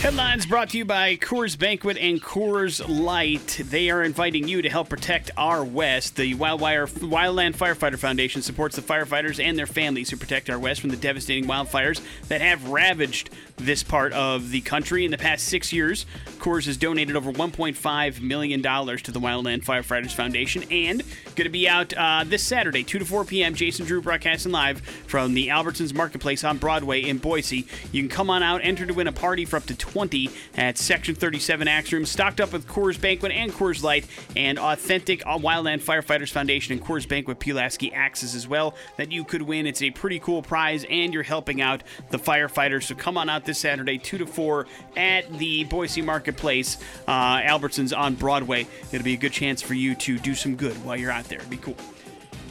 Headlines 0.00 0.46
brought 0.46 0.70
to 0.70 0.78
you 0.78 0.86
by 0.86 1.16
Coors 1.16 1.58
Banquet 1.58 1.98
and 1.98 2.22
Coors 2.22 2.82
Light. 2.88 3.60
They 3.62 3.90
are 3.90 4.02
inviting 4.02 4.48
you 4.48 4.62
to 4.62 4.70
help 4.70 4.88
protect 4.88 5.30
our 5.36 5.62
West. 5.62 6.16
The 6.16 6.34
Wildland 6.36 7.54
Firefighter 7.54 7.98
Foundation 7.98 8.40
supports 8.40 8.76
the 8.76 8.82
firefighters 8.82 9.44
and 9.44 9.58
their 9.58 9.66
families 9.66 10.08
who 10.08 10.16
protect 10.16 10.48
our 10.48 10.58
West 10.58 10.80
from 10.80 10.88
the 10.88 10.96
devastating 10.96 11.44
wildfires 11.44 12.00
that 12.28 12.40
have 12.40 12.70
ravaged 12.70 13.28
this 13.64 13.82
part 13.82 14.12
of 14.12 14.50
the 14.50 14.60
country. 14.62 15.04
In 15.04 15.10
the 15.10 15.18
past 15.18 15.46
six 15.46 15.72
years, 15.72 16.06
Coors 16.38 16.66
has 16.66 16.76
donated 16.76 17.16
over 17.16 17.32
$1.5 17.32 18.20
million 18.20 18.62
to 18.62 19.12
the 19.12 19.20
Wildland 19.20 19.64
Firefighters 19.64 20.12
Foundation 20.12 20.64
and 20.70 21.02
going 21.36 21.44
to 21.44 21.50
be 21.50 21.68
out 21.68 21.92
uh, 21.96 22.24
this 22.26 22.42
Saturday, 22.42 22.82
2 22.82 22.98
to 22.98 23.04
4 23.04 23.24
p.m. 23.24 23.54
Jason 23.54 23.86
Drew 23.86 24.00
broadcasting 24.00 24.52
live 24.52 24.80
from 24.80 25.34
the 25.34 25.48
Albertsons 25.48 25.94
Marketplace 25.94 26.44
on 26.44 26.58
Broadway 26.58 27.02
in 27.02 27.18
Boise. 27.18 27.66
You 27.92 28.02
can 28.02 28.08
come 28.08 28.30
on 28.30 28.42
out, 28.42 28.60
enter 28.64 28.86
to 28.86 28.94
win 28.94 29.06
a 29.06 29.12
party 29.12 29.44
for 29.44 29.56
up 29.56 29.64
to 29.66 29.76
20 29.76 30.30
at 30.56 30.78
Section 30.78 31.14
37 31.14 31.68
Axe 31.68 31.92
Room, 31.92 32.06
stocked 32.06 32.40
up 32.40 32.52
with 32.52 32.66
Coors 32.66 33.00
Banquet 33.00 33.32
and 33.32 33.52
Coors 33.52 33.82
Light, 33.82 34.06
and 34.36 34.58
authentic 34.58 35.24
uh, 35.26 35.38
Wildland 35.38 35.82
Firefighters 35.82 36.30
Foundation 36.30 36.72
and 36.72 36.82
Coors 36.82 37.06
Banquet 37.08 37.38
Pulaski 37.38 37.92
axes 37.92 38.34
as 38.34 38.48
well 38.48 38.74
that 38.96 39.12
you 39.12 39.24
could 39.24 39.42
win. 39.42 39.66
It's 39.66 39.82
a 39.82 39.90
pretty 39.90 40.18
cool 40.18 40.42
prize, 40.42 40.84
and 40.88 41.12
you're 41.12 41.22
helping 41.22 41.60
out 41.60 41.82
the 42.10 42.18
firefighters. 42.18 42.84
So 42.84 42.94
come 42.94 43.16
on 43.16 43.28
out 43.28 43.44
this 43.50 43.58
Saturday, 43.58 43.98
2 43.98 44.18
to 44.18 44.26
4 44.26 44.66
at 44.96 45.30
the 45.38 45.64
Boise 45.64 46.02
Marketplace, 46.02 46.78
uh, 47.08 47.40
Albertsons 47.40 47.96
on 47.96 48.14
Broadway. 48.14 48.64
It'll 48.92 49.04
be 49.04 49.14
a 49.14 49.16
good 49.16 49.32
chance 49.32 49.60
for 49.60 49.74
you 49.74 49.96
to 49.96 50.18
do 50.20 50.36
some 50.36 50.54
good 50.54 50.76
while 50.84 50.96
you're 50.96 51.10
out 51.10 51.24
there. 51.24 51.38
It'd 51.38 51.50
be 51.50 51.56
cool. 51.56 51.76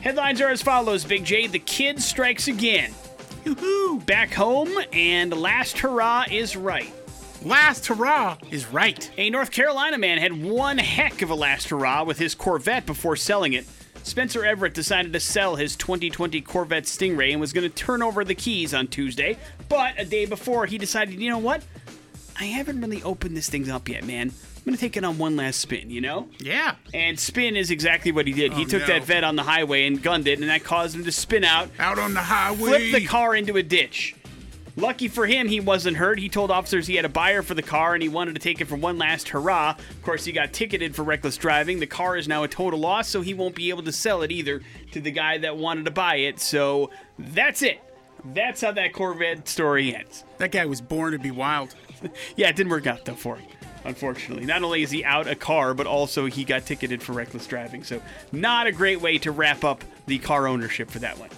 Headlines 0.02 0.42
are 0.42 0.50
as 0.50 0.62
follows, 0.62 1.06
Big 1.06 1.24
J. 1.24 1.48
The 1.48 1.60
kid 1.60 2.02
strikes 2.02 2.50
again. 2.50 2.94
Yoo-hoo! 3.46 4.02
Back 4.02 4.34
home, 4.34 4.78
and 4.92 5.32
last 5.32 5.80
hurrah 5.80 6.26
is 6.30 6.58
right. 6.58 6.92
Last 7.46 7.88
hurrah 7.88 8.38
is 8.52 8.68
right. 8.68 9.10
A 9.18 9.30
North 9.30 9.52
Carolina 9.52 9.98
man 9.98 10.18
had 10.18 10.44
one 10.44 10.78
heck 10.78 11.22
of 11.22 11.30
a 11.30 11.36
last 11.36 11.70
hurrah 11.70 12.04
with 12.04 12.20
his 12.20 12.36
Corvette 12.36 12.86
before 12.86 13.16
selling 13.16 13.54
it. 13.54 13.66
Spencer 14.04 14.44
Everett 14.44 14.74
decided 14.74 15.14
to 15.14 15.20
sell 15.20 15.56
his 15.56 15.76
2020 15.76 16.42
Corvette 16.42 16.86
Stingray 16.86 17.32
and 17.32 17.40
was 17.40 17.54
going 17.54 17.70
to 17.70 17.74
turn 17.74 18.02
over 18.02 18.26
the 18.26 18.36
keys 18.36 18.74
on 18.74 18.88
Tuesday. 18.88 19.38
But 19.70 19.94
a 20.00 20.06
day 20.06 20.26
before, 20.26 20.66
he 20.66 20.78
decided, 20.78 21.20
you 21.20 21.30
know 21.30 21.38
what? 21.38 21.64
I 22.40 22.46
haven't 22.46 22.82
really 22.82 23.04
opened 23.04 23.38
this 23.38 23.50
thing 23.50 23.70
up 23.70 23.88
yet, 23.90 24.04
man. 24.06 24.30
I'm 24.58 24.64
going 24.66 24.76
to 24.76 24.80
take 24.82 24.98
it 24.98 25.04
on 25.04 25.18
one 25.18 25.36
last 25.36 25.60
spin, 25.60 25.90
you 25.90 26.02
know? 26.02 26.28
Yeah. 26.40 26.76
And 26.94 27.20
spin 27.20 27.56
is 27.56 27.72
exactly 27.72 28.12
what 28.12 28.28
he 28.28 28.34
did. 28.34 28.54
he 28.54 28.64
Oh, 28.64 28.68
took 28.68 28.82
no. 28.82 28.88
that 28.88 29.04
vet 29.04 29.24
on 29.24 29.36
the 29.36 29.44
highway 29.44 29.86
and 29.88 30.02
gunned 30.02 30.28
it, 30.28 30.40
and 30.40 30.50
that 30.50 30.64
caused 30.64 30.96
him 30.96 31.04
to 31.06 31.12
spin 31.12 31.44
out, 31.44 31.70
Out 31.80 31.98
on 32.00 32.14
the 32.14 32.22
highway. 32.22 32.58
flip 32.92 33.02
the 33.02 33.06
car 33.08 33.36
into 33.36 33.58
a 33.58 33.64
ditch. 33.64 34.16
Lucky 34.76 35.08
for 35.10 35.26
him, 35.26 35.48
he 35.50 35.60
wasn't 35.60 35.98
hurt. 35.98 36.20
He 36.20 36.30
told 36.30 36.52
officers 36.52 36.88
he 36.88 36.96
had 36.96 37.04
a 37.04 37.10
buyer 37.10 37.42
for 37.42 37.54
the 37.54 37.62
car 37.62 37.94
and 37.96 38.02
he 38.04 38.08
wanted 38.08 38.36
to 38.36 38.40
take 38.40 38.62
it 38.62 38.66
for 38.66 38.78
one 38.78 38.98
last 38.98 39.30
hurrah. 39.30 39.72
Of 39.78 40.02
course, 40.04 40.24
he 40.24 40.32
got 40.32 40.54
ticketed 40.54 40.96
for 40.96 41.04
reckless 41.04 41.36
driving. 41.36 41.80
The 41.80 41.88
car 41.88 42.16
is 42.16 42.30
now 42.30 42.44
a 42.44 42.48
total 42.48 42.80
loss, 42.80 43.10
so 43.10 43.20
he 43.22 43.34
won't 43.34 43.56
be 43.56 43.70
able 43.70 43.84
to 43.84 43.92
sell 43.92 44.22
it 44.22 44.32
either 44.32 44.62
to 44.92 45.02
the 45.02 45.12
guy 45.12 45.38
that 45.40 45.58
wanted 45.58 45.84
to 45.86 45.92
buy 45.92 46.18
it. 46.18 46.40
So 46.40 46.92
that's 47.18 47.62
it. 47.62 47.82
That's 48.26 48.62
how 48.62 48.72
that 48.74 48.94
Corvette 48.94 49.48
story 49.48 49.96
ends. 49.96 50.24
That 50.38 50.52
guy 50.52 50.66
was 50.66 50.82
born 50.82 51.14
to 51.14 51.20
be 51.20 51.32
wild. 51.32 51.76
Yeah, 52.38 52.48
it 52.48 52.56
didn't 52.56 52.72
work 52.72 52.88
out 52.88 53.04
though 53.04 53.14
for 53.14 53.36
him. 53.36 53.46
Unfortunately, 53.84 54.46
not 54.46 54.64
only 54.64 54.84
is 54.84 54.92
he 54.92 55.04
out 55.04 55.28
a 55.28 55.36
car, 55.36 55.74
but 55.74 55.86
also 55.86 56.28
he 56.28 56.46
got 56.46 56.66
ticketed 56.66 57.04
for 57.04 57.12
reckless 57.12 57.46
driving. 57.46 57.84
So, 57.84 58.02
not 58.32 58.68
a 58.68 58.72
great 58.72 59.02
way 59.02 59.18
to 59.18 59.32
wrap 59.32 59.66
up 59.66 59.84
the 60.06 60.18
car 60.18 60.48
ownership 60.48 60.90
for 60.90 61.00
that 61.00 61.18
one. 61.18 61.30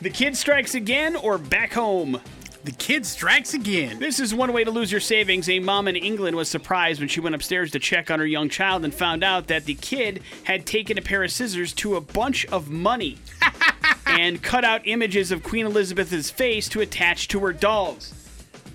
The 0.00 0.10
kid 0.10 0.36
strikes 0.36 0.74
again 0.74 1.14
or 1.14 1.38
back 1.38 1.72
home. 1.72 2.20
The 2.66 2.72
kid 2.72 3.06
strikes 3.06 3.54
again. 3.54 4.00
This 4.00 4.18
is 4.18 4.34
one 4.34 4.52
way 4.52 4.64
to 4.64 4.72
lose 4.72 4.90
your 4.90 5.00
savings. 5.00 5.48
A 5.48 5.60
mom 5.60 5.86
in 5.86 5.94
England 5.94 6.34
was 6.34 6.48
surprised 6.48 6.98
when 6.98 7.08
she 7.08 7.20
went 7.20 7.36
upstairs 7.36 7.70
to 7.70 7.78
check 7.78 8.10
on 8.10 8.18
her 8.18 8.26
young 8.26 8.48
child 8.48 8.84
and 8.84 8.92
found 8.92 9.22
out 9.22 9.46
that 9.46 9.66
the 9.66 9.74
kid 9.74 10.20
had 10.42 10.66
taken 10.66 10.98
a 10.98 11.00
pair 11.00 11.22
of 11.22 11.30
scissors 11.30 11.72
to 11.74 11.94
a 11.94 12.00
bunch 12.00 12.44
of 12.46 12.68
money 12.68 13.18
and 14.06 14.42
cut 14.42 14.64
out 14.64 14.82
images 14.84 15.30
of 15.30 15.44
Queen 15.44 15.64
Elizabeth's 15.64 16.28
face 16.28 16.68
to 16.70 16.80
attach 16.80 17.28
to 17.28 17.38
her 17.38 17.52
dolls. 17.52 18.12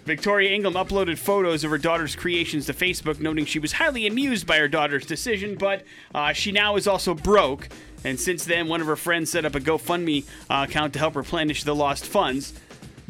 Victoria 0.06 0.52
Ingham 0.52 0.76
uploaded 0.76 1.18
photos 1.18 1.66
of 1.66 1.70
her 1.70 1.78
daughter's 1.78 2.16
creations 2.16 2.68
to 2.68 2.74
Facebook, 2.74 3.20
noting 3.20 3.44
she 3.44 3.60
was 3.60 3.74
highly 3.74 4.08
amused 4.08 4.48
by 4.48 4.58
her 4.58 4.70
daughter's 4.70 5.06
decision, 5.06 5.56
but 5.56 5.84
uh, 6.16 6.32
she 6.32 6.54
now 6.54 6.78
is 6.78 6.88
also 6.88 7.14
broke. 7.14 7.68
And 8.06 8.18
since 8.18 8.46
then, 8.46 8.70
one 8.70 8.80
of 8.80 8.88
her 8.88 8.96
friends 8.96 9.30
set 9.30 9.44
up 9.44 9.54
a 9.54 9.60
GoFundMe 9.60 10.26
uh, 10.50 10.66
account 10.70 10.94
to 10.94 11.00
help 11.00 11.18
replenish 11.18 11.66
the 11.66 11.76
lost 11.76 12.06
funds. 12.06 12.54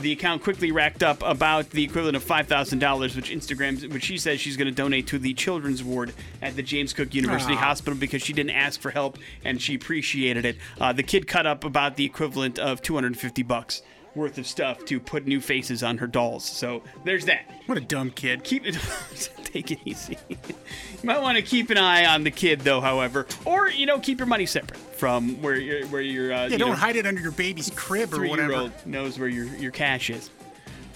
The 0.02 0.12
account 0.12 0.42
quickly 0.42 0.72
racked 0.72 1.04
up 1.04 1.22
about 1.24 1.70
the 1.70 1.84
equivalent 1.84 2.16
of 2.16 2.24
five 2.24 2.48
thousand 2.48 2.80
dollars, 2.80 3.16
which 3.16 3.30
Instagram, 3.30 3.94
which 3.94 4.04
she 4.04 4.18
says 4.18 4.40
she's 4.40 4.58
going 4.58 4.68
to 4.68 4.74
donate 4.74 5.06
to 5.08 5.20
the 5.20 5.34
children's 5.36 5.84
ward 5.84 6.14
at 6.42 6.56
the 6.56 6.64
James 6.64 6.92
Cook 6.92 7.14
University 7.14 7.56
Hospital 7.56 7.98
because 7.98 8.24
she 8.24 8.34
didn't 8.34 8.52
ask 8.52 8.82
for 8.82 8.90
help 8.90 9.20
and 9.46 9.62
she 9.62 9.76
appreciated 9.76 10.44
it. 10.44 10.58
Uh, 10.80 10.92
the 10.92 11.04
kid 11.04 11.28
cut 11.28 11.46
up 11.46 11.64
about 11.64 11.98
the 11.98 12.06
equivalent 12.06 12.58
of 12.58 12.82
two 12.82 12.96
hundred 12.96 13.08
and 13.08 13.20
fifty 13.20 13.44
bucks 13.44 13.84
worth 14.16 14.38
of 14.38 14.46
stuff 14.46 14.84
to 14.86 15.00
put 15.00 15.26
new 15.26 15.40
faces 15.40 15.84
on 15.84 15.98
her 15.98 16.08
dolls. 16.08 16.44
So 16.44 16.84
there's 17.06 17.26
that. 17.26 17.50
What 17.66 17.78
a 17.78 17.82
dumb 17.82 18.12
kid. 18.12 18.44
Keep 18.44 18.66
it, 18.68 18.78
take 19.44 19.72
it 19.72 19.80
easy. 19.86 20.18
you 20.30 20.38
might 21.04 21.22
want 21.22 21.38
to 21.38 21.42
keep 21.42 21.70
an 21.70 21.78
eye 21.78 22.06
on 22.06 22.24
the 22.24 22.32
kid, 22.32 22.62
though. 22.62 22.82
However, 22.82 23.26
or 23.46 23.70
you 23.70 23.86
know, 23.86 24.00
keep 24.00 24.20
your 24.20 24.28
money 24.28 24.46
separate 24.46 24.78
from 24.80 25.42
where 25.42 25.56
you're 25.56 25.86
where 25.88 26.02
you're. 26.02 26.34
Uh, 26.34 26.46
Yeah, 26.46 26.48
you 26.48 26.58
don't 26.58 26.70
know, 26.72 26.76
hide 26.76 26.96
it 26.96 27.06
under 27.06 27.22
your 27.22 27.32
baby's 27.32 27.70
crib 27.76 28.14
or 28.14 28.28
whatever. 28.28 28.72
knows 28.86 29.18
where 29.18 29.30
your, 29.30 29.46
your 29.46 29.72
cash 29.72 30.10
is. 30.10 30.30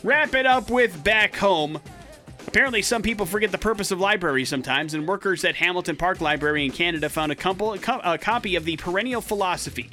Wrap 0.03 0.35
it 0.35 0.45
up 0.45 0.69
with 0.69 1.03
back 1.03 1.35
home. 1.35 1.79
Apparently, 2.47 2.83
some 2.83 3.01
people 3.01 3.25
forget 3.25 3.51
the 3.51 3.57
purpose 3.57 3.89
of 3.89 3.99
libraries 3.99 4.49
sometimes, 4.49 4.93
and 4.93 5.07
workers 5.07 5.43
at 5.43 5.55
Hamilton 5.55 5.95
Park 5.95 6.21
Library 6.21 6.63
in 6.63 6.71
Canada 6.71 7.09
found 7.09 7.31
a, 7.31 7.35
couple, 7.35 7.73
a 7.73 8.17
copy 8.19 8.55
of 8.55 8.65
The 8.65 8.77
Perennial 8.77 9.19
Philosophy 9.21 9.89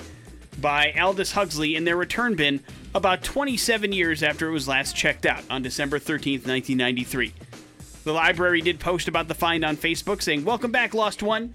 by 0.61 0.93
Aldous 1.01 1.33
Huxley 1.33 1.75
in 1.75 1.85
their 1.85 1.97
return 1.97 2.35
bin 2.35 2.61
about 2.95 3.23
27 3.23 3.93
years 3.93 4.23
after 4.23 4.49
it 4.49 4.53
was 4.53 4.69
last 4.69 4.95
checked 4.95 5.25
out 5.27 5.45
on 5.49 5.63
December 5.63 5.99
13th, 5.99 6.47
1993. 6.47 7.33
The 8.05 8.13
library 8.13 8.61
did 8.61 8.81
post 8.81 9.09
about 9.09 9.29
the 9.29 9.35
find 9.35 9.65
on 9.65 9.77
Facebook 9.77 10.23
saying, 10.23 10.45
Welcome 10.45 10.73
back, 10.73 10.93
Lost 10.93 11.23
One. 11.23 11.55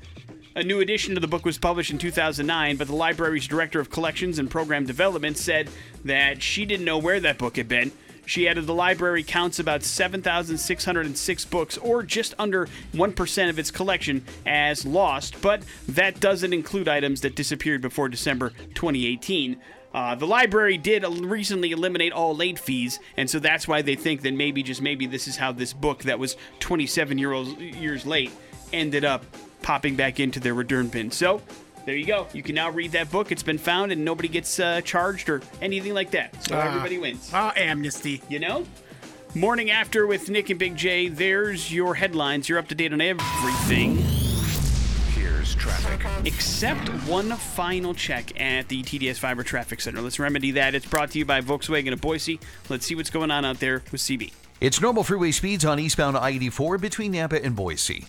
A 0.55 0.63
new 0.63 0.79
edition 0.79 1.15
of 1.15 1.21
the 1.21 1.27
book 1.27 1.45
was 1.45 1.59
published 1.59 1.91
in 1.91 1.99
2009, 1.99 2.77
but 2.77 2.87
the 2.87 2.95
library's 2.95 3.47
director 3.47 3.79
of 3.79 3.91
collections 3.91 4.39
and 4.39 4.49
program 4.49 4.85
development 4.85 5.37
said 5.37 5.69
that 6.05 6.41
she 6.41 6.65
didn't 6.65 6.85
know 6.85 6.97
where 6.97 7.19
that 7.19 7.37
book 7.37 7.57
had 7.57 7.67
been. 7.67 7.91
She 8.25 8.47
added 8.47 8.65
the 8.65 8.73
library 8.73 9.23
counts 9.23 9.59
about 9.59 9.83
7,606 9.83 11.45
books, 11.45 11.77
or 11.77 12.01
just 12.01 12.33
under 12.39 12.67
1% 12.93 13.49
of 13.49 13.59
its 13.59 13.71
collection, 13.71 14.25
as 14.45 14.85
lost, 14.85 15.41
but 15.41 15.61
that 15.87 16.19
doesn't 16.19 16.51
include 16.53 16.87
items 16.89 17.21
that 17.21 17.35
disappeared 17.35 17.81
before 17.81 18.09
December 18.09 18.49
2018. 18.73 19.57
Uh, 19.97 20.13
the 20.13 20.27
library 20.27 20.77
did 20.77 21.03
recently 21.25 21.71
eliminate 21.71 22.13
all 22.13 22.35
late 22.35 22.59
fees, 22.59 22.99
and 23.17 23.27
so 23.27 23.39
that's 23.39 23.67
why 23.67 23.81
they 23.81 23.95
think 23.95 24.21
that 24.21 24.31
maybe, 24.31 24.61
just 24.61 24.79
maybe, 24.79 25.07
this 25.07 25.27
is 25.27 25.37
how 25.37 25.51
this 25.51 25.73
book 25.73 26.03
that 26.03 26.19
was 26.19 26.37
27 26.59 27.17
year 27.17 27.31
old, 27.31 27.59
years 27.59 28.05
late 28.05 28.29
ended 28.71 29.03
up 29.03 29.25
popping 29.63 29.95
back 29.95 30.19
into 30.19 30.39
their 30.39 30.53
return 30.53 30.87
bin. 30.87 31.09
So, 31.09 31.41
There 31.85 31.95
you 31.95 32.05
go. 32.05 32.27
You 32.31 32.43
can 32.43 32.53
now 32.53 32.69
read 32.69 32.91
that 32.91 33.09
book. 33.09 33.31
It's 33.31 33.41
been 33.41 33.57
found, 33.57 33.91
and 33.91 34.05
nobody 34.05 34.27
gets 34.27 34.59
uh, 34.59 34.81
charged 34.81 35.29
or 35.29 35.41
anything 35.63 35.95
like 35.95 36.11
that. 36.11 36.43
So 36.43 36.55
Ah. 36.55 36.67
everybody 36.67 36.99
wins. 36.99 37.31
Oh, 37.33 37.51
amnesty. 37.55 38.21
You 38.29 38.37
know? 38.37 38.67
Morning 39.33 39.71
after 39.71 40.05
with 40.05 40.29
Nick 40.29 40.51
and 40.51 40.59
Big 40.59 40.75
J. 40.75 41.07
There's 41.07 41.73
your 41.73 41.95
headlines. 41.95 42.47
You're 42.49 42.59
up 42.59 42.67
to 42.67 42.75
date 42.75 42.93
on 42.93 43.01
everything 43.01 43.97
traffic. 45.57 46.05
except 46.25 46.89
one 47.07 47.31
final 47.31 47.93
check 47.93 48.39
at 48.39 48.67
the 48.67 48.83
TDS 48.83 49.17
Fiber 49.17 49.43
Traffic 49.43 49.81
Center. 49.81 50.01
Let's 50.01 50.19
remedy 50.19 50.51
that. 50.51 50.75
It's 50.75 50.85
brought 50.85 51.11
to 51.11 51.19
you 51.19 51.25
by 51.25 51.41
Volkswagen 51.41 51.93
of 51.93 52.01
Boise. 52.01 52.39
Let's 52.69 52.85
see 52.85 52.95
what's 52.95 53.09
going 53.09 53.31
on 53.31 53.45
out 53.45 53.59
there 53.59 53.83
with 53.91 54.01
CB. 54.01 54.31
It's 54.59 54.81
normal 54.81 55.03
freeway 55.03 55.31
speeds 55.31 55.65
on 55.65 55.79
eastbound 55.79 56.17
I 56.17 56.29
84 56.29 56.79
between 56.79 57.13
Nampa 57.13 57.43
and 57.43 57.55
Boise. 57.55 58.05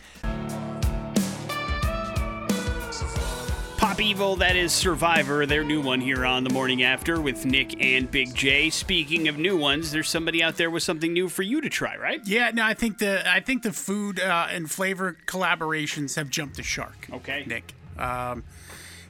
Evil, 4.01 4.37
that 4.37 4.55
is 4.55 4.73
Survivor, 4.73 5.45
their 5.45 5.65
new 5.65 5.81
one 5.81 6.01
here 6.01 6.25
on 6.25 6.45
the 6.45 6.51
morning 6.51 6.83
after 6.83 7.21
with 7.21 7.45
Nick 7.45 7.83
and 7.83 8.11
Big 8.11 8.35
J. 8.35 8.71
Speaking 8.71 9.29
of 9.29 9.39
new 9.39 9.57
ones, 9.57 9.91
there's 9.91 10.09
somebody 10.09 10.43
out 10.43 10.57
there 10.57 10.71
with 10.71 10.83
something 10.83 11.13
new 11.13 11.29
for 11.29 11.43
you 11.43 11.61
to 11.61 11.69
try, 11.69 11.97
right? 11.97 12.21
Yeah, 12.25 12.51
no, 12.53 12.65
I 12.65 12.75
think 12.75 12.99
the 12.99 13.29
I 13.29 13.41
think 13.41 13.63
the 13.63 13.73
food 13.73 14.21
uh, 14.21 14.47
and 14.51 14.71
flavor 14.71 15.17
collaborations 15.27 16.17
have 16.17 16.31
jumped 16.31 16.57
the 16.57 16.63
shark. 16.63 17.09
Okay. 17.13 17.45
Nick. 17.47 17.75
Um, 17.99 18.45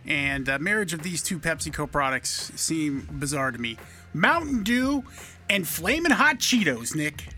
and 0.07 0.47
the 0.47 0.59
marriage 0.59 0.95
of 0.95 1.03
these 1.03 1.23
two 1.23 1.39
PepsiCo 1.39 1.91
products 1.91 2.51
seem 2.57 3.07
bizarre 3.11 3.51
to 3.51 3.59
me. 3.59 3.77
Mountain 4.15 4.63
Dew 4.63 5.05
and 5.51 5.69
Flamin' 5.69 6.13
Hot 6.13 6.39
Cheetos, 6.39 6.95
Nick. 6.95 7.29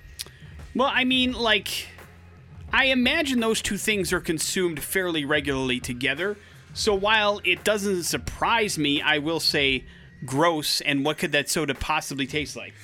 Well, 0.75 0.91
I 0.93 1.05
mean, 1.05 1.33
like, 1.33 1.89
I 2.73 2.87
imagine 2.87 3.41
those 3.41 3.61
two 3.61 3.77
things 3.77 4.13
are 4.13 4.21
consumed 4.21 4.81
fairly 4.83 5.25
regularly 5.25 5.81
together. 5.81 6.37
So 6.75 6.95
while 6.95 7.41
it 7.45 7.65
doesn't 7.65 8.05
surprise 8.05 8.79
me, 8.79 9.03
I 9.03 9.19
will 9.19 9.41
say 9.41 9.85
gross. 10.25 10.81
And 10.81 11.05
what 11.05 11.19
could 11.19 11.33
that 11.33 11.49
soda 11.49 11.75
possibly 11.75 12.27
taste 12.27 12.57
like? 12.57 12.75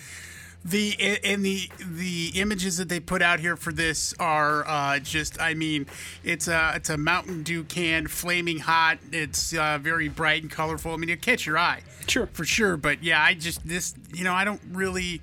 The 0.64 0.96
and 1.22 1.44
the 1.44 1.70
the 1.78 2.32
images 2.34 2.78
that 2.78 2.88
they 2.88 2.98
put 2.98 3.22
out 3.22 3.38
here 3.38 3.56
for 3.56 3.72
this 3.72 4.12
are 4.18 4.66
uh, 4.66 4.98
just 4.98 5.40
I 5.40 5.54
mean 5.54 5.86
it's 6.24 6.48
a 6.48 6.72
it's 6.74 6.90
a 6.90 6.96
Mountain 6.96 7.44
Dew 7.44 7.62
can 7.62 8.08
flaming 8.08 8.58
hot 8.58 8.98
it's 9.12 9.54
uh, 9.54 9.78
very 9.80 10.08
bright 10.08 10.42
and 10.42 10.50
colorful 10.50 10.92
I 10.92 10.96
mean 10.96 11.08
it 11.10 11.22
catch 11.22 11.46
your 11.46 11.56
eye 11.56 11.82
Sure. 12.08 12.26
for 12.32 12.44
sure 12.44 12.76
but 12.76 13.04
yeah 13.04 13.22
I 13.22 13.34
just 13.34 13.64
this 13.68 13.94
you 14.12 14.24
know 14.24 14.32
I 14.34 14.44
don't 14.44 14.60
really 14.72 15.22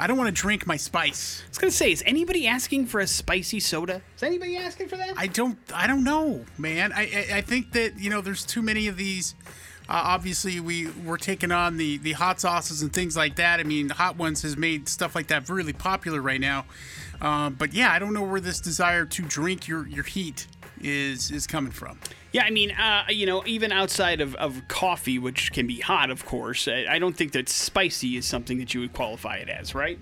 I 0.00 0.06
don't 0.06 0.16
want 0.16 0.34
to 0.34 0.42
drink 0.42 0.66
my 0.66 0.78
spice. 0.78 1.42
I 1.44 1.48
was 1.50 1.58
gonna 1.58 1.70
say, 1.70 1.92
is 1.92 2.02
anybody 2.06 2.46
asking 2.46 2.86
for 2.86 3.00
a 3.00 3.06
spicy 3.06 3.60
soda? 3.60 4.00
Is 4.16 4.22
anybody 4.22 4.56
asking 4.56 4.88
for 4.88 4.96
that? 4.96 5.12
I 5.18 5.26
don't 5.26 5.58
I 5.74 5.86
don't 5.86 6.04
know 6.04 6.46
man. 6.56 6.92
I 6.92 7.02
I, 7.02 7.26
I 7.36 7.40
think 7.42 7.72
that 7.72 7.98
you 7.98 8.08
know 8.08 8.22
there's 8.22 8.44
too 8.44 8.62
many 8.62 8.88
of 8.88 8.96
these. 8.96 9.34
Uh, 9.90 10.00
obviously 10.04 10.58
we 10.58 10.86
we're 11.04 11.18
taking 11.18 11.52
on 11.52 11.76
the 11.76 11.98
the 11.98 12.12
hot 12.12 12.40
sauces 12.40 12.80
and 12.80 12.92
things 12.92 13.14
like 13.14 13.36
that. 13.36 13.60
I 13.60 13.64
mean 13.64 13.90
Hot 13.90 14.16
Ones 14.16 14.40
has 14.40 14.56
made 14.56 14.88
stuff 14.88 15.14
like 15.14 15.26
that 15.26 15.48
really 15.50 15.74
popular 15.74 16.22
right 16.22 16.40
now 16.40 16.64
um, 17.20 17.54
but 17.54 17.72
yeah 17.72 17.92
I 17.92 17.98
don't 17.98 18.14
know 18.14 18.22
where 18.22 18.40
this 18.40 18.60
desire 18.60 19.04
to 19.06 19.22
drink 19.22 19.68
your 19.68 19.86
your 19.86 20.04
heat 20.04 20.46
is 20.80 21.30
is 21.30 21.46
coming 21.46 21.72
from 21.72 21.98
Yeah, 22.32 22.44
I 22.44 22.50
mean, 22.50 22.70
uh, 22.70 23.04
you 23.08 23.26
know, 23.26 23.42
even 23.44 23.72
outside 23.72 24.20
of, 24.20 24.34
of 24.36 24.62
coffee, 24.68 25.18
which 25.18 25.52
can 25.52 25.66
be 25.66 25.80
hot, 25.80 26.10
of 26.10 26.24
course, 26.24 26.68
I, 26.68 26.86
I 26.88 26.98
don't 26.98 27.16
think 27.16 27.32
that 27.32 27.48
spicy 27.48 28.16
is 28.16 28.24
something 28.24 28.58
that 28.58 28.72
you 28.72 28.80
would 28.80 28.92
qualify 28.92 29.36
it 29.36 29.48
as, 29.48 29.74
right? 29.74 29.98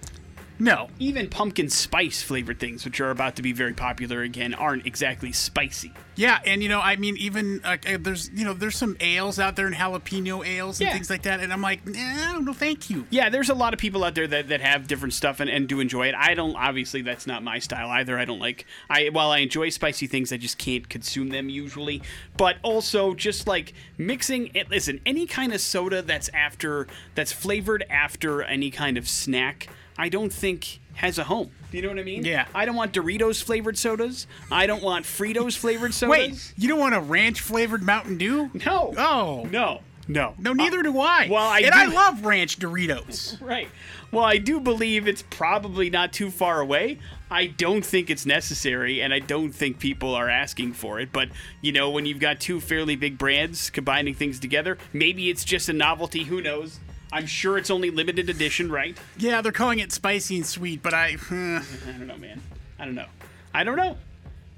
No 0.59 0.89
Even 0.99 1.29
pumpkin 1.29 1.69
spice 1.71 2.23
flavored 2.23 2.59
things, 2.59 2.85
which 2.85 3.01
are 3.01 3.11
about 3.11 3.37
to 3.37 3.43
be 3.43 3.53
very 3.53 3.75
popular 3.75 4.23
again, 4.23 4.55
aren't 4.55 4.87
exactly 4.87 5.33
spicy. 5.33 5.93
yeah 6.17 6.39
and 6.45 6.63
you 6.63 6.69
know 6.69 6.81
I 6.81 6.97
mean 6.97 7.17
even 7.17 7.61
uh, 7.65 7.77
there's 8.01 8.31
you 8.35 8.45
know 8.45 8.53
there's 8.55 8.77
some 8.77 8.97
ales 9.01 9.39
out 9.39 9.55
there 9.57 9.67
and 9.67 9.75
jalapeno 9.77 10.45
ales 10.47 10.81
and 10.81 10.89
Yeah. 10.89 10.93
things 10.95 11.11
like 11.11 11.23
that 11.23 11.41
and 11.41 11.53
I'm 11.53 11.63
like 11.63 11.87
nah, 11.87 12.39
no 12.41 12.53
thank 12.53 12.91
you 12.91 13.07
Yeah, 13.11 13.29
there's 13.31 13.51
a 13.51 13.55
lot 13.55 13.73
of 13.73 13.79
people 13.79 14.03
out 14.05 14.15
there 14.15 14.27
that, 14.27 14.49
that 14.49 14.61
have 14.61 14.87
different 14.89 15.15
stuff 15.15 15.41
and, 15.41 15.49
and 15.49 15.69
do 15.69 15.81
enjoy 15.81 16.09
it. 16.09 16.15
I 16.17 16.35
don't, 16.35 16.57
obviously, 16.57 17.03
that's 17.03 17.27
not 17.27 17.43
my 17.43 17.59
style 17.61 17.89
either. 17.91 18.19
I 18.19 18.25
don't 18.25 18.41
like, 18.41 18.67
I 18.91 19.09
while 19.13 19.31
I 19.31 19.39
enjoy 19.39 19.69
spicy 19.71 20.07
things, 20.07 20.33
I 20.33 20.37
just 20.39 20.59
can't 20.59 20.89
consume 20.89 21.29
them 21.31 21.49
usually. 21.49 22.03
But 22.37 22.57
also, 22.63 23.15
just 23.15 23.47
like 23.47 23.73
mixing 23.97 24.51
it, 24.55 24.71
listen, 24.71 25.01
any 25.07 25.27
kind 25.27 25.53
of 25.53 25.61
soda 25.61 26.03
that's 26.03 26.29
after, 26.35 26.87
that's 27.15 27.33
flavored 27.33 27.85
after 27.91 28.43
any 28.43 28.71
kind 28.71 28.97
of 28.99 29.09
snack, 29.09 29.69
I 29.99 30.09
don't 30.09 30.33
think 30.33 30.79
has 30.95 31.19
a 31.19 31.25
home. 31.25 31.51
Do 31.71 31.77
you 31.77 31.83
know 31.83 31.91
what 31.91 31.99
I 31.99 32.03
mean? 32.03 32.25
Yeah. 32.25 32.47
I 32.55 32.65
don't 32.65 32.75
want 32.77 32.93
Doritos 32.93 33.43
flavored 33.43 33.77
sodas. 33.77 34.27
I 34.51 34.67
don't 34.67 34.83
want 34.83 35.05
Fritos 35.05 35.57
flavored 35.57 35.93
sodas. 35.95 36.11
wait 36.11 36.55
you 36.57 36.69
don't 36.69 36.81
want 36.81 36.95
a 36.95 37.01
ranch 37.01 37.41
flavored 37.41 37.83
Mountain 37.83 38.17
Dew 38.19 38.51
No. 38.67 38.95
oh 38.97 39.49
No. 39.51 39.81
No. 40.11 40.35
No, 40.39 40.55
neither 40.55 40.79
uh, 40.79 40.83
do 40.85 40.99
I. 41.01 41.29
well, 41.31 41.45
I 41.47 41.59
and 41.61 41.73
do- 41.73 41.79
I 41.79 41.85
love 41.85 42.25
ranch 42.25 42.59
Doritos. 42.59 43.39
Right. 43.47 43.69
Well, 44.11 44.25
I 44.25 44.39
do 44.39 44.59
believe 44.59 45.07
it's 45.07 45.23
probably 45.29 45.91
not 45.91 46.15
too 46.15 46.31
far 46.31 46.61
away. 46.63 46.99
I 47.31 47.47
don't 47.47 47.85
think 47.85 48.09
it's 48.09 48.25
necessary, 48.25 49.03
and 49.03 49.13
I 49.13 49.19
don't 49.19 49.53
think 49.53 49.79
people 49.79 50.15
are 50.15 50.31
asking 50.31 50.73
for 50.73 50.99
it. 50.99 51.13
But, 51.13 51.29
you 51.61 51.73
know, 51.73 51.91
when 51.91 52.07
you've 52.07 52.19
got 52.21 52.41
two 52.41 52.59
fairly 52.59 52.97
big 52.97 53.19
brands 53.19 53.69
combining 53.69 54.15
things 54.15 54.41
together, 54.41 54.79
maybe 54.95 55.29
it's 55.29 55.45
just 55.45 55.69
a 55.69 55.75
novelty. 55.75 56.25
Who 56.25 56.41
knows? 56.41 56.81
I'm 57.13 57.27
sure 57.27 57.57
it's 57.57 57.71
only 57.71 57.91
limited 57.91 58.29
edition, 58.29 58.71
right? 58.71 58.97
yeah, 59.17 59.41
they're 59.41 59.53
calling 59.53 59.79
it 59.79 59.93
spicy 59.93 60.37
and 60.37 60.47
sweet, 60.47 60.83
but 60.83 60.93
I. 60.95 61.15
uh, 61.15 61.17
I 61.89 61.93
don't 61.93 62.07
know, 62.07 62.17
man. 62.19 62.43
I 62.79 62.85
don't 62.85 62.95
know. 62.95 63.07
I 63.55 63.65
don't 63.65 63.77
know. 63.77 63.97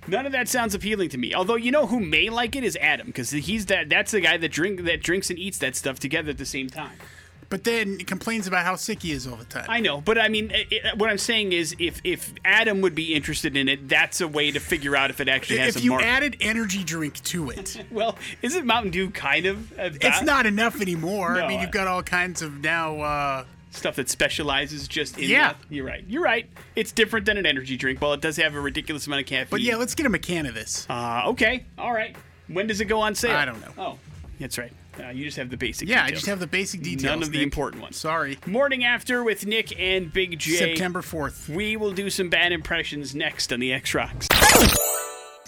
None 0.09 0.27
of 0.27 0.33
that 0.33 0.49
sounds 0.49 0.75
appealing 0.75 1.11
to 1.11 1.19
me. 1.19 1.35
Although 1.35 1.57
you 1.57 1.71
know 1.71 1.87
who 1.87 2.01
may 2.01 2.31
like 2.31 2.57
it 2.57 2.65
is 2.65 2.77
Adam, 2.81 3.07
because 3.07 3.31
he's 3.31 3.67
that 3.67 3.89
that's 3.89 4.11
the 4.13 4.21
guy 4.21 4.37
that 4.39 4.51
drink 4.51 4.85
that 4.85 5.03
drinks 5.03 5.31
and 5.31 5.39
eats 5.39 5.59
that 5.59 5.77
stuff 5.77 6.01
together 6.01 6.31
at 6.31 6.39
the 6.39 6.47
same 6.47 6.69
time. 6.69 6.93
But 7.51 7.65
then 7.65 7.99
he 7.99 8.05
complains 8.05 8.47
about 8.47 8.65
how 8.65 8.77
sick 8.77 9.03
he 9.03 9.13
is 9.13 9.27
all 9.27 9.37
the 9.37 9.45
time. 9.45 9.67
I 9.69 9.81
know, 9.81 10.01
but 10.01 10.17
I 10.19 10.29
mean, 10.29 10.51
it, 10.51 10.69
it- 10.73 10.97
what 10.99 11.11
I'm 11.11 11.19
saying 11.19 11.53
is, 11.53 11.77
if 11.79 12.01
if 12.05 12.33
Adam 12.45 12.81
would 12.81 12.95
be 12.95 13.15
interested 13.15 13.57
in 13.57 13.69
it, 13.69 13.89
that's 13.89 14.23
a 14.23 14.29
way 14.29 14.51
to 14.51 14.59
figure 14.61 14.97
out 14.97 15.11
if 15.11 15.21
it 15.21 15.29
actually 15.29 15.59
has 15.59 15.77
if 15.77 15.83
a 15.83 15.85
you 15.85 15.91
market. 15.91 16.07
added 16.07 16.37
energy 16.41 16.83
drink 16.83 17.23
to 17.25 17.51
it, 17.51 17.85
well, 17.91 18.17
isn't 18.41 18.65
Mountain 18.65 18.93
Dew 18.93 19.11
kind 19.11 19.45
of 19.45 19.73
uh, 19.79 19.91
it's 20.01 20.23
not 20.23 20.47
enough 20.47 20.81
anymore. 20.81 21.39
I 21.39 21.47
mean, 21.47 21.61
you've 21.61 21.71
got 21.71 21.87
all 21.87 22.03
kinds 22.03 22.41
of 22.41 22.61
now. 22.63 23.01
Uh, 23.01 23.45
stuff 23.73 23.95
that 23.95 24.11
specializes 24.11 24.89
just 24.89 25.17
in 25.17 25.31
Yeah. 25.31 25.53
that? 25.53 25.57
You're 25.69 25.85
right. 25.87 26.03
You're 26.09 26.25
right. 26.25 26.51
It's 26.75 26.91
different 26.91 27.25
than 27.25 27.37
an 27.39 27.47
energy 27.47 27.77
drink. 27.77 28.03
While 28.03 28.15
it 28.15 28.21
does 28.21 28.37
have 28.39 28.57
a 28.57 28.61
ridiculous 28.61 29.07
amount 29.07 29.21
of 29.21 29.27
caffeine. 29.29 29.47
but 29.49 29.61
yeah, 29.61 29.77
let's 29.77 29.95
get 29.95 30.05
him 30.07 30.15
a 30.17 30.19
can 30.19 30.47
of 30.47 30.55
this. 30.55 30.89
Uh, 30.91 31.23
okay. 31.27 31.65
All 31.79 31.93
right. 31.93 32.17
When 32.49 32.67
does 32.67 32.81
it 32.81 32.87
go 32.87 32.99
on 33.01 33.15
sale? 33.15 33.37
I 33.37 33.45
don't 33.45 33.61
know. 33.61 33.73
Oh, 33.79 33.99
that's 34.41 34.59
right. 34.59 34.73
Uh, 35.07 35.11
you 35.11 35.25
just 35.25 35.37
have 35.37 35.51
the 35.51 35.57
basic. 35.57 35.89
yeah, 35.89 36.05
I 36.05 36.11
just 36.11 36.27
have 36.27 36.41
the 36.41 36.47
basic 36.47 36.83
details. 36.83 37.03
none 37.05 37.23
of 37.23 37.33
the 37.33 37.43
important 37.43 37.83
ones. 37.83 37.97
Sorry. 37.97 38.39
Morning 38.47 38.85
after 38.85 39.23
with 39.25 39.47
Nick 39.47 39.79
and 39.79 40.13
Big 40.13 40.39
J. 40.39 40.53
September 40.57 41.03
fourth. 41.03 41.49
We 41.49 41.77
will 41.77 41.93
do 41.93 42.11
some 42.11 42.29
bad 42.29 42.53
impressions 42.53 43.15
next 43.15 43.53
on 43.53 43.61
the 43.61 43.73
X 43.73 43.95
Rocks. 43.95 44.29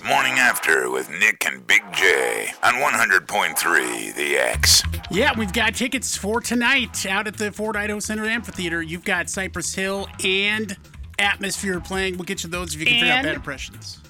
Morning 0.04 0.32
After 0.32 0.90
with 0.90 1.08
Nick 1.10 1.46
and 1.46 1.64
Big 1.64 1.80
J 1.92 2.48
on 2.64 2.74
100.3 2.74 4.14
The 4.16 4.36
X. 4.36 4.82
Yeah, 5.12 5.30
we've 5.38 5.52
got 5.52 5.76
tickets 5.76 6.16
for 6.16 6.40
tonight 6.40 7.06
out 7.06 7.28
at 7.28 7.36
the 7.36 7.52
Ford 7.52 7.76
Idaho 7.76 8.00
Center 8.00 8.24
Amphitheater. 8.26 8.82
You've 8.82 9.04
got 9.04 9.30
Cypress 9.30 9.72
Hill 9.74 10.08
and 10.24 10.76
Atmosphere 11.20 11.78
playing. 11.78 12.16
We'll 12.16 12.24
get 12.24 12.42
you 12.42 12.50
those 12.50 12.74
if 12.74 12.80
you 12.80 12.86
can 12.86 12.94
figure 12.98 13.12
out 13.12 13.22
bad 13.22 13.34
impressions. 13.36 14.00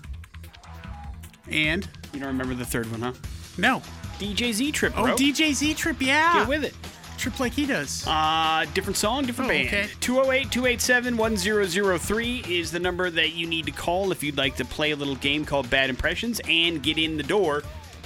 And 1.50 1.86
You 2.14 2.20
don't 2.20 2.28
remember 2.28 2.54
the 2.54 2.64
third 2.64 2.90
one, 2.90 3.02
huh? 3.02 3.12
no. 3.58 3.82
DJ 4.22 4.52
Z 4.52 4.72
Trip, 4.72 4.92
Oh, 4.96 5.04
bro. 5.04 5.16
DJ 5.16 5.52
Z 5.52 5.74
Trip, 5.74 5.96
yeah. 6.00 6.40
Get 6.40 6.48
with 6.48 6.64
it. 6.64 6.74
Trip 7.18 7.38
like 7.40 7.52
he 7.52 7.66
does. 7.66 8.04
Uh, 8.06 8.64
different 8.74 8.96
song, 8.96 9.24
different 9.26 9.50
Oh, 9.50 9.54
band. 9.54 9.66
okay. 9.68 9.88
208 10.00 10.50
287 10.50 11.16
1003 11.16 12.44
is 12.48 12.70
the 12.72 12.78
number 12.80 13.10
that 13.10 13.32
you 13.32 13.46
need 13.46 13.66
to 13.66 13.72
call 13.72 14.10
if 14.12 14.22
you'd 14.22 14.36
like 14.36 14.56
to 14.56 14.64
play 14.64 14.92
a 14.92 14.96
little 14.96 15.14
game 15.16 15.44
called 15.44 15.68
Bad 15.70 15.90
Impressions 15.90 16.40
and 16.48 16.82
get 16.82 16.98
in 16.98 17.16
the 17.16 17.22
door 17.22 17.62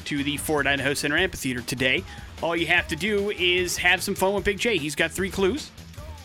to 0.06 0.22
the 0.24 0.36
Ford 0.36 0.66
Idaho 0.66 0.94
Center 0.94 1.16
Amphitheater 1.16 1.62
today. 1.62 2.04
All 2.42 2.54
you 2.56 2.66
have 2.66 2.88
to 2.88 2.96
do 2.96 3.30
is 3.30 3.76
have 3.78 4.02
some 4.02 4.14
fun 4.14 4.34
with 4.34 4.44
Big 4.44 4.58
J. 4.58 4.76
He's 4.78 4.94
got 4.94 5.10
three 5.10 5.30
clues. 5.30 5.70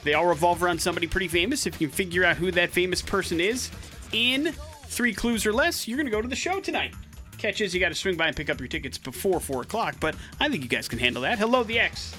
They 0.03 0.13
all 0.13 0.25
revolve 0.27 0.61
around 0.63 0.81
somebody 0.81 1.07
pretty 1.07 1.27
famous. 1.29 1.65
If 1.65 1.79
you 1.79 1.87
can 1.87 1.95
figure 1.95 2.23
out 2.25 2.37
who 2.37 2.51
that 2.51 2.71
famous 2.71 3.01
person 3.01 3.39
is 3.39 3.69
in 4.11 4.53
three 4.87 5.13
clues 5.13 5.45
or 5.45 5.53
less, 5.53 5.87
you're 5.87 5.97
going 5.97 6.07
to 6.07 6.11
go 6.11 6.21
to 6.21 6.27
the 6.27 6.35
show 6.35 6.59
tonight. 6.59 6.93
Catch 7.41 7.59
is 7.61 7.73
you 7.73 7.79
got 7.79 7.89
to 7.89 7.95
swing 7.95 8.17
by 8.17 8.27
and 8.27 8.35
pick 8.35 8.51
up 8.51 8.59
your 8.59 8.67
tickets 8.67 8.99
before 8.99 9.39
4 9.39 9.63
o'clock, 9.63 9.95
but 9.99 10.13
I 10.39 10.47
think 10.47 10.61
you 10.61 10.69
guys 10.69 10.87
can 10.87 10.99
handle 10.99 11.23
that. 11.23 11.39
Hello, 11.39 11.63
the 11.63 11.79
X. 11.79 12.15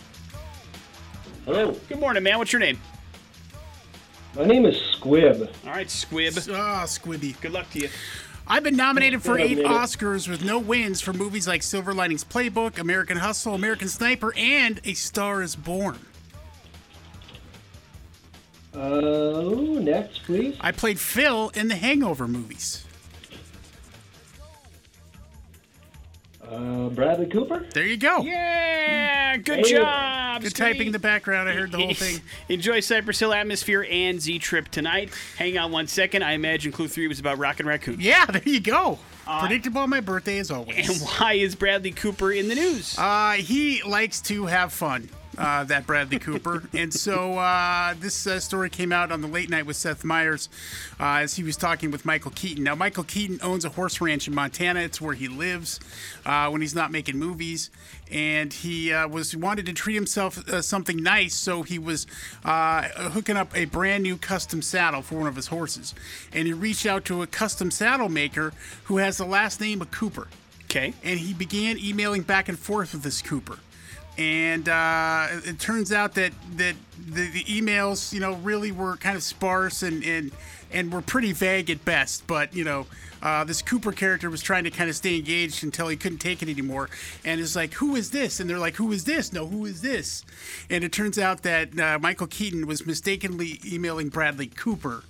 Hello, 1.44 1.76
Good 1.88 2.00
morning, 2.00 2.24
man. 2.24 2.38
What's 2.38 2.52
your 2.52 2.58
name? 2.58 2.80
my 4.34 4.44
name 4.44 4.66
is 4.66 4.76
Squib. 4.96 5.48
All 5.64 5.70
right, 5.70 5.88
Squib. 5.88 6.34
Ah, 6.50 6.82
Squibby. 6.86 7.40
Good 7.40 7.52
luck 7.52 7.70
to 7.70 7.78
you. 7.78 7.88
I've 8.48 8.64
been 8.64 8.74
nominated 8.74 9.22
for 9.22 9.38
eight. 9.38 9.58
Oscars 9.58 10.26
with 10.28 10.44
no 10.44 10.58
wins 10.58 11.00
for 11.00 11.12
movies 11.12 11.46
like 11.46 11.62
Silver 11.62 11.94
Linings 11.94 12.24
Playbook, 12.24 12.78
American 12.80 13.18
Hustle, 13.18 13.54
American 13.54 13.86
Sniper, 13.88 14.34
and 14.36 14.80
A 14.82 14.94
Star 14.94 15.40
is 15.40 15.54
Born. 15.54 16.00
Uh, 18.74 19.78
next, 19.80 20.24
please. 20.24 20.56
I 20.60 20.72
played 20.72 20.98
Phil 20.98 21.50
in 21.54 21.68
the 21.68 21.76
Hangover 21.76 22.26
movies. 22.26 22.84
Uh, 26.52 26.88
Bradley 26.90 27.26
Cooper. 27.26 27.66
There 27.72 27.86
you 27.86 27.96
go. 27.96 28.20
Yeah, 28.20 29.36
good 29.38 29.64
Hey. 29.66 29.72
job. 29.72 30.42
Good 30.42 30.54
typing 30.54 30.88
in 30.88 30.92
the 30.92 30.98
background. 30.98 31.48
I 31.48 31.52
heard 31.52 31.72
the 31.72 31.78
whole 31.78 31.94
thing. 31.94 32.20
Enjoy 32.48 32.80
Cypress 32.80 33.18
Hill 33.20 33.32
atmosphere 33.32 33.86
and 33.88 34.20
Z 34.20 34.38
Trip 34.40 34.68
tonight. 34.68 35.10
Hang 35.38 35.56
on 35.56 35.72
one 35.72 35.86
second. 35.86 36.22
I 36.24 36.32
imagine 36.32 36.72
Clue 36.72 36.88
3 36.88 37.08
was 37.08 37.18
about 37.20 37.38
Rocket 37.38 37.64
Raccoon. 37.64 37.96
Yeah, 38.00 38.26
there 38.26 38.42
you 38.44 38.60
go. 38.60 38.98
Predictable 39.40 39.80
on 39.82 39.88
my 39.90 40.00
birthday 40.00 40.38
as 40.38 40.50
always. 40.50 40.88
And 40.90 41.08
why 41.08 41.34
is 41.34 41.54
Bradley 41.54 41.92
Cooper 41.92 42.32
in 42.32 42.48
the 42.48 42.54
news? 42.56 42.96
Uh, 42.98 43.32
he 43.32 43.80
likes 43.84 44.20
to 44.22 44.46
have 44.46 44.72
fun. 44.72 45.08
Uh, 45.38 45.64
that 45.64 45.86
Bradley 45.86 46.18
Cooper, 46.18 46.62
and 46.74 46.92
so 46.92 47.38
uh, 47.38 47.94
this 47.98 48.26
uh, 48.26 48.38
story 48.38 48.68
came 48.68 48.92
out 48.92 49.10
on 49.10 49.22
the 49.22 49.26
late 49.26 49.48
night 49.48 49.64
with 49.64 49.76
Seth 49.76 50.04
Meyers 50.04 50.50
uh, 51.00 51.20
as 51.20 51.36
he 51.36 51.42
was 51.42 51.56
talking 51.56 51.90
with 51.90 52.04
Michael 52.04 52.32
Keaton. 52.32 52.62
Now, 52.62 52.74
Michael 52.74 53.04
Keaton 53.04 53.40
owns 53.42 53.64
a 53.64 53.70
horse 53.70 54.00
ranch 54.00 54.28
in 54.28 54.34
Montana. 54.34 54.80
It's 54.80 55.00
where 55.00 55.14
he 55.14 55.28
lives 55.28 55.80
uh, 56.26 56.50
when 56.50 56.60
he's 56.60 56.74
not 56.74 56.90
making 56.90 57.18
movies, 57.18 57.70
and 58.10 58.52
he 58.52 58.92
uh, 58.92 59.08
was 59.08 59.34
wanted 59.34 59.66
to 59.66 59.72
treat 59.72 59.94
himself 59.94 60.46
uh, 60.48 60.60
something 60.60 61.02
nice, 61.02 61.34
so 61.34 61.62
he 61.62 61.78
was 61.78 62.06
uh, 62.44 62.82
hooking 63.10 63.36
up 63.36 63.56
a 63.56 63.64
brand 63.64 64.02
new 64.02 64.16
custom 64.16 64.60
saddle 64.60 65.02
for 65.02 65.16
one 65.16 65.26
of 65.26 65.36
his 65.36 65.46
horses, 65.46 65.94
and 66.32 66.46
he 66.46 66.52
reached 66.52 66.86
out 66.86 67.04
to 67.06 67.22
a 67.22 67.26
custom 67.26 67.70
saddle 67.70 68.08
maker 68.08 68.52
who 68.84 68.98
has 68.98 69.16
the 69.16 69.26
last 69.26 69.60
name 69.60 69.80
of 69.80 69.90
Cooper. 69.90 70.28
Okay. 70.64 70.94
And 71.02 71.20
he 71.20 71.34
began 71.34 71.78
emailing 71.78 72.22
back 72.22 72.48
and 72.48 72.58
forth 72.58 72.92
with 72.94 73.02
this 73.02 73.20
Cooper. 73.20 73.58
And 74.18 74.68
uh, 74.68 75.28
it 75.44 75.58
turns 75.58 75.92
out 75.92 76.14
that, 76.14 76.32
that 76.56 76.74
the, 76.98 77.30
the 77.30 77.44
emails, 77.44 78.12
you 78.12 78.20
know, 78.20 78.34
really 78.34 78.70
were 78.70 78.96
kind 78.96 79.16
of 79.16 79.22
sparse 79.22 79.82
and, 79.82 80.04
and, 80.04 80.32
and 80.70 80.92
were 80.92 81.00
pretty 81.00 81.32
vague 81.32 81.70
at 81.70 81.84
best. 81.84 82.26
But, 82.26 82.54
you 82.54 82.64
know, 82.64 82.86
uh, 83.22 83.44
this 83.44 83.62
Cooper 83.62 83.92
character 83.92 84.28
was 84.28 84.42
trying 84.42 84.64
to 84.64 84.70
kind 84.70 84.90
of 84.90 84.96
stay 84.96 85.16
engaged 85.16 85.62
until 85.62 85.88
he 85.88 85.96
couldn't 85.96 86.18
take 86.18 86.42
it 86.42 86.48
anymore. 86.48 86.90
And 87.24 87.40
it's 87.40 87.56
like, 87.56 87.74
who 87.74 87.96
is 87.96 88.10
this? 88.10 88.40
And 88.40 88.50
they're 88.50 88.58
like, 88.58 88.74
who 88.74 88.92
is 88.92 89.04
this? 89.04 89.32
No, 89.32 89.46
who 89.46 89.64
is 89.64 89.80
this? 89.80 90.24
And 90.68 90.84
it 90.84 90.92
turns 90.92 91.18
out 91.18 91.42
that 91.42 91.78
uh, 91.78 91.98
Michael 92.00 92.26
Keaton 92.26 92.66
was 92.66 92.84
mistakenly 92.84 93.60
emailing 93.64 94.08
Bradley 94.08 94.48
Cooper. 94.48 95.04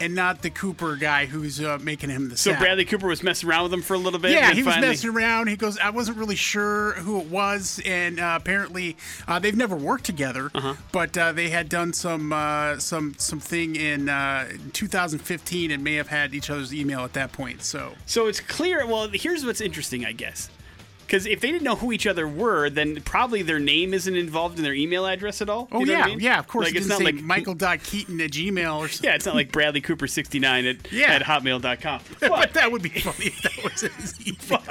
And 0.00 0.14
not 0.14 0.42
the 0.42 0.50
Cooper 0.50 0.96
guy 0.96 1.26
who's 1.26 1.60
uh, 1.60 1.78
making 1.82 2.10
him 2.10 2.28
the 2.28 2.36
So. 2.36 2.56
Bradley 2.56 2.84
Cooper 2.84 3.06
was 3.06 3.22
messing 3.22 3.48
around 3.48 3.64
with 3.64 3.72
him 3.74 3.82
for 3.82 3.94
a 3.94 3.98
little 3.98 4.18
bit. 4.18 4.32
Yeah, 4.32 4.52
he 4.52 4.62
was 4.62 4.76
messing 4.78 5.10
around. 5.10 5.48
He 5.48 5.56
goes, 5.56 5.78
I 5.78 5.90
wasn't 5.90 6.16
really 6.16 6.36
sure 6.36 6.92
who 6.92 7.20
it 7.20 7.26
was, 7.26 7.80
and 7.84 8.18
uh, 8.18 8.38
apparently 8.40 8.96
uh, 9.28 9.38
they've 9.38 9.56
never 9.56 9.76
worked 9.76 10.04
together. 10.04 10.50
Uh-huh. 10.54 10.74
But 10.92 11.16
uh, 11.16 11.32
they 11.32 11.50
had 11.50 11.68
done 11.68 11.92
some 11.92 12.32
uh, 12.32 12.78
some 12.78 13.14
something 13.18 13.76
in 13.76 14.08
uh, 14.08 14.48
2015 14.72 15.70
and 15.70 15.84
may 15.84 15.94
have 15.94 16.08
had 16.08 16.34
each 16.34 16.50
other's 16.50 16.72
email 16.74 17.00
at 17.00 17.12
that 17.14 17.32
point. 17.32 17.62
So 17.62 17.92
So 18.06 18.26
it's 18.26 18.40
clear. 18.40 18.86
Well, 18.86 19.08
here's 19.12 19.44
what's 19.44 19.60
interesting, 19.60 20.04
I 20.04 20.12
guess. 20.12 20.50
Because 21.10 21.26
if 21.26 21.40
they 21.40 21.50
didn't 21.50 21.64
know 21.64 21.74
who 21.74 21.90
each 21.90 22.06
other 22.06 22.28
were, 22.28 22.70
then 22.70 23.00
probably 23.02 23.42
their 23.42 23.58
name 23.58 23.92
isn't 23.92 24.14
involved 24.14 24.58
in 24.58 24.62
their 24.62 24.72
email 24.74 25.06
address 25.06 25.42
at 25.42 25.48
all. 25.50 25.66
Oh 25.72 25.80
You 25.80 25.86
know 25.86 25.92
yeah, 25.94 26.02
I 26.04 26.06
mean? 26.06 26.20
yeah. 26.20 26.38
Of 26.38 26.46
course, 26.46 26.66
Like 26.66 26.76
it 26.76 26.78
it's 26.78 26.86
didn't 26.86 27.04
like 27.04 27.16
Michael 27.16 27.54
dot 27.54 27.82
Keaton 27.82 28.20
at 28.20 28.30
Gmail 28.30 28.78
or 28.78 28.86
something. 28.86 29.10
Yeah, 29.10 29.16
it's 29.16 29.26
not 29.26 29.34
like 29.34 29.50
Bradley 29.50 29.80
Cooper 29.80 30.06
69 30.06 30.66
at, 30.66 30.92
Yeah. 30.92 31.12
at 31.12 31.22
hotmail.com. 31.22 32.00
but 32.20 32.52
that 32.54 32.70
would 32.70 32.82
be 32.82 32.90
funny 32.90 33.26
if 33.26 33.42
that 33.42 33.64
was 33.64 33.80
his 33.80 34.20
email. 34.48 34.62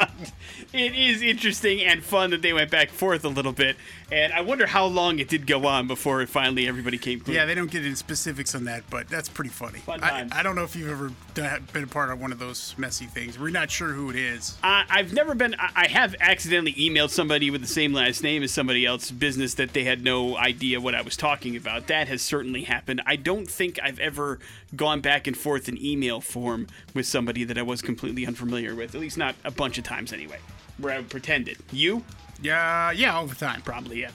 It 0.72 0.96
is 0.96 1.22
interesting 1.22 1.82
and 1.82 2.02
fun 2.02 2.30
that 2.30 2.42
they 2.42 2.54
went 2.54 2.72
back 2.72 2.88
and 2.88 2.98
forth 2.98 3.26
a 3.26 3.30
little 3.30 3.52
bit. 3.52 3.76
And 4.12 4.34
I 4.34 4.42
wonder 4.42 4.66
how 4.66 4.86
long 4.86 5.20
it 5.20 5.30
did 5.30 5.46
go 5.46 5.68
on 5.68 5.88
before 5.88 6.26
finally 6.26 6.68
everybody 6.68 6.98
came 6.98 7.20
clean. 7.20 7.36
Yeah, 7.36 7.46
they 7.46 7.56
don't 7.56 7.70
get 7.70 7.86
into 7.86 7.98
specifics 7.98 8.56
on 8.56 8.66
that, 8.66 8.84
but 8.90 9.08
that's 9.08 9.30
pretty 9.30 9.52
funny. 9.52 9.80
Fun 9.80 10.04
I. 10.04 10.28
I 10.32 10.44
don't 10.44 10.56
know 10.56 10.64
if 10.64 10.76
you've 10.76 10.90
ever 10.90 11.12
done, 11.36 11.68
been 11.74 11.84
a 11.84 11.88
part 11.88 12.10
of 12.10 12.20
one 12.20 12.32
of 12.32 12.40
those 12.40 12.74
messy 12.78 13.06
things. 13.06 13.38
We're 13.38 13.50
not 13.50 13.70
sure 13.70 13.90
who 13.90 14.10
it 14.10 14.16
is. 14.16 14.58
Uh, 14.64 14.84
I've 14.90 15.14
never 15.14 15.36
been. 15.36 15.56
I 15.60 15.70
I 15.76 15.88
have 15.88 16.16
accidentally 16.20 16.74
emailed 16.74 17.10
somebody 17.10 17.50
with 17.52 17.62
the 17.62 17.68
same 17.68 17.94
last 17.94 18.22
name 18.22 18.44
as 18.44 18.52
somebody 18.52 18.86
else's 18.86 19.12
business 19.12 19.54
that 19.56 19.74
they 19.74 19.84
had 19.84 20.04
no 20.04 20.36
idea 20.38 20.82
what 20.82 20.94
I 20.94 21.02
was 21.02 21.16
talking 21.16 21.56
about. 21.56 21.88
That 21.88 22.08
has 22.08 22.22
certainly 22.22 22.64
happened. 22.64 23.02
I 23.06 23.16
don't 23.16 23.50
think 23.50 23.80
I've 23.82 24.00
ever 24.00 24.40
gone 24.76 25.02
back 25.02 25.26
and 25.28 25.38
forth 25.38 25.70
in 25.70 25.84
email 25.84 26.20
form 26.20 26.68
with 26.94 27.06
somebody 27.06 27.44
that 27.46 27.58
I 27.58 27.62
was 27.62 27.82
completely 27.82 28.26
unfamiliar 28.26 28.76
with. 28.76 28.94
At 28.94 29.02
least 29.02 29.18
not 29.18 29.36
a 29.46 29.52
bunch 29.52 29.78
of 29.78 29.84
times 29.84 30.12
anyway, 30.12 30.40
where 30.80 30.98
I 30.98 31.02
pretended. 31.04 31.58
You? 31.72 32.04
Yeah, 32.42 32.92
yeah, 32.92 33.16
all 33.16 33.28
the 33.28 33.36
time. 33.36 33.62
Probably, 33.62 34.02
yeah. 34.02 34.12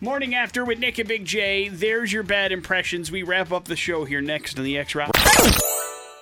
Morning 0.00 0.34
after 0.34 0.64
with 0.64 0.78
Nick 0.78 0.98
and 0.98 1.08
Big 1.08 1.24
J. 1.24 1.68
There's 1.68 2.12
your 2.12 2.22
bad 2.22 2.52
impressions. 2.52 3.10
We 3.10 3.22
wrap 3.22 3.50
up 3.52 3.64
the 3.64 3.76
show 3.76 4.04
here 4.04 4.20
next 4.20 4.58
on 4.58 4.64
the 4.64 4.76
X 4.76 4.94
Rock. 4.94 5.10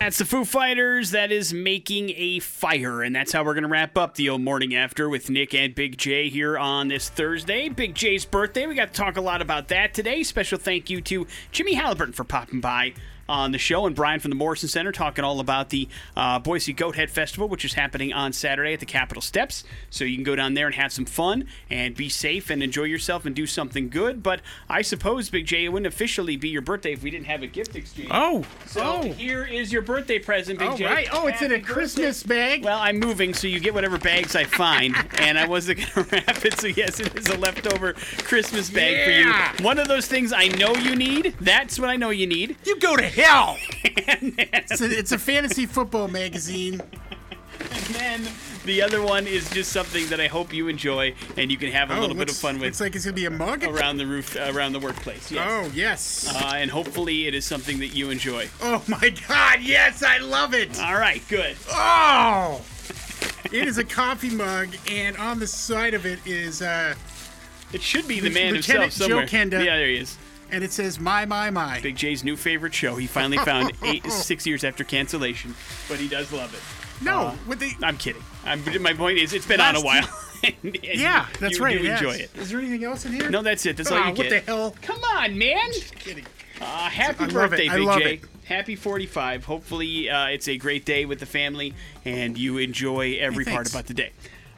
That's 0.01 0.19
the 0.19 0.25
Foo 0.25 0.45
Fighters. 0.45 1.13
That 1.13 1.33
is 1.33 1.55
making 1.55 2.11
a 2.15 2.39
fire, 2.41 3.03
and 3.03 3.17
that's 3.17 3.33
how 3.33 3.43
we're 3.43 3.55
gonna 3.55 3.69
wrap 3.69 3.97
up 3.97 4.15
the 4.17 4.29
old 4.29 4.43
morning 4.43 4.75
after 4.75 5.09
with 5.09 5.31
Nick 5.31 5.55
and 5.55 5.75
Big 5.75 5.97
J 5.97 6.29
here 6.29 6.59
on 6.59 6.89
this 6.89 7.09
Thursday. 7.09 7.69
Big 7.69 7.95
J's 7.95 8.25
birthday. 8.25 8.67
We 8.67 8.75
got 8.75 8.93
to 8.93 8.95
talk 8.95 9.17
a 9.17 9.21
lot 9.21 9.41
about 9.41 9.69
that 9.69 9.95
today. 9.95 10.23
Special 10.23 10.59
thank 10.59 10.91
you 10.91 11.01
to 11.03 11.27
Jimmy 11.53 11.75
Halliburton 11.75 12.13
for 12.13 12.25
popping 12.25 12.61
by 12.61 12.95
on 13.29 13.53
the 13.53 13.59
show, 13.59 13.87
and 13.87 13.95
Brian 13.97 14.21
from 14.21 14.31
the 14.31 14.35
Morrison 14.37 14.69
Center 14.69 14.93
talking 14.93 15.25
all 15.25 15.41
about 15.41 15.71
the 15.71 15.89
uh, 16.17 16.39
Boise 16.39 16.75
Goathead 16.75 17.11
Festival, 17.11 17.49
which 17.49 17.65
is 17.65 17.75
happening 17.75 18.13
on 18.13 18.33
Saturday 18.33 18.73
at 18.75 18.81
the 18.81 18.87
Capitol 18.87 19.23
Steps. 19.23 19.65
So 19.91 20.05
you 20.05 20.17
can 20.17 20.25
go 20.25 20.37
down 20.37 20.55
there 20.55 20.67
and 20.67 20.75
have 20.75 20.93
some 20.93 21.05
fun 21.05 21.47
and 21.71 21.95
be 21.95 22.09
safe 22.09 22.51
and 22.51 22.63
enjoy 22.63 22.85
yourself 22.85 23.25
and 23.27 23.35
do 23.35 23.47
something 23.47 23.89
good. 23.89 24.23
But 24.23 24.41
I 24.69 24.83
suppose, 24.83 25.31
Big 25.31 25.47
J, 25.47 25.65
it 25.65 25.69
wouldn't 25.71 25.87
officially 25.93 26.37
be 26.37 26.49
your 26.49 26.63
birthday 26.63 26.93
if 26.93 27.03
we 27.03 27.11
didn't 27.11 27.27
have 27.27 27.43
a 27.43 27.47
gift 27.47 27.77
exchange. 27.77 28.09
Oh, 28.11 28.45
So 28.67 28.83
oh. 28.83 29.03
here 29.13 29.45
is 29.45 29.73
your 29.73 29.83
birthday 29.83 30.19
present, 30.19 30.59
Big 30.59 30.69
All 30.69 30.77
J. 30.77 30.85
right. 30.85 31.09
Oh, 31.13 31.27
it's 31.27 31.43
in 31.43 31.53
a 31.53 31.59
Happy 31.59 31.67
Christmas 31.73 32.23
birthday. 32.23 32.35
bag. 32.59 32.65
Well, 32.65 32.79
I'm 32.79 32.99
moving, 32.99 33.35
so 33.35 33.47
you 33.47 33.61
get 33.61 33.75
whatever 33.75 33.99
bags 33.99 34.37
I 34.37 34.45
find, 34.45 34.95
and 35.19 35.39
I 35.39 35.47
wasn't 35.47 35.81
gonna 35.95 36.07
wrap 36.13 36.45
it. 36.45 36.59
So 36.61 36.67
yes, 36.69 37.01
it 37.01 37.15
is 37.17 37.29
a 37.29 37.37
leftover 37.39 37.93
Christmas 37.95 38.71
bag 38.71 38.93
Yeah. 39.09 39.53
for 39.53 39.59
you. 39.59 39.65
One 39.65 39.79
of 39.79 39.89
those 39.89 40.07
things 40.07 40.33
I 40.33 40.49
know 40.49 40.75
you 40.75 40.95
need. 40.97 41.35
That's 41.41 41.79
what 41.79 41.89
I 41.91 41.97
know 41.97 42.11
you 42.11 42.27
need. 42.27 42.57
You 42.65 42.79
go 42.79 42.97
to 42.97 43.03
hell. 43.15 43.57
it's, 43.85 44.81
a, 44.81 44.85
it's 44.99 45.13
a 45.13 45.19
fantasy 45.19 45.67
football 45.67 46.09
magazine. 46.09 46.81
And 47.61 47.85
then 47.95 48.29
the 48.65 48.83
other 48.83 49.01
one 49.03 49.27
is 49.27 49.49
just 49.51 49.73
something 49.73 50.07
that 50.09 50.21
I 50.21 50.27
hope 50.27 50.53
you 50.53 50.69
enjoy 50.69 51.15
and 51.37 51.51
you 51.51 51.57
can 51.57 51.71
have 51.71 51.91
a 51.91 51.97
Oh, 51.97 52.01
little 52.01 52.17
bit 52.17 52.29
of 52.29 52.37
fun 52.37 52.57
with 52.57 52.65
Looks 52.65 52.81
like 52.81 52.95
it's 52.97 53.05
gonna 53.05 53.15
be 53.15 53.27
a 53.27 53.31
mug. 53.31 53.63
around 53.65 53.97
the 53.99 54.07
roof, 54.07 54.37
around 54.37 54.73
the 54.73 54.81
workplace. 54.81 55.31
Yes. 55.31 55.47
Oh 55.49 55.71
yes. 55.75 56.35
Uh, 56.35 56.53
and 56.57 56.71
hopefully 56.71 57.27
it 57.27 57.35
is 57.35 57.45
something 57.45 57.79
that 57.79 57.89
you 57.89 58.11
enjoy. 58.11 58.49
oh 58.63 58.83
my 58.89 59.15
God! 59.29 59.61
Yes, 59.63 60.03
I 60.03 60.19
love 60.19 60.53
it. 60.55 60.79
All 60.81 60.99
right, 60.99 61.23
good. 61.29 61.57
Oh. 61.71 62.61
It 63.53 63.69
is 63.69 63.79
a 63.79 63.85
coffee 63.85 64.31
mug, 64.35 64.69
and 64.91 65.17
on 65.17 65.39
the 65.39 65.47
side 65.47 65.95
of 65.95 66.07
it 66.07 66.19
is, 66.27 66.61
uh, 66.61 66.95
It 67.73 67.83
should 67.83 68.09
be 68.09 68.19
the 68.19 68.31
man 68.31 68.55
Lieutenant 68.55 68.85
himself 68.93 68.93
somewhere. 69.09 69.27
Joe 69.27 69.37
Kenda. 69.39 69.65
Yeah, 69.65 69.77
there 69.77 69.87
he 69.89 69.99
is. 69.99 70.17
And 70.51 70.63
it 70.65 70.73
says 70.73 70.99
"My 71.01 71.25
My 71.27 71.51
My." 71.51 71.81
Big 71.81 71.97
J's 71.97 72.25
new 72.25 72.37
favorite 72.37 72.75
show. 72.75 72.97
He 72.97 73.07
finally 73.07 73.39
found 73.39 73.73
eight, 73.85 74.05
six 74.11 74.47
years 74.47 74.65
after 74.65 74.85
cancellation, 74.85 75.55
but 75.89 75.99
he 75.99 76.09
does 76.09 76.33
love 76.33 76.53
it. 76.55 77.05
No, 77.05 77.21
Uh, 77.29 77.31
what 77.47 77.59
they? 77.59 77.73
I'm 77.83 77.97
kidding. 77.97 78.23
I'm, 78.45 78.63
my 78.83 78.95
point 78.95 79.19
is, 79.19 79.33
it's 79.33 79.47
been 79.47 79.61
on 79.61 79.77
a 79.77 79.81
while. 79.81 80.09
And- 80.43 80.55
and 80.65 80.79
Yeah, 80.83 81.27
you- 81.27 81.37
that's 81.41 81.59
you 81.59 81.65
right. 81.65 81.77
It 81.77 81.85
enjoy 81.87 82.13
it. 82.13 82.31
Is 82.37 82.51
there 82.51 82.59
anything 82.61 82.85
else 82.85 83.05
in 83.07 83.13
here? 83.13 83.31
No, 83.31 83.43
that's 83.43 83.65
it. 83.67 83.77
That's 83.77 83.91
Ah, 83.91 83.95
all 83.97 84.01
you 84.11 84.15
what 84.15 84.29
get. 84.29 84.45
the 84.47 84.53
hell? 84.53 84.75
Come 84.83 85.01
on, 85.17 85.37
man. 85.39 85.73
Just 85.73 85.95
Kidding. 85.97 86.27
Uh, 86.61 86.65
happy 86.89 87.25
I 87.25 87.29
birthday, 87.29 87.69
Big 87.69 87.81
love 87.83 87.99
J. 88.01 88.15
it. 88.15 88.21
Happy 88.45 88.77
45. 88.77 89.45
Hopefully, 89.47 90.09
uh, 90.11 90.27
it's 90.27 90.47
a 90.49 90.57
great 90.59 90.85
day 90.85 91.05
with 91.07 91.19
the 91.19 91.27
family 91.27 91.73
and 92.05 92.37
you 92.39 92.59
enjoy 92.59 93.17
every 93.19 93.45
part 93.47 93.69
about 93.71 93.87
the 93.87 93.95
day. 93.95 94.13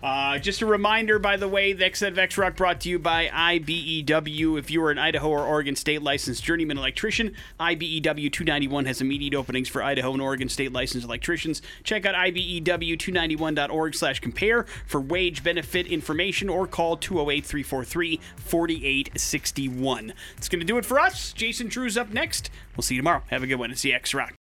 Uh, 0.07 0.39
just 0.39 0.63
a 0.63 0.67
reminder, 0.67 1.19
by 1.19 1.37
the 1.37 1.49
way, 1.49 1.73
the 1.73 1.85
Exet 1.85 2.07
of 2.07 2.19
X 2.19 2.39
Rock 2.39 2.55
brought 2.55 2.81
to 2.83 2.89
you 2.89 2.97
by 2.97 3.27
IBEW. 3.27 4.57
If 4.57 4.71
you 4.71 4.81
are 4.85 4.93
an 4.93 5.01
Idaho 5.01 5.31
or 5.31 5.45
Oregon 5.45 5.75
State 5.75 6.01
licensed 6.01 6.45
journeyman 6.45 6.79
electrician, 6.79 7.35
IBEW 7.59 8.31
291 8.33 8.85
has 8.85 9.01
immediate 9.01 9.35
openings 9.35 9.69
for 9.69 9.83
Idaho 9.83 10.13
and 10.13 10.23
Oregon 10.23 10.49
State 10.49 10.73
licensed 10.73 11.05
electricians. 11.05 11.61
Check 11.83 12.07
out 12.07 12.15
IBEW291.org 12.15 13.97
slash 13.97 14.21
compare 14.21 14.65
for 14.87 15.01
wage 15.01 15.43
benefit 15.43 15.89
information 15.89 16.49
or 16.49 16.69
call 16.69 16.97
208 16.97 17.45
343 17.45 18.21
4861. 18.37 20.15
It's 20.37 20.49
going 20.49 20.61
to 20.61 20.65
do 20.65 20.79
it 20.79 20.85
for 20.85 21.01
us. 21.01 21.33
Jason 21.33 21.67
Drew's 21.67 21.97
up 21.99 22.13
next. 22.13 22.49
We'll 22.77 22.85
see 22.85 22.95
you 22.95 23.01
tomorrow. 23.01 23.23
Have 23.31 23.43
a 23.43 23.49
good 23.49 23.57
one. 23.57 23.73
It's 23.73 23.83
the 23.83 23.93
X 23.93 24.15
Rock. 24.15 24.35